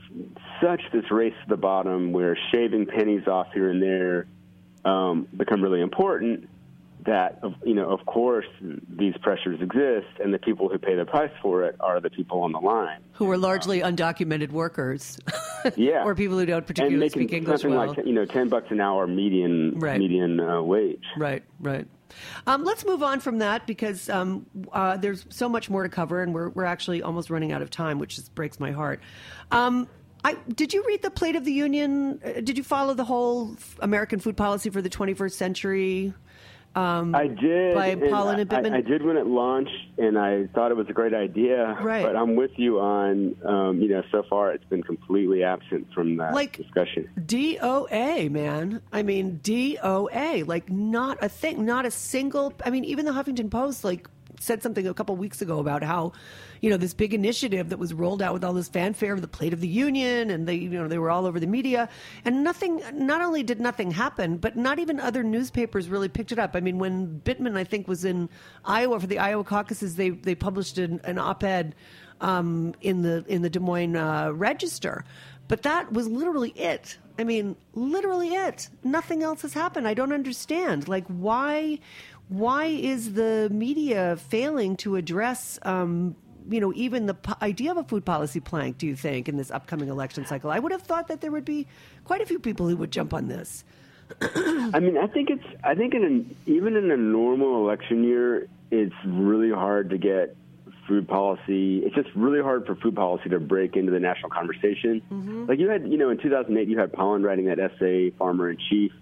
such 0.62 0.80
this 0.90 1.10
race 1.10 1.34
to 1.42 1.48
the 1.50 1.58
bottom 1.58 2.12
where 2.12 2.38
shaving 2.50 2.86
pennies 2.86 3.26
off 3.28 3.48
here 3.52 3.68
and 3.68 3.82
there 3.82 4.26
um, 4.86 5.28
become 5.36 5.60
really 5.62 5.82
important 5.82 6.48
that, 7.06 7.38
of- 7.42 7.54
you 7.64 7.74
know, 7.74 7.88
of 7.90 8.04
course, 8.06 8.46
these 8.88 9.14
pressures 9.22 9.60
exist, 9.60 10.06
and 10.22 10.32
the 10.32 10.38
people 10.38 10.68
who 10.68 10.78
pay 10.78 10.94
the 10.94 11.04
price 11.04 11.30
for 11.42 11.64
it 11.64 11.76
are 11.80 12.00
the 12.00 12.10
people 12.10 12.40
on 12.42 12.52
the 12.52 12.58
line. 12.60 13.00
Who 13.12 13.30
are 13.30 13.38
largely 13.38 13.80
undocumented 13.80 14.50
workers. 14.50 15.18
Yeah. 15.76 16.04
or 16.04 16.14
people 16.14 16.38
who 16.38 16.44
don't 16.44 16.66
particularly 16.66 17.08
speak 17.08 17.32
English 17.32 17.62
something 17.62 17.78
well. 17.78 17.86
like, 17.94 18.04
you 18.04 18.12
know, 18.12 18.26
10 18.26 18.50
bucks 18.50 18.66
an 18.70 18.80
hour 18.82 19.06
median, 19.06 19.78
Right. 19.78 19.98
median 19.98 20.38
uh, 20.38 20.60
wage. 20.60 21.02
Right, 21.16 21.42
right. 21.58 21.86
Um, 22.46 22.64
let's 22.64 22.84
move 22.84 23.02
on 23.02 23.18
from 23.20 23.38
that 23.38 23.66
because 23.66 24.10
um, 24.10 24.44
uh, 24.74 24.98
there's 24.98 25.24
so 25.30 25.48
much 25.48 25.70
more 25.70 25.82
to 25.82 25.88
cover, 25.88 26.22
and 26.22 26.34
we're 26.34 26.50
we're 26.50 26.66
actually 26.66 27.00
almost 27.02 27.30
running 27.30 27.50
out 27.50 27.62
of 27.62 27.70
time, 27.70 27.98
which 27.98 28.16
just 28.16 28.34
breaks 28.34 28.60
my 28.60 28.72
heart. 28.72 29.00
Um, 29.50 29.88
I, 30.22 30.34
did 30.54 30.74
you 30.74 30.84
read 30.86 31.00
the 31.00 31.10
Plate 31.10 31.34
of 31.34 31.46
the 31.46 31.52
Union? 31.52 32.20
Uh, 32.22 32.40
Did 32.42 32.58
you 32.58 32.62
follow 32.64 32.92
the 32.94 33.04
whole 33.04 33.56
American 33.80 34.20
food 34.20 34.36
policy 34.36 34.68
for 34.68 34.82
the 34.82 34.90
21st 34.90 35.32
century? 35.32 36.12
Um, 36.76 37.14
I 37.14 37.28
did. 37.28 37.74
by 37.74 37.86
and 37.88 38.02
and 38.02 38.14
I- 38.40 38.44
Bittman? 38.44 38.72
I, 38.72 38.78
I 38.78 38.80
did 38.80 39.02
when 39.04 39.16
it 39.16 39.26
launched, 39.26 39.70
and 39.98 40.18
I 40.18 40.46
thought 40.54 40.70
it 40.70 40.76
was 40.76 40.88
a 40.88 40.92
great 40.92 41.14
idea. 41.14 41.76
Right. 41.80 42.04
But 42.04 42.16
I'm 42.16 42.34
with 42.36 42.50
you 42.56 42.80
on, 42.80 43.36
um, 43.44 43.80
you 43.80 43.88
know, 43.88 44.02
so 44.10 44.24
far 44.28 44.52
it's 44.52 44.64
been 44.64 44.82
completely 44.82 45.44
absent 45.44 45.86
from 45.94 46.16
that 46.16 46.34
Like- 46.34 46.56
discussion. 46.56 47.08
DOA, 47.26 48.28
man. 48.30 48.80
I 48.92 49.02
mean, 49.02 49.40
DOA. 49.42 50.42
Like, 50.46 50.70
not 50.70 51.18
a 51.22 51.28
thing, 51.28 51.64
not 51.64 51.86
a 51.86 51.90
single. 51.90 52.52
I 52.64 52.70
mean, 52.70 52.84
even 52.84 53.04
the 53.04 53.12
Huffington 53.12 53.50
Post, 53.50 53.84
like, 53.84 54.08
said 54.40 54.62
something 54.62 54.86
a 54.86 54.94
couple 54.94 55.16
weeks 55.16 55.40
ago 55.42 55.58
about 55.58 55.82
how, 55.82 56.12
you 56.60 56.70
know, 56.70 56.76
this 56.76 56.94
big 56.94 57.14
initiative 57.14 57.68
that 57.68 57.78
was 57.78 57.94
rolled 57.94 58.22
out 58.22 58.32
with 58.32 58.44
all 58.44 58.52
this 58.52 58.68
fanfare 58.68 59.12
of 59.12 59.20
the 59.20 59.28
Plate 59.28 59.52
of 59.52 59.60
the 59.60 59.68
Union, 59.68 60.30
and 60.30 60.46
they, 60.46 60.54
you 60.54 60.70
know, 60.70 60.88
they 60.88 60.98
were 60.98 61.10
all 61.10 61.26
over 61.26 61.38
the 61.40 61.46
media, 61.46 61.88
and 62.24 62.44
nothing. 62.44 62.82
Not 62.92 63.20
only 63.20 63.42
did 63.42 63.60
nothing 63.60 63.90
happen, 63.90 64.36
but 64.36 64.56
not 64.56 64.78
even 64.78 65.00
other 65.00 65.22
newspapers 65.22 65.88
really 65.88 66.08
picked 66.08 66.32
it 66.32 66.38
up. 66.38 66.54
I 66.54 66.60
mean, 66.60 66.78
when 66.78 67.20
Bittman, 67.24 67.56
I 67.56 67.64
think, 67.64 67.88
was 67.88 68.04
in 68.04 68.28
Iowa 68.64 69.00
for 69.00 69.06
the 69.06 69.18
Iowa 69.18 69.44
caucuses, 69.44 69.96
they 69.96 70.10
they 70.10 70.34
published 70.34 70.78
an, 70.78 71.00
an 71.04 71.18
op-ed 71.18 71.74
um, 72.20 72.74
in 72.80 73.02
the 73.02 73.24
in 73.28 73.42
the 73.42 73.50
Des 73.50 73.60
Moines 73.60 73.96
uh, 73.96 74.30
Register. 74.32 75.04
But 75.46 75.62
that 75.62 75.92
was 75.92 76.08
literally 76.08 76.50
it. 76.50 76.96
I 77.18 77.24
mean, 77.24 77.54
literally 77.74 78.34
it. 78.34 78.68
Nothing 78.82 79.22
else 79.22 79.42
has 79.42 79.52
happened. 79.52 79.86
I 79.86 79.94
don't 79.94 80.12
understand. 80.12 80.88
Like, 80.88 81.04
why? 81.06 81.78
Why 82.28 82.66
is 82.66 83.14
the 83.14 83.48
media 83.52 84.16
failing 84.16 84.76
to 84.78 84.96
address? 84.96 85.58
Um, 85.62 86.16
you 86.48 86.60
know, 86.60 86.72
even 86.74 87.06
the 87.06 87.14
po- 87.14 87.36
idea 87.42 87.70
of 87.70 87.76
a 87.76 87.84
food 87.84 88.04
policy 88.04 88.40
plank. 88.40 88.78
Do 88.78 88.86
you 88.86 88.96
think 88.96 89.28
in 89.28 89.36
this 89.36 89.50
upcoming 89.50 89.88
election 89.88 90.26
cycle? 90.26 90.50
I 90.50 90.58
would 90.58 90.72
have 90.72 90.82
thought 90.82 91.08
that 91.08 91.20
there 91.20 91.30
would 91.30 91.44
be 91.44 91.66
quite 92.04 92.20
a 92.20 92.26
few 92.26 92.38
people 92.38 92.68
who 92.68 92.76
would 92.76 92.90
jump 92.90 93.14
on 93.14 93.28
this. 93.28 93.64
I 94.20 94.80
mean, 94.80 94.98
I 94.98 95.06
think 95.06 95.30
it's. 95.30 95.44
I 95.62 95.74
think 95.74 95.94
in 95.94 96.04
an, 96.04 96.36
even 96.46 96.76
in 96.76 96.90
a 96.90 96.96
normal 96.96 97.66
election 97.66 98.04
year, 98.04 98.48
it's 98.70 98.94
really 99.06 99.50
hard 99.50 99.90
to 99.90 99.98
get 99.98 100.36
food 100.86 101.08
policy. 101.08 101.78
It's 101.78 101.94
just 101.94 102.08
really 102.14 102.42
hard 102.42 102.66
for 102.66 102.74
food 102.76 102.94
policy 102.94 103.30
to 103.30 103.40
break 103.40 103.76
into 103.76 103.92
the 103.92 104.00
national 104.00 104.30
conversation. 104.30 105.00
Mm-hmm. 105.10 105.46
Like 105.46 105.58
you 105.58 105.68
had, 105.68 105.88
you 105.88 105.96
know, 105.96 106.10
in 106.10 106.18
2008, 106.18 106.68
you 106.68 106.78
had 106.78 106.92
Pollan 106.92 107.24
writing 107.24 107.46
that 107.46 107.58
essay, 107.58 108.10
"Farmer 108.10 108.50
in 108.50 108.58
Chief," 108.70 108.92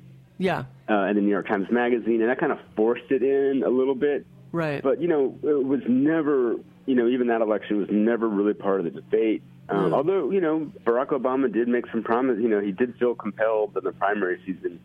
Yeah. 0.43 0.65
uh, 0.91 1.05
in 1.05 1.15
the 1.17 1.23
New 1.23 1.31
York 1.31 1.47
Times 1.49 1.69
Magazine, 1.71 2.21
and 2.21 2.29
that 2.31 2.39
kind 2.39 2.53
of 2.53 2.59
forced 2.77 3.11
it 3.11 3.23
in 3.23 3.63
a 3.65 3.69
little 3.71 3.95
bit. 3.95 4.27
Right. 4.53 4.83
But 4.83 5.01
you 5.01 5.09
know, 5.09 5.39
it 5.43 5.65
was 5.65 5.81
never, 5.89 6.57
you 6.87 6.95
know, 6.95 7.09
even 7.09 7.29
that 7.29 7.41
election 7.41 7.79
was 7.79 7.89
never 7.91 8.29
really 8.29 8.55
part 8.55 8.81
of 8.81 8.85
the 8.85 8.91
debate. 8.91 9.43
Um, 9.69 9.91
Mm. 9.91 9.95
Although 9.95 10.31
you 10.31 10.41
know, 10.41 10.71
Barack 10.85 11.09
Obama 11.11 11.51
did 11.51 11.69
make 11.69 11.85
some 11.93 12.03
promises. 12.03 12.43
You 12.43 12.49
know, 12.49 12.61
he 12.61 12.73
did 12.73 12.97
feel 12.99 13.15
compelled 13.15 13.77
in 13.77 13.85
the 13.85 13.93
primary 13.93 14.39
season 14.45 14.81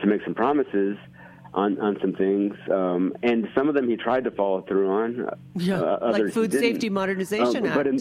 to 0.00 0.06
make 0.06 0.22
some 0.24 0.34
promises 0.34 0.96
on 1.54 1.78
on 1.80 1.98
some 2.00 2.14
things, 2.14 2.54
um, 2.70 3.14
and 3.22 3.46
some 3.54 3.68
of 3.68 3.74
them 3.74 3.88
he 3.88 3.96
tried 3.96 4.24
to 4.24 4.30
follow 4.30 4.62
through 4.62 4.88
on. 4.90 5.20
uh, 5.26 5.34
Yeah, 5.54 5.80
uh, 5.80 6.10
like 6.12 6.32
Food. 6.32 6.52
Safety 6.52 6.88
Modernization 6.90 7.66
Um, 7.66 7.74
But 7.74 7.86
Act. 7.86 7.88
in 7.88 8.00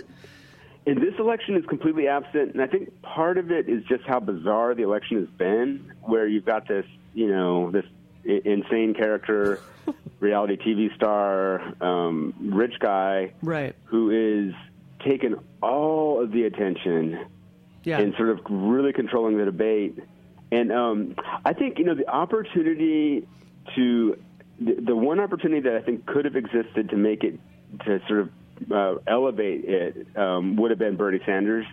this 0.96 1.14
election 1.20 1.56
is 1.58 1.66
completely 1.66 2.08
absent, 2.08 2.54
and 2.54 2.62
I 2.62 2.68
think 2.68 3.02
part 3.02 3.38
of 3.38 3.52
it 3.52 3.68
is 3.68 3.84
just 3.86 4.04
how 4.06 4.20
bizarre 4.20 4.74
the 4.76 4.84
election 4.84 5.18
has 5.20 5.28
been, 5.38 5.92
where 6.02 6.28
you've 6.28 6.46
got 6.46 6.68
this, 6.68 6.86
you 7.14 7.28
know, 7.28 7.72
this 7.72 7.86
i- 8.26 8.42
insane 8.46 8.94
character, 8.94 9.60
reality 10.20 10.56
TV 10.58 10.94
star, 10.96 11.62
um, 11.84 12.34
rich 12.40 12.80
guy, 12.80 13.34
Right. 13.42 13.76
who 13.86 14.12
is 14.12 14.54
taking 15.04 15.36
all 15.62 16.22
of 16.22 16.32
the 16.32 16.44
attention 16.44 17.20
Yeah. 17.84 18.00
and 18.00 18.16
sort 18.16 18.30
of 18.30 18.40
really 18.50 18.94
controlling 18.94 19.38
the 19.38 19.46
debate. 19.46 20.00
And 20.52 20.72
um, 20.72 21.16
I 21.46 21.54
think 21.54 21.78
you 21.80 21.86
know 21.86 21.94
the 21.96 22.08
opportunity 22.10 23.28
to 23.76 24.18
the, 24.60 24.74
the 24.76 24.96
one 24.96 25.20
opportunity 25.20 25.62
that 25.62 25.76
I 25.76 25.82
think 25.82 26.06
could 26.06 26.24
have 26.26 26.36
existed 26.38 26.90
to 26.90 26.96
make 26.96 27.24
it 27.26 27.38
to 27.86 28.00
sort 28.08 28.22
of 28.22 28.30
uh, 28.72 28.96
elevate 29.08 29.66
it 29.66 30.08
um, 30.18 30.56
would 30.58 30.72
have 30.72 30.80
been 30.80 30.96
Bernie 30.96 31.20
Sanders. 31.26 31.66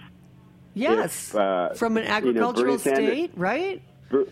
yes. 0.75 1.29
if, 1.31 1.37
uh, 1.37 1.75
From 1.75 1.97
an 1.97 2.05
you 2.05 2.09
know, 2.09 2.14
agricultural 2.16 2.79
Sanders- 2.79 3.07
state, 3.07 3.31
right? 3.37 3.83
Ber- 4.11 4.27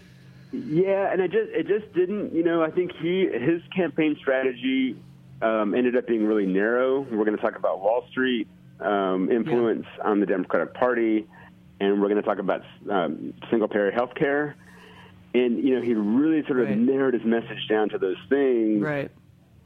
Yeah, 0.52 1.10
and 1.12 1.20
it 1.22 1.30
just 1.30 1.50
it 1.52 1.66
just 1.66 1.92
didn't. 1.94 2.34
You 2.34 2.42
know, 2.44 2.62
I 2.62 2.70
think 2.70 2.92
he 3.00 3.26
his 3.26 3.62
campaign 3.74 4.16
strategy 4.20 4.96
um, 5.40 5.74
ended 5.74 5.96
up 5.96 6.06
being 6.06 6.26
really 6.26 6.46
narrow. 6.46 7.00
We're 7.00 7.24
going 7.24 7.36
to 7.36 7.42
talk 7.42 7.56
about 7.56 7.80
Wall 7.80 8.04
Street 8.10 8.46
um, 8.80 9.30
influence 9.30 9.86
on 10.04 10.20
the 10.20 10.26
Democratic 10.26 10.74
Party, 10.74 11.26
and 11.80 12.00
we're 12.02 12.08
going 12.08 12.20
to 12.20 12.26
talk 12.28 12.38
about 12.38 12.62
um, 12.90 13.32
single 13.50 13.66
payer 13.68 13.90
health 13.90 14.14
care. 14.14 14.56
And 15.34 15.58
you 15.66 15.74
know, 15.74 15.80
he 15.80 15.94
really 15.94 16.44
sort 16.46 16.60
of 16.60 16.68
Right. 16.68 16.76
narrowed 16.76 17.14
his 17.14 17.24
message 17.24 17.66
down 17.68 17.88
to 17.88 17.98
those 17.98 18.18
things. 18.28 18.82
Right. 18.82 19.10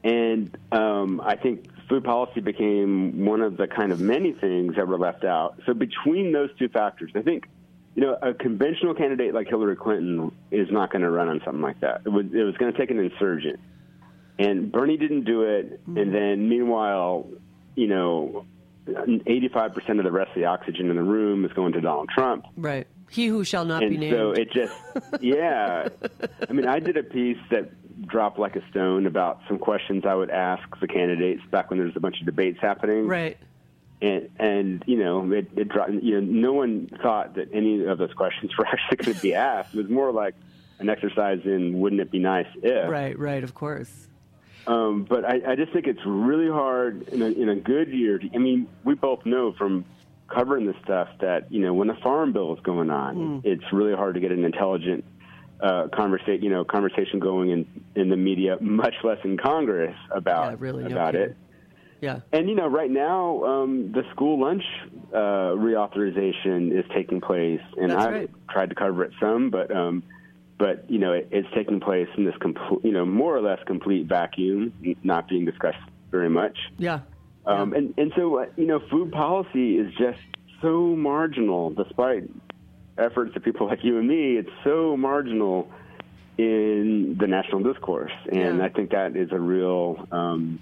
And 0.05 0.55
um, 0.71 1.19
I 1.19 1.35
think 1.35 1.65
food 1.89 2.03
policy 2.03 2.41
became 2.41 3.25
one 3.25 3.41
of 3.41 3.57
the 3.57 3.67
kind 3.67 3.91
of 3.91 3.99
many 3.99 4.33
things 4.33 4.75
that 4.75 4.87
were 4.87 4.97
left 4.97 5.23
out. 5.23 5.59
So 5.65 5.73
between 5.73 6.31
those 6.31 6.49
two 6.57 6.69
factors, 6.69 7.11
I 7.15 7.21
think 7.21 7.47
you 7.95 8.03
know 8.03 8.17
a 8.21 8.33
conventional 8.33 8.93
candidate 8.93 9.33
like 9.33 9.47
Hillary 9.47 9.75
Clinton 9.75 10.31
is 10.51 10.67
not 10.71 10.91
going 10.91 11.01
to 11.01 11.09
run 11.09 11.29
on 11.29 11.41
something 11.45 11.61
like 11.61 11.79
that. 11.81 12.01
It 12.05 12.09
was 12.09 12.25
it 12.33 12.43
was 12.43 12.55
going 12.57 12.71
to 12.71 12.77
take 12.77 12.91
an 12.91 12.99
insurgent, 12.99 13.59
and 14.37 14.71
Bernie 14.71 14.97
didn't 14.97 15.23
do 15.23 15.43
it. 15.43 15.85
Mm. 15.87 16.01
And 16.01 16.13
then 16.13 16.49
meanwhile, 16.49 17.27
you 17.75 17.87
know, 17.87 18.45
eighty 19.25 19.49
five 19.49 19.73
percent 19.73 19.99
of 19.99 20.05
the 20.05 20.11
rest 20.11 20.29
of 20.29 20.35
the 20.35 20.45
oxygen 20.45 20.89
in 20.89 20.95
the 20.95 21.03
room 21.03 21.45
is 21.45 21.53
going 21.53 21.73
to 21.73 21.81
Donald 21.81 22.09
Trump. 22.09 22.45
Right. 22.55 22.87
He 23.09 23.27
who 23.27 23.45
shall 23.45 23.63
not 23.63 23.79
be 23.79 23.97
named. 23.97 24.13
so 24.13 24.31
it 24.31 24.51
just, 24.51 24.73
yeah. 25.21 25.87
I 26.49 26.51
mean, 26.51 26.67
I 26.67 26.79
did 26.79 26.97
a 26.97 27.03
piece 27.03 27.37
that 27.51 27.71
dropped 28.05 28.37
like 28.39 28.55
a 28.55 28.61
stone 28.69 29.05
about 29.07 29.39
some 29.47 29.57
questions 29.57 30.03
I 30.05 30.13
would 30.13 30.29
ask 30.29 30.63
the 30.79 30.87
candidates 30.87 31.41
back 31.51 31.69
when 31.69 31.79
there 31.79 31.87
was 31.87 31.95
a 31.95 31.99
bunch 31.99 32.19
of 32.19 32.25
debates 32.25 32.59
happening. 32.61 33.07
right. 33.07 33.37
And, 33.99 34.29
and 34.37 34.83
you 34.85 34.97
know, 35.03 35.31
it, 35.31 35.47
it 35.55 35.69
dropped, 35.69 35.91
you 35.91 36.21
know, 36.21 36.31
no 36.31 36.53
one 36.53 36.87
thought 37.01 37.33
that 37.35 37.49
any 37.51 37.83
of 37.85 37.97
those 37.97 38.13
questions 38.13 38.55
were 38.57 38.67
actually 38.67 38.97
going 38.97 39.15
to 39.15 39.21
be 39.21 39.33
asked. 39.33 39.73
It 39.73 39.77
was 39.77 39.89
more 39.89 40.11
like 40.11 40.35
an 40.79 40.87
exercise 40.89 41.39
in 41.45 41.79
wouldn't 41.79 41.99
it 42.01 42.11
be 42.11 42.19
nice 42.19 42.45
if. 42.61 42.89
Right. 42.89 43.17
Right. 43.17 43.43
Of 43.43 43.55
course. 43.55 43.89
Um, 44.67 45.05
but 45.09 45.25
I, 45.25 45.53
I 45.53 45.55
just 45.55 45.71
think 45.73 45.87
it's 45.87 46.05
really 46.05 46.49
hard 46.49 47.07
in 47.07 47.21
a, 47.21 47.27
in 47.27 47.49
a 47.49 47.55
good 47.55 47.87
year. 47.89 48.19
To, 48.19 48.29
I 48.35 48.37
mean, 48.37 48.67
we 48.83 48.93
both 48.93 49.25
know 49.25 49.53
from 49.53 49.85
covering 50.27 50.65
this 50.67 50.75
stuff 50.83 51.07
that 51.21 51.49
you 51.53 51.61
know 51.61 51.73
when 51.73 51.87
the 51.87 51.95
farm 51.95 52.33
bill 52.33 52.53
is 52.53 52.59
going 52.59 52.89
on, 52.89 53.15
Hmm. 53.15 53.39
it's 53.47 53.63
really 53.71 53.95
hard 53.95 54.15
to 54.15 54.19
get 54.19 54.31
an 54.33 54.43
intelligent 54.43 55.05
uh, 55.59 55.87
conversation, 55.95 56.43
you 56.43 56.49
know, 56.49 56.63
conversation 56.63 57.19
going 57.19 57.49
in 57.49 57.65
in 57.95 58.09
the 58.09 58.17
media, 58.17 58.57
much 58.61 58.95
less 59.03 59.17
in 59.23 59.37
Congress 59.37 59.95
about 60.11 60.51
Yeah, 60.51 60.55
really, 60.59 60.91
about 60.91 61.13
kidding. 61.13 61.31
it. 61.31 61.37
Yeah. 61.99 62.19
And 62.31 62.47
you 62.47 62.55
know, 62.55 62.67
right 62.67 62.91
now 62.91 63.43
um, 63.43 63.91
the 63.91 64.03
school 64.11 64.39
lunch 64.39 64.63
uh, 65.13 65.55
reauthorization 65.57 66.77
is 66.77 66.85
taking 66.93 67.21
place, 67.21 67.61
and 67.75 67.91
That's 67.91 68.05
I've 68.05 68.13
right. 68.13 68.29
tried 68.49 68.69
to 68.69 68.75
cover 68.75 69.03
it 69.03 69.13
some, 69.19 69.49
but 69.49 69.75
um, 69.75 70.03
but 70.59 70.89
you 70.89 70.99
know 70.99 71.13
it, 71.13 71.29
it's 71.31 71.47
taking 71.55 71.79
place 71.79 72.07
in 72.17 72.25
this 72.25 72.35
complete, 72.39 72.85
you 72.85 72.91
know, 72.91 73.05
more 73.05 73.35
or 73.35 73.41
less 73.41 73.59
complete 73.65 74.05
vacuum, 74.07 74.73
not 75.03 75.27
being 75.27 75.45
discussed 75.45 75.77
very 76.11 76.29
much. 76.29 76.57
Yeah. 76.77 76.99
Um, 77.47 77.73
and 77.73 77.93
and 77.97 78.11
so 78.15 78.41
uh, 78.41 78.45
you 78.57 78.67
know, 78.67 78.79
food 78.91 79.11
policy 79.11 79.77
is 79.77 79.91
just 79.97 80.19
so 80.61 80.95
marginal, 80.95 81.71
despite 81.71 82.29
efforts 82.97 83.35
of 83.35 83.43
people 83.43 83.67
like 83.71 83.83
you 83.83 83.97
and 83.99 84.07
me. 84.07 84.37
It's 84.37 84.49
so 84.63 84.95
marginal 84.97 85.71
in 86.37 87.17
the 87.19 87.27
national 87.27 87.61
discourse, 87.63 88.11
and 88.31 88.57
Yeah. 88.59 88.65
I 88.65 88.69
think 88.69 88.91
that 88.91 89.15
is 89.15 89.31
a 89.31 89.39
real. 89.39 90.07
Um, 90.11 90.59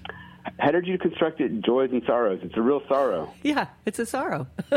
how 0.60 0.70
did 0.70 0.86
you 0.86 0.98
construct 1.00 1.42
it? 1.42 1.62
Joys 1.62 1.90
and 1.92 2.04
sorrows. 2.06 2.40
It's 2.44 2.56
a 2.56 2.62
real 2.62 2.82
sorrow. 2.88 3.34
Yeah, 3.42 3.66
it's 3.86 3.98
a 3.98 4.06
sorrow. 4.06 4.46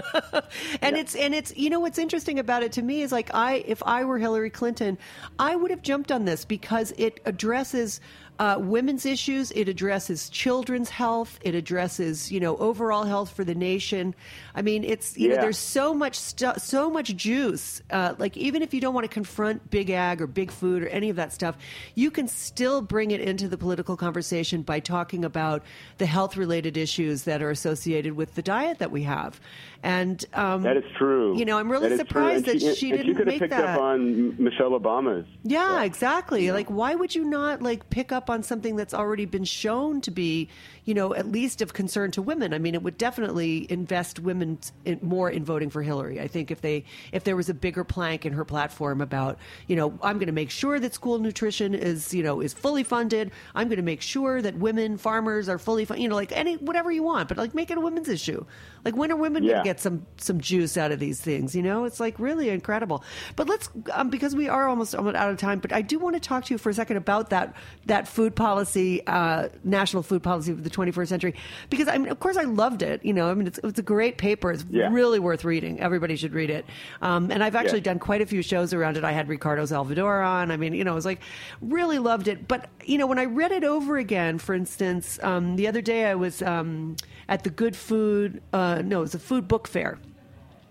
and 0.80 0.96
it's 0.96 1.14
and 1.14 1.34
it's 1.34 1.54
you 1.56 1.68
know 1.70 1.78
what's 1.78 1.98
interesting 1.98 2.38
about 2.38 2.62
it 2.62 2.72
to 2.72 2.82
me 2.82 3.02
is 3.02 3.12
like 3.12 3.32
I 3.34 3.56
if 3.66 3.82
I 3.84 4.04
were 4.04 4.18
Hillary 4.18 4.50
Clinton, 4.50 4.96
I 5.38 5.54
would 5.56 5.70
have 5.70 5.82
jumped 5.82 6.10
on 6.10 6.24
this 6.24 6.44
because 6.46 6.92
it 6.96 7.20
addresses 7.26 8.00
uh, 8.38 8.56
women's 8.58 9.04
issues, 9.04 9.50
it 9.52 9.68
addresses 9.68 10.28
children's 10.30 10.90
health, 10.90 11.38
it 11.42 11.54
addresses 11.54 12.30
you 12.30 12.40
know 12.40 12.56
overall 12.58 13.04
health 13.04 13.30
for 13.30 13.44
the 13.44 13.54
nation. 13.54 14.14
I 14.54 14.62
mean, 14.62 14.84
it's 14.84 15.16
you 15.16 15.28
know 15.28 15.36
there's 15.36 15.58
so 15.58 15.94
much 15.94 16.16
so 16.16 16.90
much 16.90 17.14
juice. 17.16 17.82
Uh, 17.90 18.14
like 18.18 18.36
even 18.36 18.62
if 18.62 18.72
you 18.72 18.80
don't 18.80 18.94
want 18.94 19.04
to 19.04 19.12
confront 19.12 19.70
big 19.70 19.90
ag 19.90 20.20
or 20.22 20.26
big 20.26 20.50
food 20.50 20.82
or 20.82 20.88
any 20.88 21.10
of 21.10 21.16
that 21.16 21.32
stuff, 21.32 21.56
you 21.94 22.10
can 22.10 22.28
still 22.28 22.80
bring 22.82 23.10
it 23.10 23.20
into 23.20 23.48
the 23.48 23.56
political 23.58 23.96
conversation 23.96 24.62
by 24.62 24.80
talking 24.80 25.24
about 25.24 25.62
the 25.98 26.06
health 26.06 26.36
related 26.36 26.76
issues 26.76 27.24
that 27.24 27.42
are 27.42 27.50
associated 27.50 28.14
with 28.14 28.34
the 28.34 28.42
diet 28.42 28.78
that 28.78 28.90
we 28.90 29.02
have. 29.02 29.40
And 29.82 30.24
um, 30.34 30.62
That 30.62 30.76
is 30.76 30.84
true. 30.96 31.38
You 31.38 31.44
know, 31.44 31.58
I'm 31.58 31.70
really 31.70 31.90
That 31.90 31.98
surprised 31.98 32.46
that 32.46 32.60
she, 32.60 32.90
and 32.90 32.98
didn't 32.98 33.14
could 33.14 33.26
have 33.26 33.26
make 33.26 33.38
picked 33.40 33.50
that. 33.50 33.76
up 33.76 33.80
on 33.80 34.42
Michelle 34.42 34.70
Obama's. 34.70 35.26
Yeah, 35.44 35.84
exactly. 35.84 36.50
Like, 36.50 36.68
why 36.68 36.94
would 36.94 37.14
you 37.14 37.24
not 37.24 37.62
like 37.62 37.88
pick 37.90 38.10
up 38.10 38.27
on 38.30 38.42
something 38.42 38.76
that's 38.76 38.94
already 38.94 39.24
been 39.24 39.44
shown 39.44 40.00
to 40.02 40.10
be, 40.10 40.48
you 40.84 40.94
know, 40.94 41.14
at 41.14 41.26
least 41.30 41.62
of 41.62 41.72
concern 41.72 42.10
to 42.12 42.22
women? 42.22 42.52
I 42.54 42.58
mean, 42.58 42.74
it 42.74 42.82
would 42.82 42.98
definitely 42.98 43.66
invest 43.70 44.18
women 44.18 44.58
in, 44.84 44.98
more 45.02 45.30
in 45.30 45.44
voting 45.44 45.70
for 45.70 45.82
Hillary. 45.82 46.20
I 46.20 46.28
think 46.28 46.50
if 46.50 46.60
they 46.60 46.84
if 47.12 47.24
there 47.24 47.36
was 47.36 47.48
a 47.48 47.54
bigger 47.54 47.84
plank 47.84 48.26
in 48.26 48.32
her 48.32 48.44
platform 48.44 49.00
about, 49.00 49.38
you 49.66 49.76
know, 49.76 49.98
I'm 50.02 50.18
going 50.18 50.26
to 50.26 50.32
make 50.32 50.50
sure 50.50 50.80
that 50.80 50.94
school 50.94 51.18
nutrition 51.18 51.74
is, 51.74 52.12
you 52.14 52.22
know, 52.22 52.40
is 52.40 52.52
fully 52.52 52.82
funded. 52.82 53.30
I'm 53.54 53.68
going 53.68 53.76
to 53.76 53.82
make 53.82 54.02
sure 54.02 54.42
that 54.42 54.56
women 54.56 54.96
farmers 54.96 55.48
are 55.48 55.58
fully, 55.58 55.84
fun- 55.84 56.00
you 56.00 56.08
know, 56.08 56.14
like 56.14 56.32
any 56.32 56.56
whatever 56.56 56.90
you 56.90 57.02
want, 57.02 57.28
but 57.28 57.38
like 57.38 57.54
make 57.54 57.70
it 57.70 57.78
a 57.78 57.80
women's 57.80 58.08
issue. 58.08 58.44
Like, 58.84 58.96
when 58.96 59.10
are 59.10 59.16
women 59.16 59.42
going 59.42 59.56
to 59.56 59.62
get 59.64 59.80
some 59.80 60.06
some 60.16 60.40
juice 60.40 60.76
out 60.76 60.92
of 60.92 60.98
these 60.98 61.20
things? 61.20 61.54
You 61.54 61.62
know, 61.62 61.84
it's 61.84 62.00
like 62.00 62.18
really 62.18 62.48
incredible. 62.48 63.04
But 63.36 63.48
let's 63.48 63.68
um, 63.92 64.10
because 64.10 64.34
we 64.34 64.48
are 64.48 64.68
almost 64.68 64.94
almost 64.94 65.16
out 65.16 65.30
of 65.30 65.38
time. 65.38 65.58
But 65.58 65.72
I 65.72 65.82
do 65.82 65.98
want 65.98 66.14
to 66.14 66.20
talk 66.20 66.44
to 66.46 66.54
you 66.54 66.58
for 66.58 66.70
a 66.70 66.74
second 66.74 66.96
about 66.96 67.30
that 67.30 67.54
that 67.86 68.08
food 68.18 68.34
policy, 68.34 69.00
uh, 69.06 69.48
national 69.62 70.02
food 70.02 70.24
policy 70.24 70.50
of 70.50 70.64
the 70.64 70.70
21st 70.70 71.06
century. 71.06 71.34
Because 71.70 71.86
I 71.86 71.96
mean, 71.98 72.10
of 72.10 72.18
course, 72.18 72.36
I 72.36 72.42
loved 72.42 72.82
it. 72.82 73.04
You 73.04 73.12
know, 73.12 73.30
I 73.30 73.34
mean, 73.34 73.46
it's, 73.46 73.60
it's 73.62 73.78
a 73.78 73.82
great 73.82 74.18
paper. 74.18 74.50
It's 74.50 74.64
Yeah. 74.68 74.88
really 74.90 75.20
worth 75.20 75.44
reading. 75.44 75.78
Everybody 75.78 76.16
should 76.16 76.34
read 76.34 76.50
it. 76.50 76.66
Um, 77.00 77.30
and 77.30 77.44
I've 77.44 77.54
actually 77.54 77.78
Yeah. 77.78 77.92
done 77.92 78.00
quite 78.00 78.20
a 78.20 78.26
few 78.26 78.42
shows 78.42 78.74
around 78.74 78.96
it. 78.96 79.04
I 79.04 79.12
had 79.12 79.28
Ricardo 79.28 79.64
Salvador 79.66 80.20
on. 80.20 80.50
I 80.50 80.56
mean, 80.56 80.74
you 80.74 80.82
know, 80.82 80.90
it 80.90 80.96
was 80.96 81.04
like 81.06 81.20
really 81.62 82.00
loved 82.00 82.26
it. 82.26 82.48
But 82.48 82.68
you 82.84 82.98
know, 82.98 83.06
when 83.06 83.20
I 83.20 83.24
read 83.26 83.52
it 83.52 83.62
over 83.62 83.98
again, 83.98 84.38
for 84.38 84.52
instance, 84.52 85.20
um, 85.22 85.54
the 85.54 85.68
other 85.68 85.80
day 85.80 86.06
I 86.06 86.16
was 86.16 86.42
um, 86.42 86.96
at 87.28 87.44
the 87.44 87.50
Good 87.50 87.76
Food. 87.76 88.42
Uh, 88.52 88.82
no, 88.84 88.98
it 88.98 89.02
was 89.02 89.14
a 89.14 89.20
food 89.20 89.46
book 89.46 89.68
fair 89.68 89.96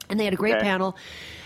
and 0.10 0.20
they 0.20 0.26
had 0.26 0.34
a 0.34 0.38
great 0.38 0.56
Okay. 0.56 0.64
panel. 0.64 0.96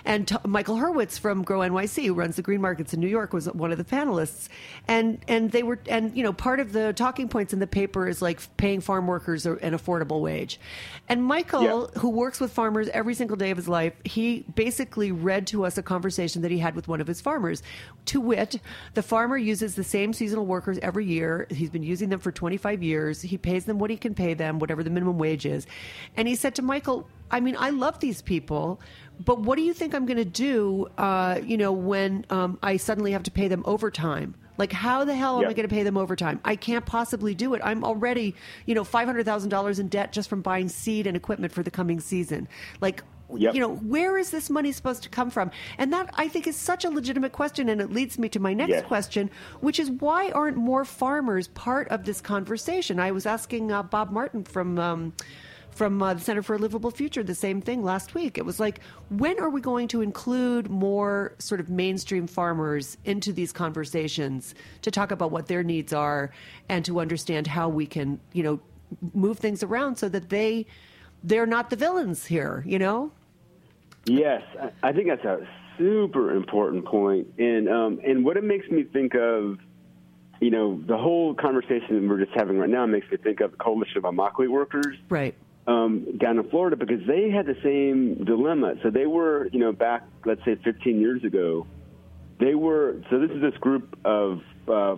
And 0.03 0.27
t- 0.27 0.35
Michael 0.47 0.77
Hurwitz 0.77 1.19
from 1.19 1.43
Grow 1.43 1.59
NYC, 1.59 2.05
who 2.07 2.15
runs 2.15 2.35
the 2.35 2.41
green 2.41 2.59
markets 2.61 2.91
in 2.93 2.99
New 2.99 3.07
York, 3.07 3.33
was 3.33 3.45
one 3.51 3.71
of 3.71 3.77
the 3.77 3.83
panelists. 3.83 4.49
And 4.87 5.19
and 5.27 5.51
they 5.51 5.61
were 5.61 5.77
and 5.87 6.15
you 6.17 6.23
know 6.23 6.33
part 6.33 6.59
of 6.59 6.73
the 6.73 6.91
talking 6.93 7.27
points 7.29 7.53
in 7.53 7.59
the 7.59 7.67
paper 7.67 8.07
is 8.07 8.19
like 8.21 8.39
paying 8.57 8.81
farm 8.81 9.05
workers 9.05 9.45
an 9.45 9.57
affordable 9.73 10.19
wage. 10.21 10.59
And 11.07 11.23
Michael, 11.23 11.89
Yeah. 11.93 11.99
who 12.01 12.09
works 12.09 12.39
with 12.39 12.51
farmers 12.51 12.89
every 12.89 13.13
single 13.13 13.37
day 13.37 13.51
of 13.51 13.57
his 13.57 13.67
life, 13.67 13.93
he 14.03 14.45
basically 14.55 15.11
read 15.11 15.45
to 15.47 15.65
us 15.65 15.77
a 15.77 15.83
conversation 15.83 16.41
that 16.41 16.49
he 16.51 16.57
had 16.57 16.75
with 16.75 16.87
one 16.87 16.99
of 16.99 17.05
his 17.07 17.21
farmers. 17.21 17.61
To 18.05 18.19
wit, 18.21 18.59
the 18.95 19.03
farmer 19.03 19.37
uses 19.37 19.75
the 19.75 19.83
same 19.83 20.13
seasonal 20.13 20.45
workers 20.47 20.79
every 20.81 21.05
year. 21.05 21.45
He's 21.51 21.69
been 21.69 21.83
using 21.83 22.09
them 22.09 22.19
for 22.19 22.31
25 22.31 22.81
years. 22.81 23.21
He 23.21 23.37
pays 23.37 23.65
them 23.65 23.77
what 23.77 23.91
he 23.91 23.97
can 23.97 24.15
pay 24.15 24.33
them, 24.33 24.57
whatever 24.57 24.81
the 24.83 24.89
minimum 24.89 25.19
wage 25.19 25.45
is. 25.45 25.67
And 26.17 26.27
he 26.27 26.33
said 26.35 26.55
to 26.55 26.61
Michael, 26.63 27.07
I 27.31 27.39
mean, 27.39 27.55
I 27.57 27.69
love 27.71 27.99
these 27.99 28.21
people, 28.21 28.79
but 29.23 29.39
what 29.41 29.55
do 29.55 29.61
you 29.63 29.73
think 29.73 29.95
I'm 29.95 30.05
going 30.05 30.17
to 30.17 30.25
do, 30.25 30.87
uh, 30.97 31.39
you 31.43 31.57
know, 31.57 31.71
when 31.71 32.25
um, 32.29 32.59
I 32.61 32.77
suddenly 32.77 33.11
have 33.13 33.23
to 33.23 33.31
pay 33.31 33.47
them 33.47 33.63
overtime? 33.65 34.35
Like, 34.57 34.73
how 34.73 35.05
the 35.05 35.15
hell 35.15 35.37
am 35.37 35.43
Yeah. 35.43 35.49
I 35.49 35.53
going 35.53 35.67
to 35.67 35.73
pay 35.73 35.83
them 35.83 35.97
overtime? 35.97 36.39
I 36.45 36.55
can't 36.55 36.85
possibly 36.85 37.33
do 37.33 37.53
it. 37.53 37.61
I'm 37.63 37.83
already, 37.83 38.35
you 38.65 38.75
know, 38.75 38.83
$500,000 38.83 39.79
in 39.79 39.87
debt 39.87 40.11
just 40.11 40.29
from 40.29 40.41
buying 40.41 40.69
seed 40.69 41.07
and 41.07 41.15
equipment 41.17 41.51
for 41.53 41.63
the 41.63 41.71
coming 41.71 41.99
season. 41.99 42.47
Like, 42.81 43.03
Yep. 43.33 43.55
you 43.55 43.61
know, 43.61 43.75
where 43.75 44.17
is 44.17 44.29
this 44.29 44.49
money 44.49 44.73
supposed 44.73 45.03
to 45.03 45.09
come 45.09 45.29
from? 45.29 45.51
And 45.77 45.93
that, 45.93 46.09
I 46.15 46.27
think, 46.27 46.47
is 46.47 46.57
such 46.57 46.83
a 46.83 46.89
legitimate 46.89 47.31
question. 47.31 47.69
And 47.69 47.79
it 47.79 47.89
leads 47.89 48.19
me 48.19 48.27
to 48.27 48.41
my 48.41 48.53
next 48.53 48.71
Yes. 48.71 48.83
question, 48.85 49.29
which 49.61 49.79
is 49.79 49.89
why 49.89 50.31
aren't 50.31 50.57
more 50.57 50.83
farmers 50.83 51.47
part 51.47 51.87
of 51.87 52.03
this 52.03 52.19
conversation? 52.19 52.99
I 52.99 53.11
was 53.11 53.25
asking 53.25 53.71
uh, 53.71 53.83
Bob 53.83 54.11
Martin 54.11 54.43
from. 54.43 54.77
Um, 54.77 55.13
from 55.71 56.01
uh, 56.03 56.13
the 56.13 56.19
Center 56.21 56.43
for 56.43 56.55
a 56.55 56.59
Livable 56.59 56.91
Future, 56.91 57.23
the 57.23 57.35
same 57.35 57.61
thing 57.61 57.83
last 57.83 58.13
week. 58.13 58.37
It 58.37 58.45
was 58.45 58.59
like, 58.59 58.79
when 59.09 59.39
are 59.39 59.49
we 59.49 59.61
going 59.61 59.87
to 59.89 60.01
include 60.01 60.69
more 60.69 61.33
sort 61.39 61.59
of 61.59 61.69
mainstream 61.69 62.27
farmers 62.27 62.97
into 63.05 63.33
these 63.33 63.51
conversations 63.51 64.53
to 64.81 64.91
talk 64.91 65.11
about 65.11 65.31
what 65.31 65.47
their 65.47 65.63
needs 65.63 65.93
are 65.93 66.31
and 66.69 66.83
to 66.85 66.99
understand 66.99 67.47
how 67.47 67.69
we 67.69 67.85
can, 67.85 68.19
you 68.33 68.43
know, 68.43 68.59
move 69.13 69.39
things 69.39 69.63
around 69.63 69.95
so 69.95 70.09
that 70.09 70.29
they 70.29 70.65
they're 71.23 71.45
not 71.45 71.69
the 71.69 71.75
villains 71.75 72.25
here, 72.25 72.63
you 72.65 72.79
know? 72.79 73.11
Yes, 74.05 74.41
I- 74.81 74.91
think 74.91 75.07
that's 75.07 75.23
a 75.23 75.47
super 75.77 76.35
important 76.35 76.83
point, 76.85 77.27
and 77.37 77.69
um, 77.69 77.99
and 78.05 78.25
what 78.25 78.37
it 78.37 78.43
makes 78.43 78.67
me 78.69 78.83
think 78.83 79.13
of, 79.15 79.59
you 80.41 80.49
know, 80.49 80.81
the 80.87 80.97
whole 80.97 81.35
conversation 81.35 82.09
we're 82.09 82.19
just 82.19 82.35
having 82.35 82.57
right 82.57 82.69
now 82.69 82.85
makes 82.87 83.09
me 83.11 83.17
think 83.17 83.39
of 83.39 83.51
the 83.51 83.57
coalition 83.57 83.97
of 83.97 84.03
Immokalee 84.03 84.49
workers 84.49 84.97
Right. 85.09 85.35
Um, 85.67 86.17
down 86.17 86.37
in 86.37 86.49
Florida 86.49 86.75
because 86.75 87.05
they 87.07 87.29
had 87.29 87.45
the 87.45 87.57
same 87.63 88.23
dilemma. 88.25 88.75
So 88.83 88.89
they 88.89 89.05
were, 89.05 89.47
you 89.51 89.59
know, 89.59 89.71
back 89.71 90.03
let's 90.25 90.43
say 90.45 90.55
15 90.63 90.99
years 90.99 91.23
ago, 91.23 91.67
they 92.39 92.55
were. 92.55 93.01
So 93.09 93.19
this 93.19 93.31
is 93.31 93.41
this 93.41 93.55
group 93.59 93.97
of 94.03 94.41
uh, 94.67 94.97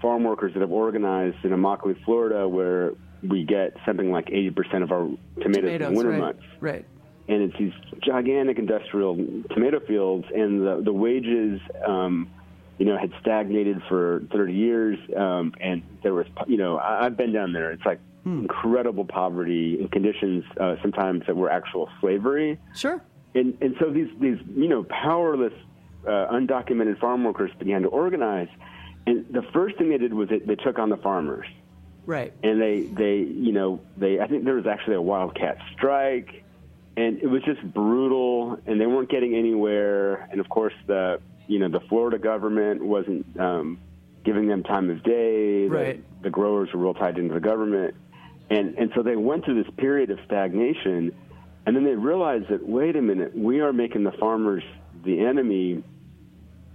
farm 0.00 0.24
workers 0.24 0.52
that 0.54 0.60
have 0.60 0.72
organized 0.72 1.44
in 1.44 1.50
Immokalee, 1.50 2.02
Florida, 2.04 2.48
where 2.48 2.92
we 3.22 3.44
get 3.44 3.76
something 3.86 4.10
like 4.10 4.26
80% 4.26 4.82
of 4.82 4.92
our 4.92 5.08
tomatoes, 5.40 5.72
in 5.72 5.82
the 5.82 5.90
winter 5.90 6.10
right. 6.10 6.20
months 6.20 6.42
Right. 6.60 6.84
and 7.26 7.42
it's 7.42 7.58
these 7.58 7.72
gigantic 8.02 8.58
industrial 8.58 9.16
tomato 9.50 9.80
fields, 9.80 10.26
and 10.34 10.60
the 10.60 10.82
the 10.84 10.92
wages, 10.92 11.60
um, 11.86 12.30
you 12.78 12.84
know, 12.84 12.98
had 12.98 13.12
stagnated 13.20 13.80
for 13.88 14.22
30 14.32 14.52
years, 14.52 14.98
um, 15.16 15.54
and 15.60 15.82
there 16.02 16.12
was, 16.12 16.26
you 16.46 16.58
know, 16.58 16.76
I, 16.76 17.06
I've 17.06 17.16
been 17.16 17.32
down 17.32 17.52
there. 17.52 17.70
It's 17.72 17.86
like 17.86 18.00
incredible 18.24 19.04
poverty 19.04 19.78
and 19.80 19.90
conditions, 19.90 20.44
uh, 20.58 20.76
sometimes 20.82 21.24
that 21.26 21.36
were 21.36 21.50
actual 21.50 21.88
slavery, 22.00 22.58
Sure. 22.74 23.00
and 23.34 23.56
and 23.60 23.76
so 23.80 23.90
these 23.90 24.08
these 24.20 24.38
you 24.56 24.68
know 24.68 24.84
powerless, 24.84 25.52
uh, 26.06 26.28
undocumented 26.32 26.98
farm 26.98 27.24
workers 27.24 27.50
began 27.58 27.82
to 27.82 27.88
organize, 27.88 28.48
and 29.06 29.26
the 29.30 29.42
first 29.52 29.76
thing 29.76 29.90
they 29.90 29.98
did 29.98 30.14
was 30.14 30.28
they, 30.28 30.38
they 30.38 30.56
took 30.56 30.78
on 30.78 30.88
the 30.88 30.96
farmers 30.98 31.46
Right. 32.06 32.32
and 32.42 32.60
they 32.60 32.82
they 32.82 33.18
you 33.18 33.52
know 33.52 33.80
they 33.96 34.20
I 34.20 34.26
think 34.26 34.44
there 34.44 34.54
was 34.54 34.66
actually 34.66 34.96
a 34.96 35.02
wildcat 35.02 35.58
strike, 35.72 36.44
and 36.96 37.18
it 37.18 37.26
was 37.26 37.42
just 37.44 37.62
brutal, 37.74 38.58
and 38.66 38.80
they 38.80 38.86
weren't 38.86 39.10
getting 39.10 39.34
anywhere, 39.34 40.28
and 40.30 40.40
of 40.40 40.48
course 40.48 40.74
the 40.86 41.20
you 41.46 41.58
know 41.58 41.68
the 41.68 41.80
Florida 41.88 42.18
government 42.18 42.82
wasn't 42.82 43.38
um, 43.38 43.78
giving 44.24 44.48
them 44.48 44.62
time 44.62 44.88
of 44.90 45.02
day. 45.02 45.68
The- 45.68 45.74
Right. 45.74 46.04
The, 46.22 46.30
growers 46.30 46.72
were 46.72 46.80
real 46.80 46.94
tied 46.94 47.18
into 47.18 47.34
the 47.34 47.40
government, 47.40 47.94
and 48.54 48.78
and 48.78 48.90
so 48.94 49.02
they 49.02 49.16
went 49.16 49.44
through 49.44 49.62
this 49.62 49.72
period 49.76 50.10
of 50.10 50.18
stagnation, 50.26 51.12
and 51.66 51.76
then 51.76 51.84
they 51.84 51.94
realized 51.94 52.48
that 52.50 52.66
wait 52.66 52.96
a 52.96 53.02
minute, 53.02 53.36
we 53.36 53.60
are 53.60 53.72
making 53.72 54.04
the 54.04 54.12
farmers 54.12 54.62
the 55.04 55.20
enemy 55.20 55.82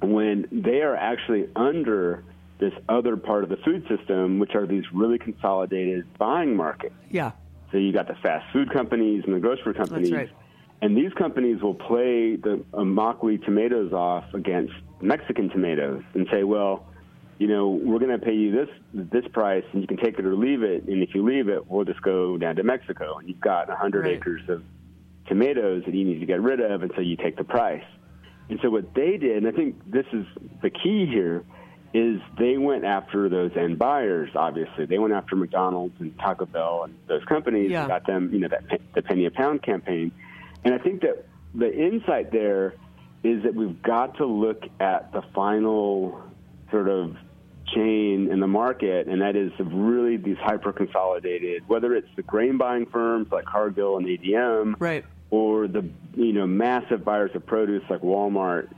when 0.01 0.47
they 0.51 0.81
are 0.81 0.95
actually 0.95 1.47
under 1.55 2.23
this 2.59 2.73
other 2.89 3.15
part 3.15 3.43
of 3.43 3.49
the 3.49 3.57
food 3.57 3.85
system, 3.87 4.39
which 4.39 4.53
are 4.55 4.67
these 4.67 4.83
really 4.93 5.17
consolidated 5.17 6.05
buying 6.17 6.55
markets. 6.55 6.95
Yeah. 7.09 7.31
So 7.71 7.77
you 7.77 7.93
got 7.93 8.07
the 8.07 8.15
fast 8.15 8.51
food 8.51 8.71
companies 8.71 9.23
and 9.25 9.33
the 9.33 9.39
grocery 9.39 9.73
companies. 9.73 10.11
right. 10.11 10.29
And 10.81 10.95
these 10.95 11.13
companies 11.13 11.61
will 11.61 11.75
play 11.75 12.35
the 12.37 12.63
Immokalee 12.73 13.43
tomatoes 13.43 13.91
off 13.91 14.33
against 14.33 14.73
Mexican 15.01 15.49
tomatoes 15.49 16.03
and 16.13 16.27
say, 16.31 16.43
well, 16.43 16.85
you 17.39 17.47
know, 17.47 17.69
we're 17.69 17.99
going 17.99 18.11
to 18.11 18.23
pay 18.23 18.33
you 18.35 18.51
this 18.51 18.69
this 18.93 19.25
price, 19.31 19.63
and 19.71 19.81
you 19.81 19.87
can 19.87 19.97
take 19.97 20.19
it 20.19 20.25
or 20.25 20.35
leave 20.35 20.61
it. 20.61 20.83
And 20.87 21.01
if 21.01 21.15
you 21.15 21.23
leave 21.25 21.47
it, 21.49 21.65
we'll 21.67 21.85
just 21.85 22.01
go 22.01 22.37
down 22.37 22.57
to 22.57 22.63
Mexico, 22.63 23.17
and 23.17 23.27
you've 23.27 23.39
got 23.41 23.69
100 23.69 24.01
Right. 24.03 24.17
acres 24.17 24.41
of 24.49 24.61
tomatoes 25.27 25.83
that 25.85 25.93
you 25.95 26.05
need 26.05 26.19
to 26.19 26.25
get 26.25 26.41
rid 26.41 26.59
of, 26.59 26.83
and 26.83 26.91
so 26.95 27.01
you 27.01 27.15
take 27.15 27.37
the 27.37 27.43
price. 27.43 27.83
And 28.49 28.59
so 28.61 28.69
what 28.69 28.93
they 28.93 29.17
did, 29.17 29.37
and 29.43 29.47
I 29.47 29.51
think 29.51 29.75
this 29.89 30.05
is 30.11 30.25
the 30.61 30.69
key 30.69 31.05
here, 31.05 31.43
is 31.93 32.19
they 32.37 32.57
went 32.57 32.83
after 32.83 33.29
those 33.29 33.51
end 33.55 33.79
buyers. 33.79 34.29
Obviously, 34.35 34.85
they 34.85 34.99
went 34.99 35.13
after 35.13 35.35
McDonald's 35.35 35.95
and 35.99 36.17
Taco 36.19 36.45
Bell 36.45 36.83
and 36.83 36.95
those 37.07 37.23
companies 37.25 37.71
Yeah. 37.71 37.81
and 37.81 37.87
got 37.89 38.05
them, 38.05 38.31
you 38.33 38.39
know, 38.39 38.47
that 38.49 38.63
the 38.93 39.01
penny 39.01 39.25
a 39.25 39.31
pound 39.31 39.63
campaign. 39.63 40.11
And 40.65 40.73
I 40.73 40.77
think 40.77 41.01
that 41.01 41.25
the 41.55 41.71
insight 41.73 42.31
there 42.31 42.73
is 43.23 43.43
that 43.43 43.55
we've 43.55 43.81
got 43.81 44.17
to 44.17 44.25
look 44.25 44.63
at 44.79 45.11
the 45.13 45.21
final 45.33 46.21
sort 46.69 46.89
of 46.89 47.15
chain 47.73 48.29
in 48.31 48.39
the 48.39 48.47
market, 48.47 49.07
and 49.07 49.21
that 49.21 49.35
is 49.35 49.51
really 49.59 50.17
these 50.17 50.37
hyper 50.41 50.71
consolidated, 50.73 51.63
whether 51.67 51.95
it's 51.95 52.07
the 52.15 52.23
grain 52.23 52.57
buying 52.57 52.85
firms 52.87 53.27
like 53.31 53.45
Cargill 53.45 53.97
and 53.97 54.05
ADM, 54.07 54.75
Right. 54.79 55.05
or 55.29 55.67
the 55.67 55.87
you 56.15 56.33
know 56.33 56.47
massive 56.47 57.03
buyers 57.05 57.31
of 57.35 57.45
produce 57.45 57.83
like 57.89 58.01
Walmart 58.01 58.69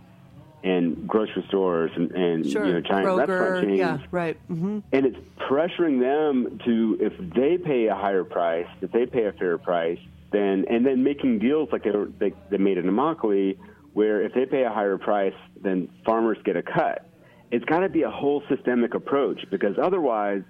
and 0.64 1.08
grocery 1.08 1.44
stores 1.48 1.92
and, 1.96 2.12
and 2.12 2.46
Sure. 2.48 2.66
you 2.68 2.74
know 2.74 2.82
giant 2.82 3.08
Kroger, 3.08 3.18
restaurant 3.28 3.66
chains. 3.66 3.80
yeah, 3.80 3.98
right. 4.12 4.38
hmm 4.48 4.80
And 4.92 5.06
it's 5.08 5.18
pressuring 5.50 6.00
them 6.00 6.60
to 6.66 6.98
if 7.00 7.14
they 7.34 7.58
pay 7.58 7.88
a 7.88 7.96
higher 7.96 8.24
price, 8.24 8.68
if 8.82 8.92
they 8.92 9.06
pay 9.06 9.26
a 9.26 9.32
fair 9.34 9.58
price, 9.58 10.00
then 10.32 10.66
and 10.70 10.86
then 10.86 11.04
making 11.04 11.39
deals 11.39 11.70
like 11.72 11.84
they, 11.84 11.92
were, 11.92 12.10
they 12.20 12.34
they 12.50 12.58
made 12.58 12.78
in 12.78 12.86
Immokalee, 12.86 13.58
where 13.94 14.22
if 14.22 14.34
they 14.34 14.46
pay 14.46 14.64
a 14.64 14.70
higher 14.70 14.98
price, 14.98 15.34
then 15.62 15.89
farmers 16.06 16.38
get 16.46 16.56
a 16.58 16.62
cut. 16.64 17.06
It's 17.52 17.66
got 17.66 17.80
to 17.80 17.89
be 17.89 18.04
a 18.04 18.10
whole 18.10 18.43
systemic 18.49 18.93
approach 18.93 19.41
because 19.52 19.76
otherwise, 19.82 20.41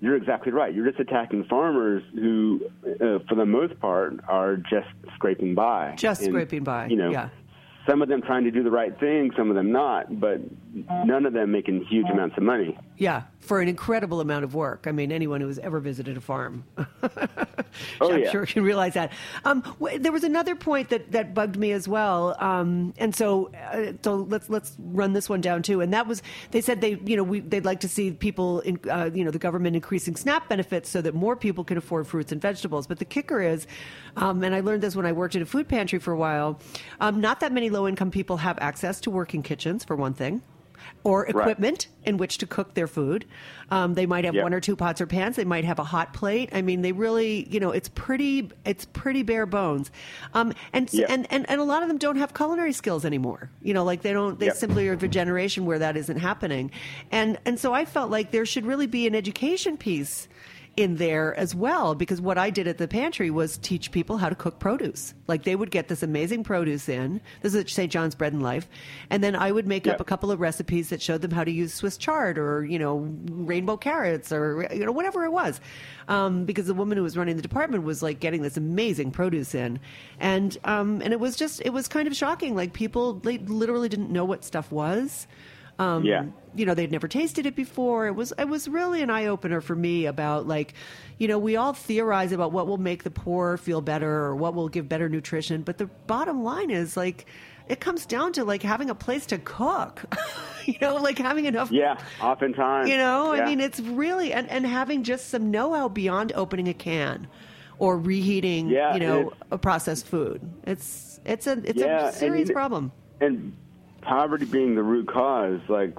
you're 0.00 0.16
exactly 0.16 0.50
right. 0.50 0.74
You're 0.74 0.86
just 0.86 0.98
attacking 0.98 1.44
farmers 1.44 2.02
who, 2.14 2.60
uh, 2.84 3.18
for 3.28 3.34
the 3.36 3.44
most 3.46 3.78
part, 3.80 4.14
are 4.28 4.56
just 4.56 4.88
scraping 5.14 5.54
by. 5.54 5.94
Just 5.96 6.22
And, 6.22 6.30
scraping 6.30 6.64
by, 6.64 6.86
You 6.86 6.96
know, 6.96 7.10
yeah. 7.10 7.28
some 7.86 8.02
of 8.02 8.08
them 8.08 8.22
trying 8.22 8.44
to 8.44 8.50
do 8.50 8.62
the 8.62 8.70
right 8.70 8.98
thing, 8.98 9.30
some 9.36 9.50
of 9.50 9.56
them 9.56 9.70
not, 9.72 10.18
but 10.18 10.40
none 11.04 11.26
of 11.26 11.34
them 11.34 11.52
making 11.52 11.84
huge 11.84 12.06
amounts 12.10 12.36
of 12.36 12.42
money. 12.42 12.76
Yeah, 13.00 13.22
for 13.40 13.62
an 13.62 13.68
incredible 13.68 14.20
amount 14.20 14.44
of 14.44 14.54
work. 14.54 14.84
I 14.86 14.92
mean, 14.92 15.10
anyone 15.10 15.40
who 15.40 15.46
has 15.48 15.58
ever 15.58 15.80
visited 15.80 16.18
a 16.18 16.20
farm, 16.20 16.64
Oh, 18.00 18.12
I'm 18.12 18.22
yeah. 18.22 18.30
sure 18.30 18.44
can 18.44 18.62
realize 18.62 18.92
that. 18.92 19.10
Um, 19.46 19.62
w- 19.80 19.98
there 19.98 20.12
was 20.12 20.22
another 20.22 20.54
point 20.54 20.90
that, 20.90 21.10
that 21.12 21.32
bugged 21.32 21.56
me 21.56 21.72
as 21.72 21.88
well, 21.88 22.36
um, 22.38 22.92
and 22.98 23.16
so 23.16 23.50
uh, 23.54 23.92
so 24.04 24.16
let's 24.28 24.50
let's 24.50 24.76
run 24.78 25.14
this 25.14 25.30
one 25.30 25.40
down 25.40 25.62
too. 25.62 25.80
And 25.80 25.94
that 25.94 26.06
was 26.06 26.22
they 26.50 26.60
said 26.60 26.82
they 26.82 26.98
you 27.06 27.16
know 27.16 27.22
we, 27.22 27.40
they'd 27.40 27.64
like 27.64 27.80
to 27.80 27.88
see 27.88 28.10
people 28.10 28.60
in 28.60 28.78
uh, 28.90 29.08
you 29.14 29.24
know 29.24 29.30
the 29.30 29.38
government 29.38 29.76
increasing 29.76 30.14
SNAP 30.14 30.50
benefits 30.50 30.90
so 30.90 31.00
that 31.00 31.14
more 31.14 31.36
people 31.36 31.64
can 31.64 31.78
afford 31.78 32.06
fruits 32.06 32.32
and 32.32 32.42
vegetables. 32.42 32.86
But 32.86 32.98
the 32.98 33.06
kicker 33.06 33.40
is, 33.40 33.66
um, 34.16 34.44
and 34.44 34.54
I 34.54 34.60
learned 34.60 34.82
this 34.82 34.94
when 34.94 35.06
I 35.06 35.12
worked 35.12 35.36
at 35.36 35.42
a 35.42 35.46
food 35.46 35.68
pantry 35.68 35.98
for 35.98 36.12
a 36.12 36.18
while, 36.18 36.60
um, 37.00 37.20
not 37.22 37.40
that 37.40 37.50
many 37.50 37.70
low 37.70 37.88
income 37.88 38.10
people 38.10 38.36
have 38.38 38.58
access 38.58 39.00
to 39.02 39.10
working 39.10 39.42
kitchens 39.42 39.84
for 39.84 39.96
one 39.96 40.12
thing 40.12 40.42
or 41.04 41.26
equipment 41.26 41.86
in 42.04 42.16
which 42.16 42.38
to 42.38 42.46
cook 42.46 42.74
their 42.74 42.86
food. 42.86 43.24
Um, 43.70 43.94
they 43.94 44.06
might 44.06 44.24
have 44.24 44.34
Yeah. 44.34 44.42
one 44.42 44.52
or 44.52 44.60
two 44.60 44.76
pots 44.76 45.00
or 45.00 45.06
pans. 45.06 45.36
They 45.36 45.44
might 45.44 45.64
have 45.64 45.78
a 45.78 45.84
hot 45.84 46.12
plate. 46.12 46.50
I 46.52 46.60
mean, 46.62 46.82
they 46.82 46.92
really, 46.92 47.46
you 47.48 47.60
know, 47.60 47.70
it's 47.70 47.88
pretty, 47.88 48.50
it's 48.64 48.84
pretty 48.86 49.22
bare 49.22 49.46
bones. 49.46 49.90
Um, 50.34 50.52
and, 50.72 50.92
Yeah. 50.92 51.06
and 51.08 51.26
and 51.30 51.48
and 51.48 51.60
a 51.60 51.64
lot 51.64 51.82
of 51.82 51.88
them 51.88 51.98
don't 51.98 52.16
have 52.16 52.34
culinary 52.34 52.72
skills 52.72 53.04
anymore. 53.04 53.50
You 53.62 53.72
know, 53.74 53.84
like 53.84 54.02
they 54.02 54.12
don't. 54.12 54.38
They 54.38 54.46
Yeah. 54.46 54.52
simply 54.54 54.88
are 54.88 54.92
of 54.94 55.02
a 55.02 55.08
generation 55.08 55.64
where 55.66 55.78
that 55.78 55.96
isn't 55.96 56.18
happening. 56.18 56.70
And 57.12 57.38
and 57.46 57.58
so 57.58 57.72
I 57.72 57.84
felt 57.84 58.10
like 58.10 58.30
there 58.30 58.44
should 58.46 58.66
really 58.66 58.86
be 58.86 59.06
an 59.06 59.14
education 59.14 59.76
piece 59.76 60.28
in 60.76 60.96
there 60.96 61.34
as 61.36 61.54
well 61.54 61.94
because 61.94 62.20
what 62.20 62.38
I 62.38 62.50
did 62.50 62.66
at 62.66 62.78
the 62.78 62.88
pantry 62.88 63.30
was 63.30 63.58
teach 63.58 63.90
people 63.90 64.18
how 64.18 64.28
to 64.28 64.34
cook 64.34 64.58
produce. 64.58 65.14
Like 65.26 65.44
they 65.44 65.56
would 65.56 65.70
get 65.70 65.88
this 65.88 66.02
amazing 66.02 66.44
produce 66.44 66.88
in. 66.88 67.20
This 67.42 67.54
is 67.54 67.60
at 67.60 67.68
St. 67.68 67.90
John's 67.90 68.14
Bread 68.14 68.32
and 68.32 68.42
Life, 68.42 68.68
and 69.10 69.22
then 69.22 69.36
I 69.36 69.52
would 69.52 69.66
make 69.66 69.86
up 69.86 70.00
a 70.00 70.04
couple 70.04 70.30
of 70.30 70.40
recipes 70.40 70.90
that 70.90 71.02
showed 71.02 71.22
them 71.22 71.30
how 71.30 71.44
to 71.44 71.50
use 71.50 71.74
Swiss 71.74 71.96
chard 71.96 72.38
or 72.38 72.64
you 72.64 72.78
know 72.78 73.08
rainbow 73.30 73.76
carrots 73.76 74.32
or 74.32 74.68
you 74.72 74.84
know 74.84 74.92
whatever 74.92 75.24
it 75.24 75.32
was, 75.32 75.60
um, 76.08 76.44
because 76.44 76.66
the 76.66 76.74
woman 76.74 76.96
who 76.96 77.02
was 77.02 77.16
running 77.16 77.36
the 77.36 77.42
department 77.42 77.84
was 77.84 78.02
like 78.02 78.20
getting 78.20 78.42
this 78.42 78.56
amazing 78.56 79.10
produce 79.10 79.54
in, 79.54 79.78
and 80.18 80.56
um, 80.64 81.00
and 81.02 81.12
it 81.12 81.20
was 81.20 81.36
just 81.36 81.60
it 81.64 81.70
was 81.70 81.88
kind 81.88 82.06
of 82.06 82.16
shocking. 82.16 82.54
Like 82.54 82.72
people 82.72 83.14
they 83.14 83.38
literally 83.38 83.88
didn't 83.88 84.10
know 84.10 84.24
what 84.24 84.44
stuff 84.44 84.70
was. 84.70 85.26
Um, 85.80 86.04
Yeah. 86.04 86.24
you 86.54 86.66
know 86.66 86.74
they'd 86.74 86.90
never 86.92 87.08
tasted 87.08 87.46
it 87.46 87.56
before 87.56 88.06
it 88.06 88.14
was 88.14 88.32
it 88.38 88.48
was 88.48 88.68
really 88.68 89.00
an 89.02 89.08
eye 89.10 89.26
opener 89.26 89.60
for 89.60 89.74
me 89.74 90.04
about 90.06 90.46
like 90.46 90.74
you 91.18 91.26
know 91.26 91.38
we 91.38 91.56
all 91.56 91.72
theorize 91.72 92.32
about 92.32 92.52
what 92.52 92.66
will 92.66 92.76
make 92.90 93.02
the 93.04 93.10
poor 93.10 93.56
feel 93.56 93.80
better 93.80 94.10
or 94.26 94.36
what 94.36 94.52
will 94.54 94.68
give 94.68 94.88
better 94.88 95.08
nutrition 95.08 95.62
but 95.62 95.78
the 95.78 95.86
bottom 96.06 96.42
line 96.44 96.70
is 96.70 96.96
like 96.96 97.24
it 97.68 97.78
comes 97.80 98.04
down 98.04 98.32
to 98.32 98.44
like 98.44 98.62
having 98.62 98.90
a 98.90 98.94
place 98.96 99.24
to 99.26 99.38
cook 99.38 100.02
you 100.66 100.74
know 100.82 100.96
like 100.96 101.16
having 101.18 101.44
enough 101.46 101.70
Yeah, 101.70 101.96
oftentimes. 102.20 102.90
you 102.90 102.96
know 102.98 103.32
Yeah. 103.32 103.42
i 103.42 103.46
mean 103.46 103.60
it's 103.60 103.80
really 103.80 104.32
and, 104.34 104.48
and 104.50 104.66
having 104.66 105.02
just 105.04 105.28
some 105.30 105.50
know-how 105.50 105.88
beyond 105.88 106.32
opening 106.34 106.68
a 106.68 106.74
can 106.74 107.26
or 107.78 107.96
reheating 107.96 108.68
Yeah, 108.68 108.92
you 108.94 109.00
know 109.00 109.32
a 109.50 109.56
processed 109.56 110.06
food 110.06 110.40
it's 110.66 111.20
it's 111.24 111.46
a 111.46 111.62
it's 111.64 111.80
Yeah, 111.80 112.08
a 112.08 112.12
serious 112.12 112.48
you- 112.48 112.54
problem 112.54 112.92
and 113.20 113.56
poverty 114.02 114.44
being 114.44 114.74
the 114.74 114.82
root 114.82 115.08
cause, 115.08 115.60
like 115.68 115.96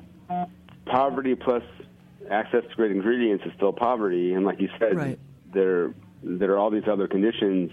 poverty 0.86 1.36
plus 1.36 1.64
access 2.30 2.64
to 2.70 2.76
great 2.76 2.92
ingredients 2.92 3.44
is 3.46 3.52
still 3.56 3.74
poverty, 3.74 4.34
and 4.34 4.46
like 4.46 4.60
you 4.60 4.70
said, 4.80 4.96
Right. 4.96 5.20
there 5.54 5.94
there 6.24 6.52
are 6.52 6.58
all 6.58 6.70
these 6.70 6.88
other 6.88 7.08
conditions 7.08 7.72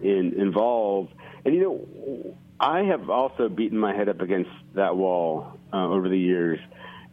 in, 0.00 0.34
involved. 0.38 1.12
And 1.44 1.54
you 1.54 1.60
know, 1.62 2.36
I 2.60 2.82
have 2.84 3.10
also 3.10 3.48
beaten 3.48 3.78
my 3.78 3.94
head 3.94 4.08
up 4.08 4.20
against 4.20 4.50
that 4.74 4.96
wall 4.96 5.58
uh, 5.72 5.88
over 5.88 6.08
the 6.08 6.18
years. 6.18 6.58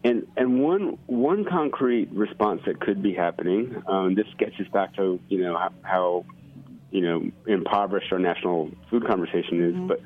And 0.04 0.26
and 0.38 0.62
one 0.64 0.98
one 1.08 1.46
concrete 1.46 2.10
response 2.12 2.62
that 2.66 2.80
could 2.80 3.04
be 3.04 3.14
happening. 3.14 3.84
Um, 3.88 4.16
this 4.16 4.26
gets 4.38 4.60
us 4.60 4.68
back 4.74 4.96
to 4.96 5.20
you 5.30 5.40
know 5.44 5.58
how, 5.58 5.72
how 5.84 6.26
you 6.92 7.02
know 7.02 7.32
impoverished 7.46 8.12
our 8.12 8.18
national 8.20 8.72
food 8.90 9.06
conversation 9.06 9.64
is, 9.64 9.88
but 9.88 10.02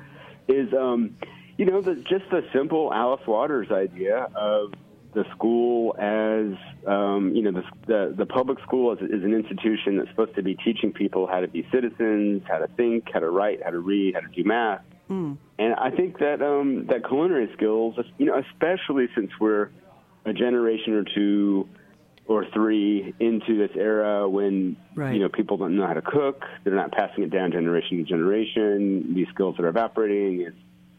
is 0.54 0.72
um, 0.74 1.16
you 1.56 1.64
know 1.66 1.80
the, 1.80 1.94
just 1.96 2.28
the 2.30 2.42
simple 2.52 2.92
Alice 2.92 3.26
Waters 3.26 3.70
idea 3.70 4.28
of 4.34 4.72
the 5.14 5.24
school 5.34 5.96
as 5.98 6.52
um, 6.86 7.32
you 7.34 7.42
know 7.42 7.52
the, 7.52 7.62
the 7.86 8.14
the 8.18 8.26
public 8.26 8.58
school 8.60 8.92
is, 8.92 8.98
is 9.00 9.24
an 9.24 9.32
institution 9.32 9.96
that's 9.96 10.10
supposed 10.10 10.34
to 10.36 10.42
be 10.42 10.54
teaching 10.56 10.92
people 10.92 11.26
how 11.26 11.40
to 11.40 11.48
be 11.48 11.66
citizens, 11.72 12.42
how 12.46 12.58
to 12.58 12.68
think, 12.76 13.04
how 13.12 13.20
to 13.20 13.30
write, 13.30 13.62
how 13.64 13.70
to 13.70 13.78
read, 13.78 14.14
how 14.14 14.20
to 14.20 14.28
do 14.28 14.44
math. 14.44 14.82
And 15.58 15.72
I 15.74 15.90
think 15.90 16.18
that 16.18 16.42
um, 16.42 16.86
that 16.88 17.06
culinary 17.06 17.48
skills, 17.56 17.94
you 18.18 18.26
know, 18.26 18.38
especially 18.52 19.08
since 19.14 19.30
we're 19.40 19.70
a 20.24 20.32
generation 20.32 20.92
or 20.94 21.04
two 21.04 21.68
or 22.26 22.44
three 22.52 23.14
into 23.20 23.56
this 23.56 23.70
era 23.76 24.28
when 24.28 24.76
Right. 24.96 25.14
you 25.14 25.20
know 25.20 25.28
people 25.28 25.56
don't 25.58 25.76
know 25.76 25.86
how 25.86 25.94
to 25.94 26.02
cook, 26.02 26.42
they're 26.64 26.74
not 26.74 26.90
passing 26.92 27.22
it 27.22 27.30
down 27.30 27.52
generation 27.52 27.98
to 27.98 28.02
generation. 28.02 29.14
These 29.14 29.28
skills 29.32 29.58
are 29.60 29.68
evaporating. 29.68 30.40
It's 30.42 30.56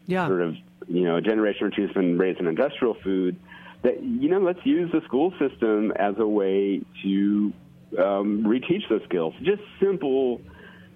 yeah 0.08 0.26
sort 0.26 0.42
of 0.42 0.56
you 0.88 1.04
know 1.04 1.16
a 1.16 1.20
generation 1.20 1.68
or 1.68 1.70
two 1.70 1.82
has 1.86 1.92
been 1.92 2.18
raised 2.18 2.40
in 2.40 2.48
industrial 2.48 2.94
food. 3.04 3.36
That 3.82 4.02
you 4.02 4.28
know, 4.28 4.40
let's 4.40 4.58
use 4.66 4.90
the 4.90 5.00
school 5.02 5.32
system 5.38 5.92
as 5.92 6.16
a 6.18 6.26
way 6.26 6.80
to 7.04 7.52
um, 7.96 8.42
reteach 8.42 8.88
those 8.88 9.04
skills. 9.04 9.34
Just 9.42 9.62
simple 9.78 10.40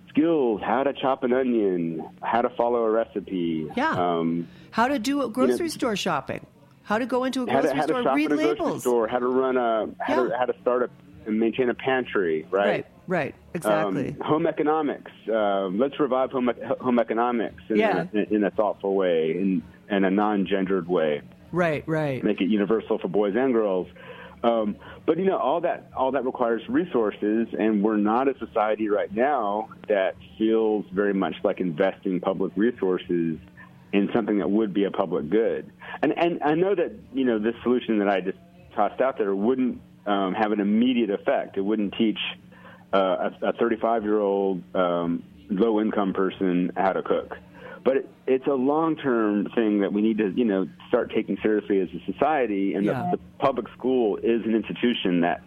skills: 0.09 0.61
how 0.65 0.83
to 0.83 0.93
chop 0.93 1.23
an 1.23 1.33
onion, 1.33 2.05
how 2.23 2.43
to 2.43 2.49
follow 2.51 2.83
a 2.83 2.91
recipe. 2.91 3.69
Yeah. 3.77 3.91
Um, 3.93 4.49
how 4.73 4.89
to 4.89 4.99
do 4.99 5.29
grocery 5.29 5.69
store 5.69 5.95
shopping 5.95 6.45
how 6.85 6.99
to 6.99 7.07
go 7.07 7.25
into 7.25 7.45
a 7.45 7.51
how 7.51 7.61
grocery 7.61 7.71
to, 7.71 7.77
how 7.77 7.87
to 7.87 8.03
store 8.03 8.15
read 8.15 8.27
at 8.27 8.33
a 8.33 8.37
grocery 8.37 8.55
labels 8.55 8.81
store, 8.83 9.09
how 9.09 9.19
to 9.19 9.27
run 9.27 9.57
a, 9.57 9.87
how, 10.01 10.25
Yeah. 10.25 10.29
to, 10.29 10.39
how 10.39 10.45
to 10.47 10.55
start 10.61 10.83
a, 10.83 10.91
and 11.27 11.39
maintain 11.39 11.71
a 11.71 11.75
pantry, 11.75 12.47
right? 12.51 12.67
Right, 12.67 12.87
right, 13.13 13.35
exactly. 13.55 14.09
Um, 14.09 14.17
home 14.21 14.47
economics. 14.47 15.11
Um, 15.33 15.79
let's 15.79 15.99
revive 16.01 16.31
home, 16.33 16.51
home 16.81 16.99
economics 16.99 17.63
in, 17.69 17.77
Yeah. 17.77 18.07
a, 18.15 18.35
in 18.35 18.45
a 18.45 18.51
thoughtful 18.51 18.95
way, 18.95 19.33
in, 19.33 19.63
in 19.91 20.05
a 20.05 20.11
non-gendered 20.11 20.89
way. 20.89 21.23
right, 21.53 21.85
right. 21.87 22.23
Make 22.25 22.41
it 22.41 22.49
universal 22.49 22.99
for 22.99 23.09
boys 23.09 23.35
and 23.37 23.53
girls. 23.53 23.87
Um, 24.45 24.77
but 25.07 25.19
you 25.19 25.25
know, 25.27 25.39
all 25.39 25.61
that 25.61 25.91
all 25.97 26.11
that 26.13 26.25
requires 26.25 26.63
resources, 26.69 27.47
and 27.57 27.81
we're 27.85 27.97
not 27.97 28.27
a 28.27 28.35
society 28.45 28.89
right 28.89 29.13
now 29.15 29.69
that 29.89 30.17
feels 30.37 30.85
very 30.93 31.15
much 31.15 31.37
like 31.45 31.61
investing 31.61 32.19
public 32.21 32.53
resources 32.57 33.39
in 33.93 34.09
something 34.13 34.39
that 34.39 34.51
would 34.51 34.73
be 34.75 34.83
a 34.85 34.91
public 34.91 35.31
good. 35.31 35.71
And 36.03 36.13
and 36.19 36.43
I 36.43 36.55
know 36.55 36.75
that 36.75 36.91
you 37.15 37.25
know 37.25 37.39
this 37.39 37.55
solution 37.63 37.99
that 38.01 38.09
I 38.09 38.21
just 38.21 38.39
tossed 38.75 39.01
out 39.01 39.17
there 39.17 39.33
wouldn't 39.33 39.81
um, 40.07 40.35
have 40.35 40.51
an 40.51 40.59
immediate 40.59 41.11
effect. 41.11 41.57
It 41.57 41.61
wouldn't 41.61 41.95
teach 41.97 42.19
uh, 42.93 43.31
a 43.43 43.53
35 43.55 44.03
year 44.05 44.19
old 44.21 44.63
um, 44.75 45.23
low 45.51 45.81
income 45.81 46.13
person 46.13 46.73
how 46.77 46.93
to 46.93 47.03
cook. 47.03 47.37
But 47.85 47.97
it, 47.97 48.09
it's 48.27 48.47
a 48.47 48.55
long 48.55 48.97
term 48.97 49.49
thing 49.55 49.81
that 49.81 49.93
we 49.93 50.03
need 50.03 50.19
to, 50.19 50.31
you 50.37 50.45
know, 50.45 50.67
start 50.89 51.13
taking 51.15 51.37
seriously 51.43 51.81
as 51.81 51.89
a 51.89 52.13
society. 52.13 52.75
And 52.75 52.85
Yeah. 52.85 53.09
the, 53.11 53.17
the 53.17 53.23
public 53.39 53.67
school 53.77 54.17
is 54.19 54.43
an 54.45 54.55
institution 54.55 55.21
that 55.23 55.43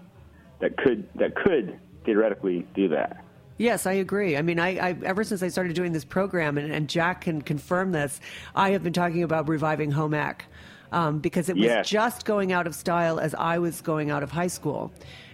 that 0.59 0.77
could 0.77 1.07
that 1.15 1.35
could 1.35 1.79
theoretically 2.05 2.65
do 2.75 2.89
that. 2.89 3.23
Yes, 3.57 3.85
I 3.85 3.93
agree. 3.93 4.35
I 4.35 4.41
mean, 4.41 4.59
I, 4.59 4.77
I 4.89 4.97
ever 5.05 5.23
since 5.23 5.41
I 5.41 5.47
started 5.47 5.75
doing 5.75 5.93
this 5.93 6.03
program, 6.03 6.57
and, 6.57 6.73
and 6.73 6.89
Jack 6.89 7.21
can 7.21 7.41
confirm 7.41 7.93
this, 7.93 8.19
I 8.53 8.71
have 8.71 8.83
been 8.83 8.91
talking 8.91 9.23
about 9.23 9.47
reviving 9.47 9.91
home 9.91 10.13
ec 10.13 10.45
um, 10.91 11.19
because 11.19 11.47
it 11.47 11.55
was 11.55 11.63
Yes. 11.63 11.87
just 11.89 12.25
going 12.25 12.51
out 12.51 12.67
of 12.67 12.75
style 12.75 13.17
as 13.17 13.33
I 13.33 13.59
was 13.59 13.79
going 13.79 14.11
out 14.11 14.23
of 14.23 14.31
high 14.31 14.47
school, 14.47 14.91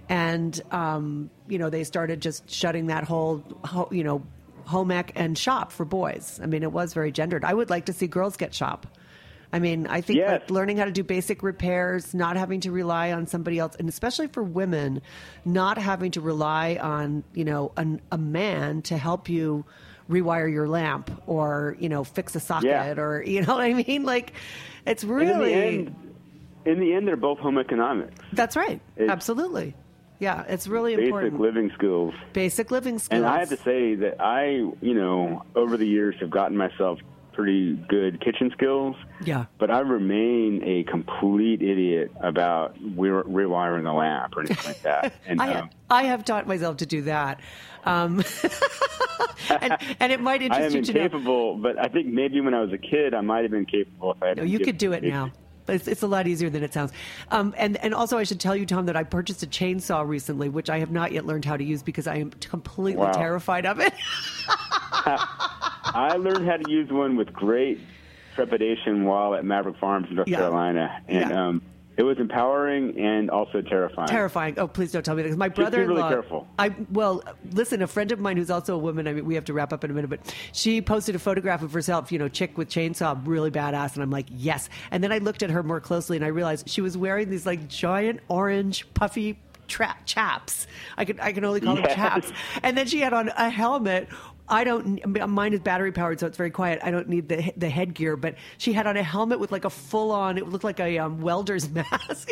and 0.09 0.59
um, 0.71 1.29
you 1.47 1.57
know 1.57 1.69
they 1.69 1.83
started 1.83 2.21
just 2.21 2.49
shutting 2.49 2.87
that 2.87 3.03
whole, 3.03 3.43
you 3.91 4.03
know, 4.03 4.23
home 4.65 4.91
ec 4.91 5.11
and 5.15 5.37
shop 5.37 5.71
for 5.71 5.85
boys. 5.85 6.39
I 6.41 6.45
mean, 6.45 6.63
it 6.63 6.71
was 6.71 6.93
very 6.93 7.11
gendered. 7.11 7.43
I 7.45 7.53
would 7.53 7.69
like 7.69 7.85
to 7.85 7.93
see 7.93 8.07
girls 8.07 8.37
get 8.37 8.53
shop. 8.53 8.87
I 9.53 9.59
mean, 9.59 9.85
I 9.87 9.99
think 9.99 10.17
Yes. 10.17 10.29
like 10.43 10.49
learning 10.51 10.77
how 10.77 10.85
to 10.85 10.91
do 10.93 11.03
basic 11.03 11.43
repairs, 11.43 12.13
not 12.13 12.37
having 12.37 12.61
to 12.61 12.71
rely 12.71 13.11
on 13.11 13.27
somebody 13.27 13.59
else, 13.59 13.75
and 13.75 13.89
especially 13.89 14.27
for 14.27 14.41
women, 14.43 15.01
not 15.43 15.77
having 15.77 16.11
to 16.11 16.21
rely 16.21 16.77
on 16.81 17.23
you 17.33 17.43
know 17.43 17.71
an, 17.77 17.99
a 18.11 18.17
man 18.17 18.81
to 18.83 18.97
help 18.97 19.27
you 19.27 19.65
rewire 20.09 20.51
your 20.51 20.67
lamp 20.69 21.09
or 21.27 21.75
you 21.79 21.89
know 21.89 22.03
fix 22.05 22.33
a 22.35 22.39
socket 22.39 22.69
Yeah. 22.69 22.93
or 22.97 23.21
you 23.27 23.41
know 23.41 23.53
what 23.55 23.61
I 23.61 23.73
mean. 23.73 24.03
Like, 24.03 24.33
it's 24.85 25.03
really 25.03 25.31
in 25.31 25.39
the 25.39 25.53
end, 25.89 25.95
in 26.65 26.79
the 26.79 26.93
end, 26.93 27.07
they're 27.07 27.17
both 27.17 27.39
home 27.39 27.57
economics, 27.57 28.13
that's 28.31 28.55
right, 28.55 28.79
It's- 28.95 29.09
absolutely, 29.11 29.73
yeah, 30.21 30.43
it's 30.47 30.67
really 30.67 30.95
basic 30.95 31.05
important. 31.05 31.33
Basic 31.33 31.41
living 31.41 31.71
skills. 31.73 32.13
basic 32.31 32.69
living 32.69 32.99
skills. 32.99 33.23
And 33.23 33.25
I 33.25 33.39
have 33.39 33.49
to 33.49 33.57
say 33.57 33.95
that 33.95 34.21
I, 34.21 34.49
you 34.79 34.93
know, 34.93 35.43
over 35.55 35.77
the 35.77 35.87
years 35.87 36.15
have 36.19 36.29
gotten 36.29 36.55
myself 36.55 36.99
pretty 37.33 37.73
good 37.89 38.21
kitchen 38.21 38.51
skills. 38.53 38.95
Yeah. 39.23 39.45
But 39.57 39.71
I 39.71 39.79
remain 39.79 40.61
a 40.63 40.83
complete 40.83 41.63
idiot 41.63 42.11
about 42.19 42.75
re- 42.79 43.23
rewiring 43.23 43.89
a 43.89 43.93
lamp 43.93 44.37
or 44.37 44.41
anything 44.41 44.63
like 44.63 44.83
that. 44.83 45.13
And 45.25 45.41
I, 45.41 45.53
um, 45.55 45.69
I 45.89 46.03
have 46.03 46.23
taught 46.23 46.45
myself 46.45 46.77
to 46.77 46.85
do 46.85 47.01
that, 47.03 47.39
um, 47.85 48.23
and, 49.49 49.77
and 49.99 50.11
it 50.11 50.19
might 50.21 50.41
I 50.41 50.45
interest 50.45 50.65
am 50.67 50.75
you 50.75 50.81
to 50.83 50.93
know. 50.93 50.99
incapable, 51.01 51.57
but 51.57 51.79
I 51.79 51.87
think 51.87 52.07
maybe 52.07 52.41
when 52.41 52.53
I 52.53 52.61
was 52.61 52.73
a 52.73 52.77
kid, 52.77 53.15
I 53.15 53.21
might 53.21 53.41
have 53.41 53.51
been 53.51 53.65
capable 53.65 54.11
if 54.13 54.21
I 54.21 54.27
had. 54.27 54.37
No, 54.37 54.43
you 54.43 54.59
could 54.59 54.77
do 54.77 54.91
it 54.93 55.01
now. 55.03 55.31
It's, 55.71 55.87
it's 55.87 56.03
a 56.03 56.07
lot 56.07 56.27
easier 56.27 56.49
than 56.49 56.63
it 56.63 56.73
sounds. 56.73 56.91
Um, 57.31 57.53
and, 57.57 57.77
and 57.77 57.93
also, 57.93 58.17
I 58.17 58.23
should 58.23 58.39
tell 58.39 58.55
you, 58.55 58.65
Tom, 58.65 58.85
that 58.87 58.95
I 58.95 59.03
purchased 59.03 59.41
a 59.43 59.47
chainsaw 59.47 60.07
recently, 60.07 60.49
which 60.49 60.69
I 60.69 60.79
have 60.79 60.91
not 60.91 61.11
yet 61.11 61.25
learned 61.25 61.45
how 61.45 61.57
to 61.57 61.63
use 61.63 61.81
because 61.81 62.07
I 62.07 62.17
am 62.17 62.31
completely 62.31 63.01
Wow. 63.05 63.11
terrified 63.13 63.65
of 63.65 63.79
it. 63.79 63.93
I 65.03 66.15
learned 66.19 66.47
how 66.47 66.57
to 66.57 66.69
use 66.69 66.91
one 66.91 67.15
with 67.15 67.33
great 67.33 67.79
trepidation 68.35 69.05
while 69.05 69.33
at 69.35 69.43
Maverick 69.43 69.77
Farms 69.77 70.07
in 70.09 70.15
North 70.15 70.27
Yeah. 70.27 70.37
Carolina, 70.37 71.01
and 71.07 71.29
Yeah. 71.29 71.47
um, 71.47 71.61
it 71.97 72.03
was 72.03 72.17
empowering 72.19 72.97
and 72.97 73.29
also 73.29 73.61
terrifying. 73.61 74.07
terrifying. 74.07 74.57
Oh, 74.57 74.67
please 74.67 74.91
don't 74.91 75.03
tell 75.03 75.15
me 75.15 75.23
that. 75.23 75.29
'cause 75.29 75.37
my 75.37 75.49
Just 75.49 75.57
be 75.57 75.61
brother-in-law. 75.63 75.95
really 76.07 76.09
careful. 76.15 76.47
I 76.57 76.73
well, 76.91 77.21
listen. 77.51 77.81
A 77.81 77.87
friend 77.87 78.11
of 78.11 78.19
mine 78.19 78.37
who's 78.37 78.49
also 78.49 78.75
a 78.75 78.77
woman. 78.77 79.07
I 79.07 79.13
mean, 79.13 79.25
we 79.25 79.35
have 79.35 79.45
to 79.45 79.53
wrap 79.53 79.73
up 79.73 79.83
in 79.83 79.91
a 79.91 79.93
minute, 79.93 80.09
but 80.09 80.35
she 80.53 80.81
posted 80.81 81.15
a 81.15 81.19
photograph 81.19 81.61
of 81.63 81.73
herself. 81.73 82.11
You 82.11 82.19
know, 82.19 82.27
chick 82.29 82.57
with 82.57 82.69
chainsaw, 82.69 83.19
really 83.25 83.51
badass. 83.51 83.93
And 83.95 84.03
I'm 84.03 84.09
like, 84.11 84.27
yes. 84.29 84.69
And 84.91 85.03
then 85.03 85.11
I 85.11 85.17
looked 85.17 85.43
at 85.43 85.49
her 85.51 85.63
more 85.63 85.79
closely, 85.81 86.15
and 86.17 86.25
I 86.25 86.29
realized 86.29 86.69
she 86.69 86.81
was 86.81 86.97
wearing 86.97 87.29
these 87.29 87.45
like 87.45 87.67
giant 87.67 88.21
orange 88.29 88.85
puffy. 88.93 89.37
Tra- 89.67 89.95
chaps. 90.05 90.67
I 90.97 91.05
can 91.05 91.17
I 91.21 91.31
can 91.31 91.45
only 91.45 91.61
call 91.61 91.75
them 91.75 91.85
chaps. 91.85 92.29
And 92.61 92.77
then 92.77 92.87
she 92.87 92.99
had 92.99 93.13
on 93.13 93.29
a 93.29 93.49
helmet. 93.49 94.09
I 94.47 94.63
don't. 94.63 95.29
Mine 95.29 95.53
is 95.53 95.59
battery 95.59 95.91
powered, 95.91 96.19
so 96.19 96.27
it's 96.27 96.37
very 96.37 96.51
quiet. 96.51 96.79
I 96.83 96.91
don't 96.91 97.07
need 97.07 97.29
the 97.29 97.53
the 97.57 97.69
headgear. 97.69 98.15
But 98.17 98.35
she 98.57 98.73
had 98.73 98.87
on 98.87 98.97
a 98.97 99.03
helmet 99.03 99.39
with 99.39 99.51
like 99.51 99.65
a 99.65 99.69
full 99.69 100.11
on. 100.11 100.37
It 100.37 100.47
looked 100.47 100.63
like 100.63 100.79
a 100.79 100.97
um, 100.99 101.21
welder's 101.21 101.69
mask. 101.73 102.29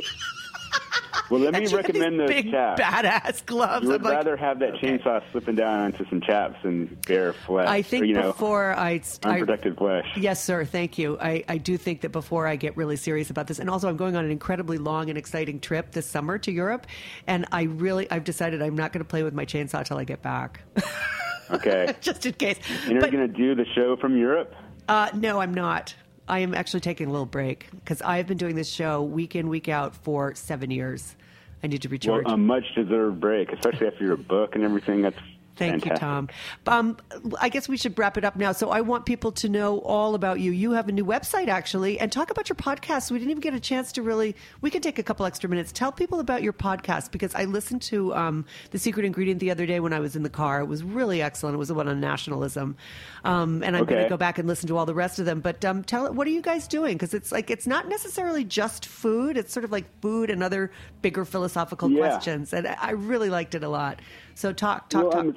Well, 1.30 1.42
let 1.42 1.54
me 1.54 1.60
she 1.68 1.76
had 1.76 1.86
these 1.86 1.94
recommend 1.94 2.20
those 2.20 2.30
big 2.30 2.52
chaps. 2.52 2.82
badass 2.82 3.46
gloves. 3.46 3.86
You 3.86 3.94
I'm 3.94 4.02
would 4.02 4.04
like, 4.04 4.16
rather 4.16 4.36
have 4.36 4.60
that 4.60 4.74
chainsaw 4.76 5.22
slipping 5.32 5.56
down 5.56 5.80
onto 5.80 6.08
some 6.10 6.22
chaps 6.22 6.58
than 6.64 6.98
bare 7.08 7.34
flesh. 7.34 7.68
I 7.68 7.82
think 7.84 8.04
or, 8.04 8.06
you 8.06 8.14
know, 8.16 8.32
before 8.32 8.74
I, 8.74 9.02
I 9.24 9.30
unprotected 9.34 9.78
flesh. 9.78 10.08
Yes, 10.18 10.44
sir. 10.44 10.66
Thank 10.66 10.98
you. 10.98 11.18
I, 11.20 11.44
I 11.48 11.58
do 11.58 11.78
think 11.78 12.02
that 12.02 12.10
before 12.12 12.48
I 12.48 12.56
get 12.56 12.76
really 12.76 12.96
serious 12.96 13.30
about 13.30 13.48
this, 13.48 13.60
and 13.60 13.70
also 13.70 13.88
I'm 13.88 13.98
going 13.98 14.16
on 14.16 14.26
an 14.26 14.32
incredibly 14.32 14.78
long 14.78 15.10
and 15.10 15.18
exciting 15.18 15.60
trip 15.60 15.92
this 15.92 16.08
summer 16.08 16.40
to 16.40 16.52
Europe, 16.52 16.88
and 17.28 17.46
I 17.52 17.64
really 17.64 18.10
I've 18.10 18.24
decided 18.24 18.62
I'm 18.62 18.76
not 18.76 18.92
going 18.92 19.04
to 19.04 19.10
play 19.10 19.22
with 19.24 19.34
my 19.34 19.46
chainsaw 19.46 19.86
till 19.86 19.98
I 19.98 20.06
get 20.06 20.24
back, 20.24 20.62
Okay. 21.52 21.96
just 22.02 22.26
in 22.26 22.34
case. 22.34 22.58
And 22.84 22.94
you're 22.94 23.02
going 23.02 23.28
to 23.28 23.28
do 23.28 23.56
the 23.56 23.66
show 23.76 23.96
from 23.98 24.18
Europe? 24.18 24.54
uh, 24.88 25.10
no, 25.14 25.40
I'm 25.40 25.54
not. 25.54 25.94
I 26.28 26.40
am 26.40 26.54
actually 26.54 26.82
taking 26.82 27.08
a 27.08 27.12
little 27.12 27.26
break 27.26 27.70
because 27.72 28.02
I've 28.04 28.28
been 28.28 28.38
doing 28.38 28.56
this 28.56 28.70
show 28.70 29.02
week 29.02 29.36
in 29.36 29.48
week 29.50 29.68
out 29.68 29.96
for 29.96 30.36
seven 30.36 30.70
years. 30.70 31.16
I 31.64 31.68
need 31.68 31.82
to 31.82 31.88
Well, 31.88 31.94
recharge. 31.94 32.26
a 32.28 32.38
much 32.38 32.64
deserved 32.76 33.20
break, 33.20 33.52
especially 33.52 33.88
after 33.88 34.04
your 34.06 34.16
book 34.18 34.54
and 34.56 34.64
everything. 34.64 35.02
That's 35.02 35.18
Thank 35.60 35.86
you. 35.86 35.96
Tom. 35.96 36.30
Um, 36.68 36.98
I 37.40 37.50
guess 37.50 37.68
we 37.70 37.78
should 37.78 37.98
wrap 37.98 38.18
it 38.18 38.24
up 38.26 38.36
now. 38.36 38.52
So 38.52 38.70
I 38.72 38.82
want 38.82 39.06
people 39.06 39.32
to 39.34 39.50
know 39.50 39.80
all 39.80 40.16
about 40.16 40.40
you. 40.40 40.52
You 40.52 40.72
have 40.72 40.88
a 40.88 40.92
new 40.92 41.06
website, 41.06 41.48
actually, 41.48 42.00
and 42.00 42.12
talk 42.12 42.32
about 42.32 42.50
your 42.50 42.56
podcast. 42.56 43.12
We 43.12 43.20
didn't 43.20 43.32
even 43.32 43.42
get 43.42 43.54
a 43.54 43.60
chance 43.60 43.92
to 43.94 44.02
really. 44.02 44.36
We 44.62 44.70
can 44.70 44.82
take 44.82 45.00
a 45.00 45.04
couple 45.04 45.26
extra 45.26 45.50
minutes. 45.50 45.72
Tell 45.72 45.92
people 45.92 46.20
about 46.20 46.42
your 46.44 46.54
podcast 46.54 47.12
because 47.12 47.34
I 47.36 47.46
listened 47.46 47.82
to 47.84 48.14
um, 48.16 48.46
the 48.72 48.80
Secret 48.80 49.06
Ingredient 49.06 49.40
the 49.40 49.52
other 49.52 49.66
day 49.66 49.80
when 49.80 49.94
I 49.94 50.00
was 50.00 50.16
in 50.16 50.24
the 50.24 50.30
car. 50.30 50.60
It 50.62 50.66
was 50.66 50.84
really 50.84 51.22
excellent. 51.22 51.56
It 51.56 51.60
was 51.60 51.68
the 51.70 51.74
one 51.74 51.88
on 51.88 52.00
nationalism, 52.00 52.76
um, 53.24 53.64
and 53.64 53.76
I'm 53.78 53.86
going 53.86 54.04
to 54.04 54.10
go 54.10 54.18
back 54.18 54.38
and 54.40 54.48
listen 54.48 54.68
to 54.68 54.78
all 54.78 54.86
the 54.86 54.94
rest 54.94 55.20
of 55.20 55.26
them. 55.26 55.40
But 55.42 55.64
um, 55.66 55.84
tell 55.84 56.12
what 56.14 56.28
are 56.28 56.32
you 56.32 56.42
guys 56.42 56.68
doing? 56.68 56.94
Because 56.96 57.14
it's 57.14 57.32
like 57.32 57.50
it's 57.50 57.68
not 57.68 57.88
necessarily 57.88 58.44
just 58.44 58.86
food. 58.86 59.38
It's 59.38 59.54
sort 59.54 59.64
of 59.64 59.72
like 59.72 59.86
food 60.02 60.30
and 60.30 60.44
other 60.44 60.72
bigger 61.02 61.26
philosophical 61.26 61.90
Yeah. 61.92 62.00
questions, 62.08 62.54
and 62.54 62.68
I 62.68 62.78
I 62.90 62.92
really 62.94 63.30
liked 63.30 63.54
it 63.56 63.64
a 63.64 63.70
lot. 63.70 64.02
So 64.34 64.52
talk, 64.52 64.90
talk, 64.90 65.04
Well, 65.04 65.12
talk. 65.12 65.22
I'm, 65.26 65.36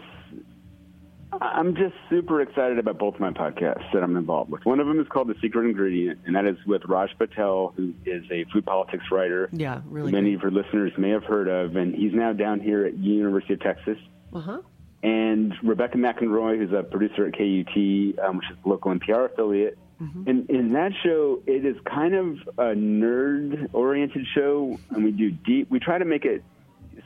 I'm 1.40 1.74
just 1.74 1.94
super 2.10 2.40
excited 2.42 2.78
about 2.78 2.98
both 2.98 3.18
my 3.18 3.30
podcasts 3.30 3.90
that 3.92 4.02
I'm 4.02 4.16
involved 4.16 4.50
with. 4.50 4.64
One 4.66 4.80
of 4.80 4.86
them 4.86 5.00
is 5.00 5.06
called 5.08 5.28
The 5.28 5.34
Secret 5.40 5.64
Ingredient, 5.64 6.20
and 6.26 6.36
that 6.36 6.44
is 6.44 6.56
with 6.66 6.82
Raj 6.84 7.10
Patel, 7.18 7.72
who 7.76 7.94
is 8.04 8.24
a 8.30 8.44
food 8.52 8.66
politics 8.66 9.04
writer. 9.10 9.48
Yeah, 9.52 9.80
really 9.86 10.12
Many 10.12 10.30
good. 10.30 10.36
of 10.36 10.42
your 10.42 10.62
listeners 10.62 10.92
may 10.98 11.10
have 11.10 11.24
heard 11.24 11.48
of, 11.48 11.76
and 11.76 11.94
he's 11.94 12.12
now 12.12 12.32
down 12.32 12.60
here 12.60 12.84
at 12.84 12.98
University 12.98 13.54
of 13.54 13.60
Texas. 13.60 13.98
Uh-huh. 14.34 14.62
and 15.02 15.52
Rebecca 15.62 15.98
McInroy, 15.98 16.56
who's 16.56 16.72
a 16.72 16.82
producer 16.82 17.26
at 17.26 17.32
KUT, 17.34 18.18
um, 18.24 18.38
which 18.38 18.46
is 18.50 18.56
a 18.64 18.68
local 18.68 18.94
NPR 18.94 19.30
affiliate. 19.30 19.76
Mm-hmm. 20.00 20.28
And 20.28 20.50
in 20.50 20.72
that 20.72 20.92
show, 21.04 21.42
it 21.46 21.66
is 21.66 21.76
kind 21.84 22.14
of 22.14 22.36
a 22.56 22.74
nerd-oriented 22.74 24.26
show, 24.34 24.78
and 24.90 25.04
we 25.04 25.10
do 25.10 25.30
deep. 25.30 25.70
We 25.70 25.80
try 25.80 25.98
to 25.98 26.04
make 26.04 26.24
it 26.24 26.42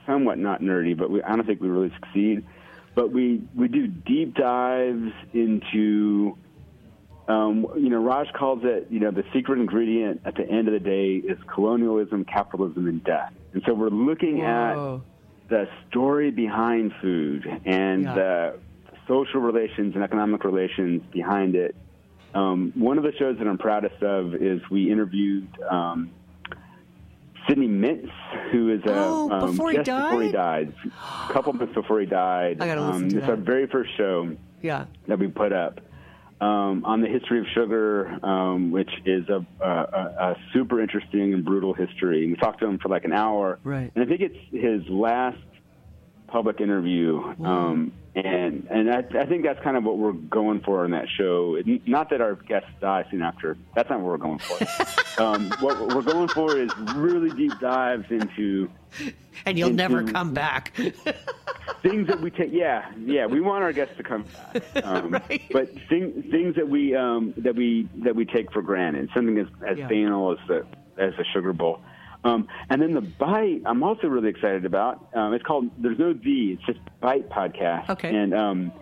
somewhat 0.06 0.38
not 0.38 0.60
nerdy, 0.60 0.96
but 0.96 1.10
we, 1.10 1.22
I 1.22 1.34
don't 1.34 1.46
think 1.46 1.60
we 1.60 1.68
really 1.68 1.92
succeed. 2.00 2.44
But 2.96 3.12
we 3.12 3.42
we 3.54 3.68
do 3.68 3.86
deep 3.86 4.34
dives 4.34 5.12
into. 5.32 6.36
Um, 7.28 7.66
you 7.76 7.90
know, 7.90 8.00
Raj 8.00 8.28
calls 8.32 8.60
it, 8.62 8.86
you 8.88 9.00
know, 9.00 9.10
the 9.10 9.24
secret 9.34 9.58
ingredient 9.58 10.20
at 10.24 10.36
the 10.36 10.48
end 10.48 10.68
of 10.68 10.74
the 10.74 10.78
day 10.80 11.16
is 11.16 11.36
colonialism, 11.52 12.24
capitalism, 12.24 12.86
and 12.86 13.02
death. 13.02 13.32
And 13.52 13.64
so 13.66 13.74
we're 13.74 13.88
looking 13.90 14.42
at 14.42 14.76
the 15.48 15.68
story 15.90 16.30
behind 16.30 16.92
food 17.02 17.44
and 17.64 18.04
Yeah. 18.04 18.14
the 18.14 18.54
social 19.08 19.40
relations 19.40 19.96
and 19.96 20.04
economic 20.04 20.44
relations 20.44 21.02
behind 21.10 21.56
it. 21.56 21.74
Um, 22.32 22.70
one 22.76 22.96
of 22.96 23.02
the 23.02 23.12
shows 23.18 23.38
that 23.38 23.48
I'm 23.48 23.58
proudest 23.58 24.00
of 24.04 24.36
is 24.36 24.60
we 24.70 24.88
interviewed 24.88 25.48
um, 25.68 26.10
Sidney 27.48 27.68
Mintz, 27.68 28.10
who 28.50 28.72
is 28.72 28.80
a 28.86 28.94
Oh, 28.94 29.30
um, 29.30 29.50
before 29.52 29.70
he 29.70 29.76
just 29.78 29.86
before 29.90 30.22
he 30.22 30.32
died? 30.32 30.72
died, 30.76 30.92
a 31.28 31.32
couple 31.32 31.52
months 31.52 31.74
before 31.74 32.00
he 32.00 32.06
died. 32.06 32.58
I 32.60 32.66
gotta 32.66 32.80
listen 32.82 33.02
um, 33.04 33.08
to 33.10 33.16
it's 33.18 33.26
that. 33.26 33.30
our 33.30 33.36
very 33.36 33.66
first 33.66 33.90
show 33.96 34.36
Yeah. 34.62 34.86
that 35.06 35.18
we 35.18 35.28
put 35.28 35.52
up 35.52 35.80
um, 36.40 36.84
on 36.84 37.00
the 37.00 37.08
history 37.08 37.38
of 37.38 37.46
sugar, 37.54 38.18
um, 38.24 38.70
which 38.70 38.90
is 39.06 39.28
a, 39.28 39.46
a, 39.60 39.66
a, 39.66 40.16
a 40.32 40.36
super 40.52 40.80
interesting 40.82 41.32
and 41.34 41.44
brutal 41.44 41.72
history. 41.72 42.24
And 42.24 42.32
we 42.32 42.36
talked 42.36 42.60
to 42.60 42.66
him 42.66 42.78
for 42.78 42.88
like 42.88 43.04
an 43.04 43.12
hour, 43.12 43.58
Right. 43.64 43.90
and 43.94 44.04
I 44.04 44.06
think 44.06 44.20
it's 44.20 44.36
his 44.52 44.82
last 44.90 45.38
public 46.26 46.60
interview. 46.60 47.22
Um, 47.44 47.92
and 48.14 48.66
and 48.70 48.90
I, 48.90 49.04
I 49.20 49.26
think 49.26 49.44
that's 49.44 49.62
kind 49.62 49.76
of 49.76 49.84
what 49.84 49.98
we're 49.98 50.12
going 50.12 50.60
for 50.60 50.84
in 50.84 50.90
that 50.92 51.06
show. 51.18 51.56
It- 51.56 51.86
Not 51.86 52.10
that 52.10 52.20
our 52.20 52.34
guests 52.34 52.70
die 52.80 53.04
soon 53.10 53.22
after. 53.22 53.56
That's 53.74 53.90
not 53.90 54.00
what 54.00 54.08
we're 54.08 54.16
going 54.18 54.38
for. 54.38 55.22
um, 55.22 55.50
what 55.60 55.94
we're 55.94 56.02
going 56.02 56.28
for 56.28 56.56
is 56.58 56.70
really 56.94 57.30
deep 57.30 57.52
dives 57.60 58.06
into 58.10 58.70
And 59.44 59.58
you'll 59.58 59.68
into 59.68 59.76
never 59.82 60.04
come 60.04 60.32
back. 60.32 60.72
things 61.82 62.06
that 62.08 62.20
we 62.20 62.30
take. 62.30 62.52
Yeah, 62.52 62.90
yeah, 62.98 63.26
we 63.26 63.40
want 63.40 63.62
our 63.64 63.72
guests 63.72 63.96
to 63.98 64.02
come 64.02 64.24
back, 64.52 64.62
um, 64.84 65.10
Right. 65.12 65.42
but 65.52 65.68
thing, 65.88 66.22
things 66.30 66.56
that 66.56 66.68
we 66.68 66.94
um, 66.96 67.34
that 67.38 67.54
we 67.54 67.88
that 68.02 68.16
we 68.16 68.24
take 68.24 68.50
for 68.52 68.62
granted. 68.62 69.10
Something 69.14 69.38
as 69.38 69.46
as 69.66 69.78
Yeah. 69.78 69.88
banal 69.88 70.32
as 70.32 70.38
the 70.48 70.66
as 70.96 71.12
a 71.18 71.24
sugar 71.34 71.52
bowl. 71.52 71.80
Um, 72.26 72.48
and 72.68 72.82
then 72.82 72.94
the 72.94 73.00
bite, 73.00 73.62
I'm 73.64 73.82
also 73.82 74.08
really 74.08 74.28
excited 74.28 74.64
about. 74.64 75.08
Um, 75.14 75.32
it's 75.34 75.44
called 75.44 75.70
There's 75.78 75.98
No 75.98 76.12
Z. 76.12 76.58
It's 76.58 76.66
just 76.66 76.80
Bite 77.00 77.28
podcast. 77.28 77.90
Okay. 77.90 78.14
And 78.14 78.34
um, 78.34 78.72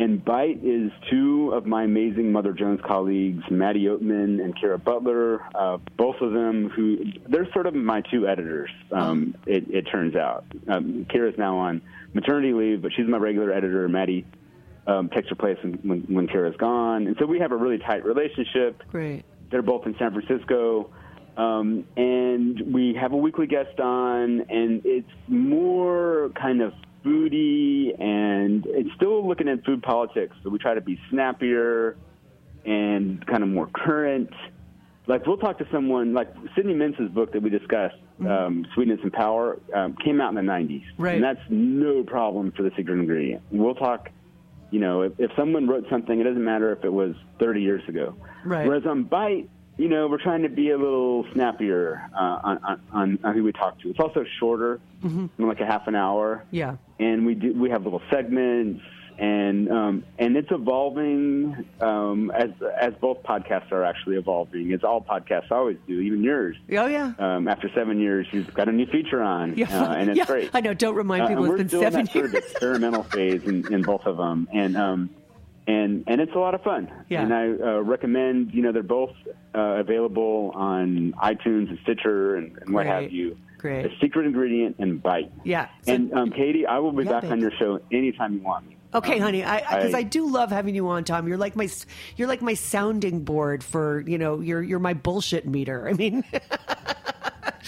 and 0.00 0.24
Bite 0.24 0.64
is 0.64 0.90
two 1.10 1.52
of 1.52 1.66
my 1.66 1.84
amazing 1.84 2.32
Mother 2.32 2.52
Jones 2.52 2.80
colleagues, 2.86 3.44
Maddie 3.50 3.84
Oatman 3.84 4.42
and 4.42 4.58
Kara 4.58 4.78
Butler. 4.78 5.42
Uh, 5.54 5.76
both 5.98 6.16
of 6.22 6.32
them, 6.32 6.70
who 6.70 7.04
they're 7.28 7.50
sort 7.52 7.66
of 7.66 7.74
my 7.74 8.00
two 8.10 8.26
editors. 8.26 8.70
Um, 8.90 9.34
it, 9.46 9.70
it 9.70 9.82
turns 9.82 10.16
out 10.16 10.44
um, 10.68 11.06
Kara's 11.10 11.34
now 11.36 11.58
on 11.58 11.82
maternity 12.14 12.54
leave, 12.54 12.80
but 12.80 12.92
she's 12.96 13.06
my 13.06 13.18
regular 13.18 13.52
editor. 13.52 13.86
Maddie 13.88 14.24
um, 14.86 15.10
takes 15.10 15.28
her 15.28 15.34
place 15.34 15.58
when, 15.62 15.74
when, 15.82 16.00
when 16.02 16.26
Kara's 16.26 16.56
gone, 16.56 17.06
and 17.06 17.16
so 17.18 17.26
we 17.26 17.38
have 17.38 17.52
a 17.52 17.56
really 17.56 17.78
tight 17.78 18.04
relationship. 18.04 18.82
Great. 18.90 19.24
They're 19.50 19.62
both 19.62 19.84
in 19.84 19.94
San 19.98 20.12
Francisco. 20.12 20.90
Um, 21.36 21.84
and 21.96 22.72
we 22.72 22.94
have 23.00 23.12
a 23.12 23.16
weekly 23.16 23.46
guest 23.46 23.78
on, 23.80 24.40
and 24.50 24.82
it's 24.84 25.08
more 25.28 26.30
kind 26.40 26.60
of 26.60 26.72
foodie, 27.04 27.98
and 28.00 28.66
it's 28.66 28.90
still 28.96 29.26
looking 29.26 29.48
at 29.48 29.64
food 29.64 29.82
politics. 29.82 30.36
So 30.42 30.50
we 30.50 30.58
try 30.58 30.74
to 30.74 30.80
be 30.80 30.98
snappier 31.10 31.96
and 32.66 33.24
kind 33.26 33.42
of 33.42 33.48
more 33.48 33.68
current. 33.72 34.30
Like 35.06 35.26
we'll 35.26 35.38
talk 35.38 35.58
to 35.58 35.66
someone 35.72 36.12
like 36.12 36.32
Sidney 36.54 36.74
Mintz's 36.74 37.10
book 37.10 37.32
that 37.32 37.42
we 37.42 37.48
discussed, 37.50 37.96
um, 38.20 38.66
Sweetness 38.74 39.00
and 39.02 39.12
Power, 39.12 39.58
um, 39.74 39.96
came 40.04 40.20
out 40.20 40.28
in 40.28 40.34
the 40.34 40.42
'90s, 40.52 40.84
Right. 40.98 41.14
and 41.14 41.24
that's 41.24 41.40
no 41.48 42.02
problem 42.04 42.52
for 42.52 42.62
the 42.62 42.70
secret 42.76 42.94
ingredient. 42.98 43.42
We'll 43.50 43.74
talk. 43.74 44.10
You 44.70 44.78
know, 44.78 45.02
if, 45.02 45.12
if 45.18 45.32
someone 45.36 45.66
wrote 45.66 45.86
something, 45.90 46.20
it 46.20 46.22
doesn't 46.22 46.44
matter 46.44 46.70
if 46.72 46.84
it 46.84 46.92
was 46.92 47.16
30 47.40 47.60
years 47.60 47.82
ago. 47.88 48.14
Right. 48.44 48.64
Whereas 48.68 48.86
on 48.86 49.02
Bite, 49.02 49.50
you 49.80 49.88
know, 49.88 50.08
we're 50.08 50.22
trying 50.22 50.42
to 50.42 50.48
be 50.48 50.70
a 50.70 50.78
little 50.78 51.24
snappier 51.32 52.02
uh, 52.14 52.38
on, 52.48 52.80
on, 52.92 53.18
on 53.24 53.34
who 53.34 53.42
we 53.44 53.52
talk 53.52 53.80
to. 53.80 53.90
It's 53.90 54.00
also 54.00 54.24
shorter, 54.38 54.80
like 55.38 55.60
a 55.60 55.66
half 55.66 55.86
an 55.86 55.94
hour 55.94 56.44
Yeah. 56.50 56.76
and 56.98 57.24
we 57.26 57.34
do 57.34 57.54
we 57.54 57.70
have 57.70 57.84
little 57.84 58.02
segments 58.10 58.82
and 59.18 59.70
um, 59.70 60.04
and 60.18 60.36
it's 60.36 60.50
evolving 60.50 61.64
um, 61.80 62.30
as 62.30 62.50
as 62.80 62.92
both 63.00 63.22
podcasts 63.22 63.70
are 63.72 63.84
actually 63.84 64.16
evolving 64.16 64.72
as 64.72 64.84
all 64.84 65.00
podcasts 65.00 65.50
always 65.50 65.76
do 65.86 66.00
even 66.00 66.22
yours 66.22 66.56
Oh 66.72 66.86
yeah. 66.86 67.12
um, 67.18 67.48
after 67.48 67.70
seven 67.74 67.98
years 68.00 68.26
you've 68.32 68.52
got 68.54 68.68
a 68.68 68.72
new 68.72 68.86
feature 68.86 69.22
on 69.22 69.54
Yeah. 69.62 69.66
uh, 69.82 69.92
and 69.94 70.10
it's 70.10 70.18
Yeah. 70.18 70.26
great 70.26 70.50
I 70.54 70.60
know. 70.60 70.74
Don't 70.74 70.94
remind 70.94 71.22
Uh, 71.24 71.28
people 71.28 71.44
it's 71.44 71.50
we're 71.50 71.56
been 71.58 71.68
seven 71.70 72.04
that 72.04 72.12
sort 72.12 72.24
of 72.26 72.34
experimental 72.34 73.02
phase 73.04 73.42
in, 73.44 73.72
in 73.72 73.82
both 73.82 74.04
of 74.06 74.16
them 74.18 74.48
and 74.52 74.76
um, 74.76 75.10
and 75.66 76.04
and 76.06 76.20
it's 76.20 76.32
a 76.34 76.38
lot 76.38 76.54
of 76.54 76.62
fun 76.62 76.90
Yeah. 77.08 77.22
and 77.22 77.34
I 77.34 77.44
uh, 77.48 77.80
recommend 77.80 78.52
you 78.54 78.62
know 78.62 78.72
they're 78.72 78.82
both 78.82 79.10
uh, 79.54 79.58
available 79.60 80.52
on 80.54 81.12
iTunes 81.22 81.68
and 81.70 81.78
Stitcher 81.82 82.36
and, 82.36 82.56
and 82.58 82.72
what 82.74 82.86
have 82.86 83.10
you 83.12 83.36
Great. 83.58 83.84
A 83.84 83.90
secret 84.00 84.24
ingredient 84.24 84.76
and 84.78 85.02
bite 85.02 85.30
Yeah. 85.44 85.68
So- 85.82 85.92
and 85.94 86.12
um, 86.14 86.30
Katy, 86.30 86.64
I 86.66 86.78
will 86.78 86.92
be 86.92 87.04
Yeah, 87.04 87.10
back 87.12 87.22
babe. 87.24 87.32
on 87.32 87.40
your 87.40 87.50
show 87.58 87.78
anytime 87.92 88.32
you 88.34 88.40
want 88.40 88.66
me. 88.66 88.76
Okay, 88.94 89.16
Um, 89.16 89.20
honey, 89.20 89.44
I 89.44 89.58
because 89.76 89.94
I, 89.94 90.02
do 90.02 90.26
love 90.28 90.50
having 90.50 90.74
you 90.74 90.88
on, 90.88 91.04
Tom. 91.04 91.28
You're 91.28 91.36
like 91.36 91.54
my 91.56 91.68
you're 92.16 92.26
like 92.26 92.40
my 92.42 92.54
sounding 92.54 93.22
board 93.22 93.62
for 93.62 94.00
you 94.00 94.18
know 94.18 94.40
you're 94.40 94.62
you're 94.62 94.78
my 94.80 94.94
bullshit 94.94 95.46
meter. 95.46 95.86
I 95.88 95.92
mean, 95.92 96.24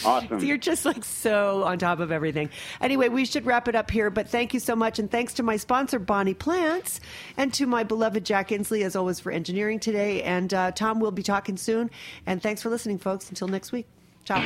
awesome. 0.05 0.45
you're 0.45 0.57
just 0.57 0.84
like 0.84 1.05
so 1.05 1.64
on 1.64 1.78
top 1.78 2.01
of 2.01 2.12
everything. 2.12 2.51
Anyway, 2.80 3.09
we 3.09 3.24
should 3.24 3.47
wrap 3.47 3.68
it 3.68 3.74
up 3.74 3.90
here, 3.90 4.11
but 4.11 4.28
thank 4.28 4.55
you 4.55 4.61
so 4.61 4.74
much, 4.76 4.99
and 4.99 5.11
thanks 5.11 5.34
to 5.34 5.43
my 5.43 5.57
sponsor 5.57 5.99
Bonnie 5.99 6.34
Plants, 6.34 7.01
and 7.36 7.53
to 7.55 7.66
my 7.66 7.82
beloved 7.82 8.24
Jack 8.24 8.49
Inslee 8.49 8.84
as 8.84 8.97
always 8.97 9.20
for 9.20 9.32
engineering 9.32 9.80
today. 9.80 10.22
And 10.22 10.53
uh, 10.53 10.72
Tom, 10.72 11.01
we'll 11.01 11.11
be 11.11 11.22
talking 11.22 11.57
soon. 11.57 11.90
And 12.26 12.43
thanks 12.43 12.62
for 12.62 12.70
listening, 12.70 12.99
folks. 12.99 13.28
Until 13.28 13.49
next 13.49 13.72
week. 13.72 13.86
Ciao. 14.24 14.40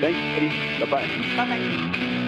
Thanks, 0.00 0.80
Bye 0.80 0.90
bye. 0.90 1.36
Bye 1.36 1.58
bye. 1.58 2.27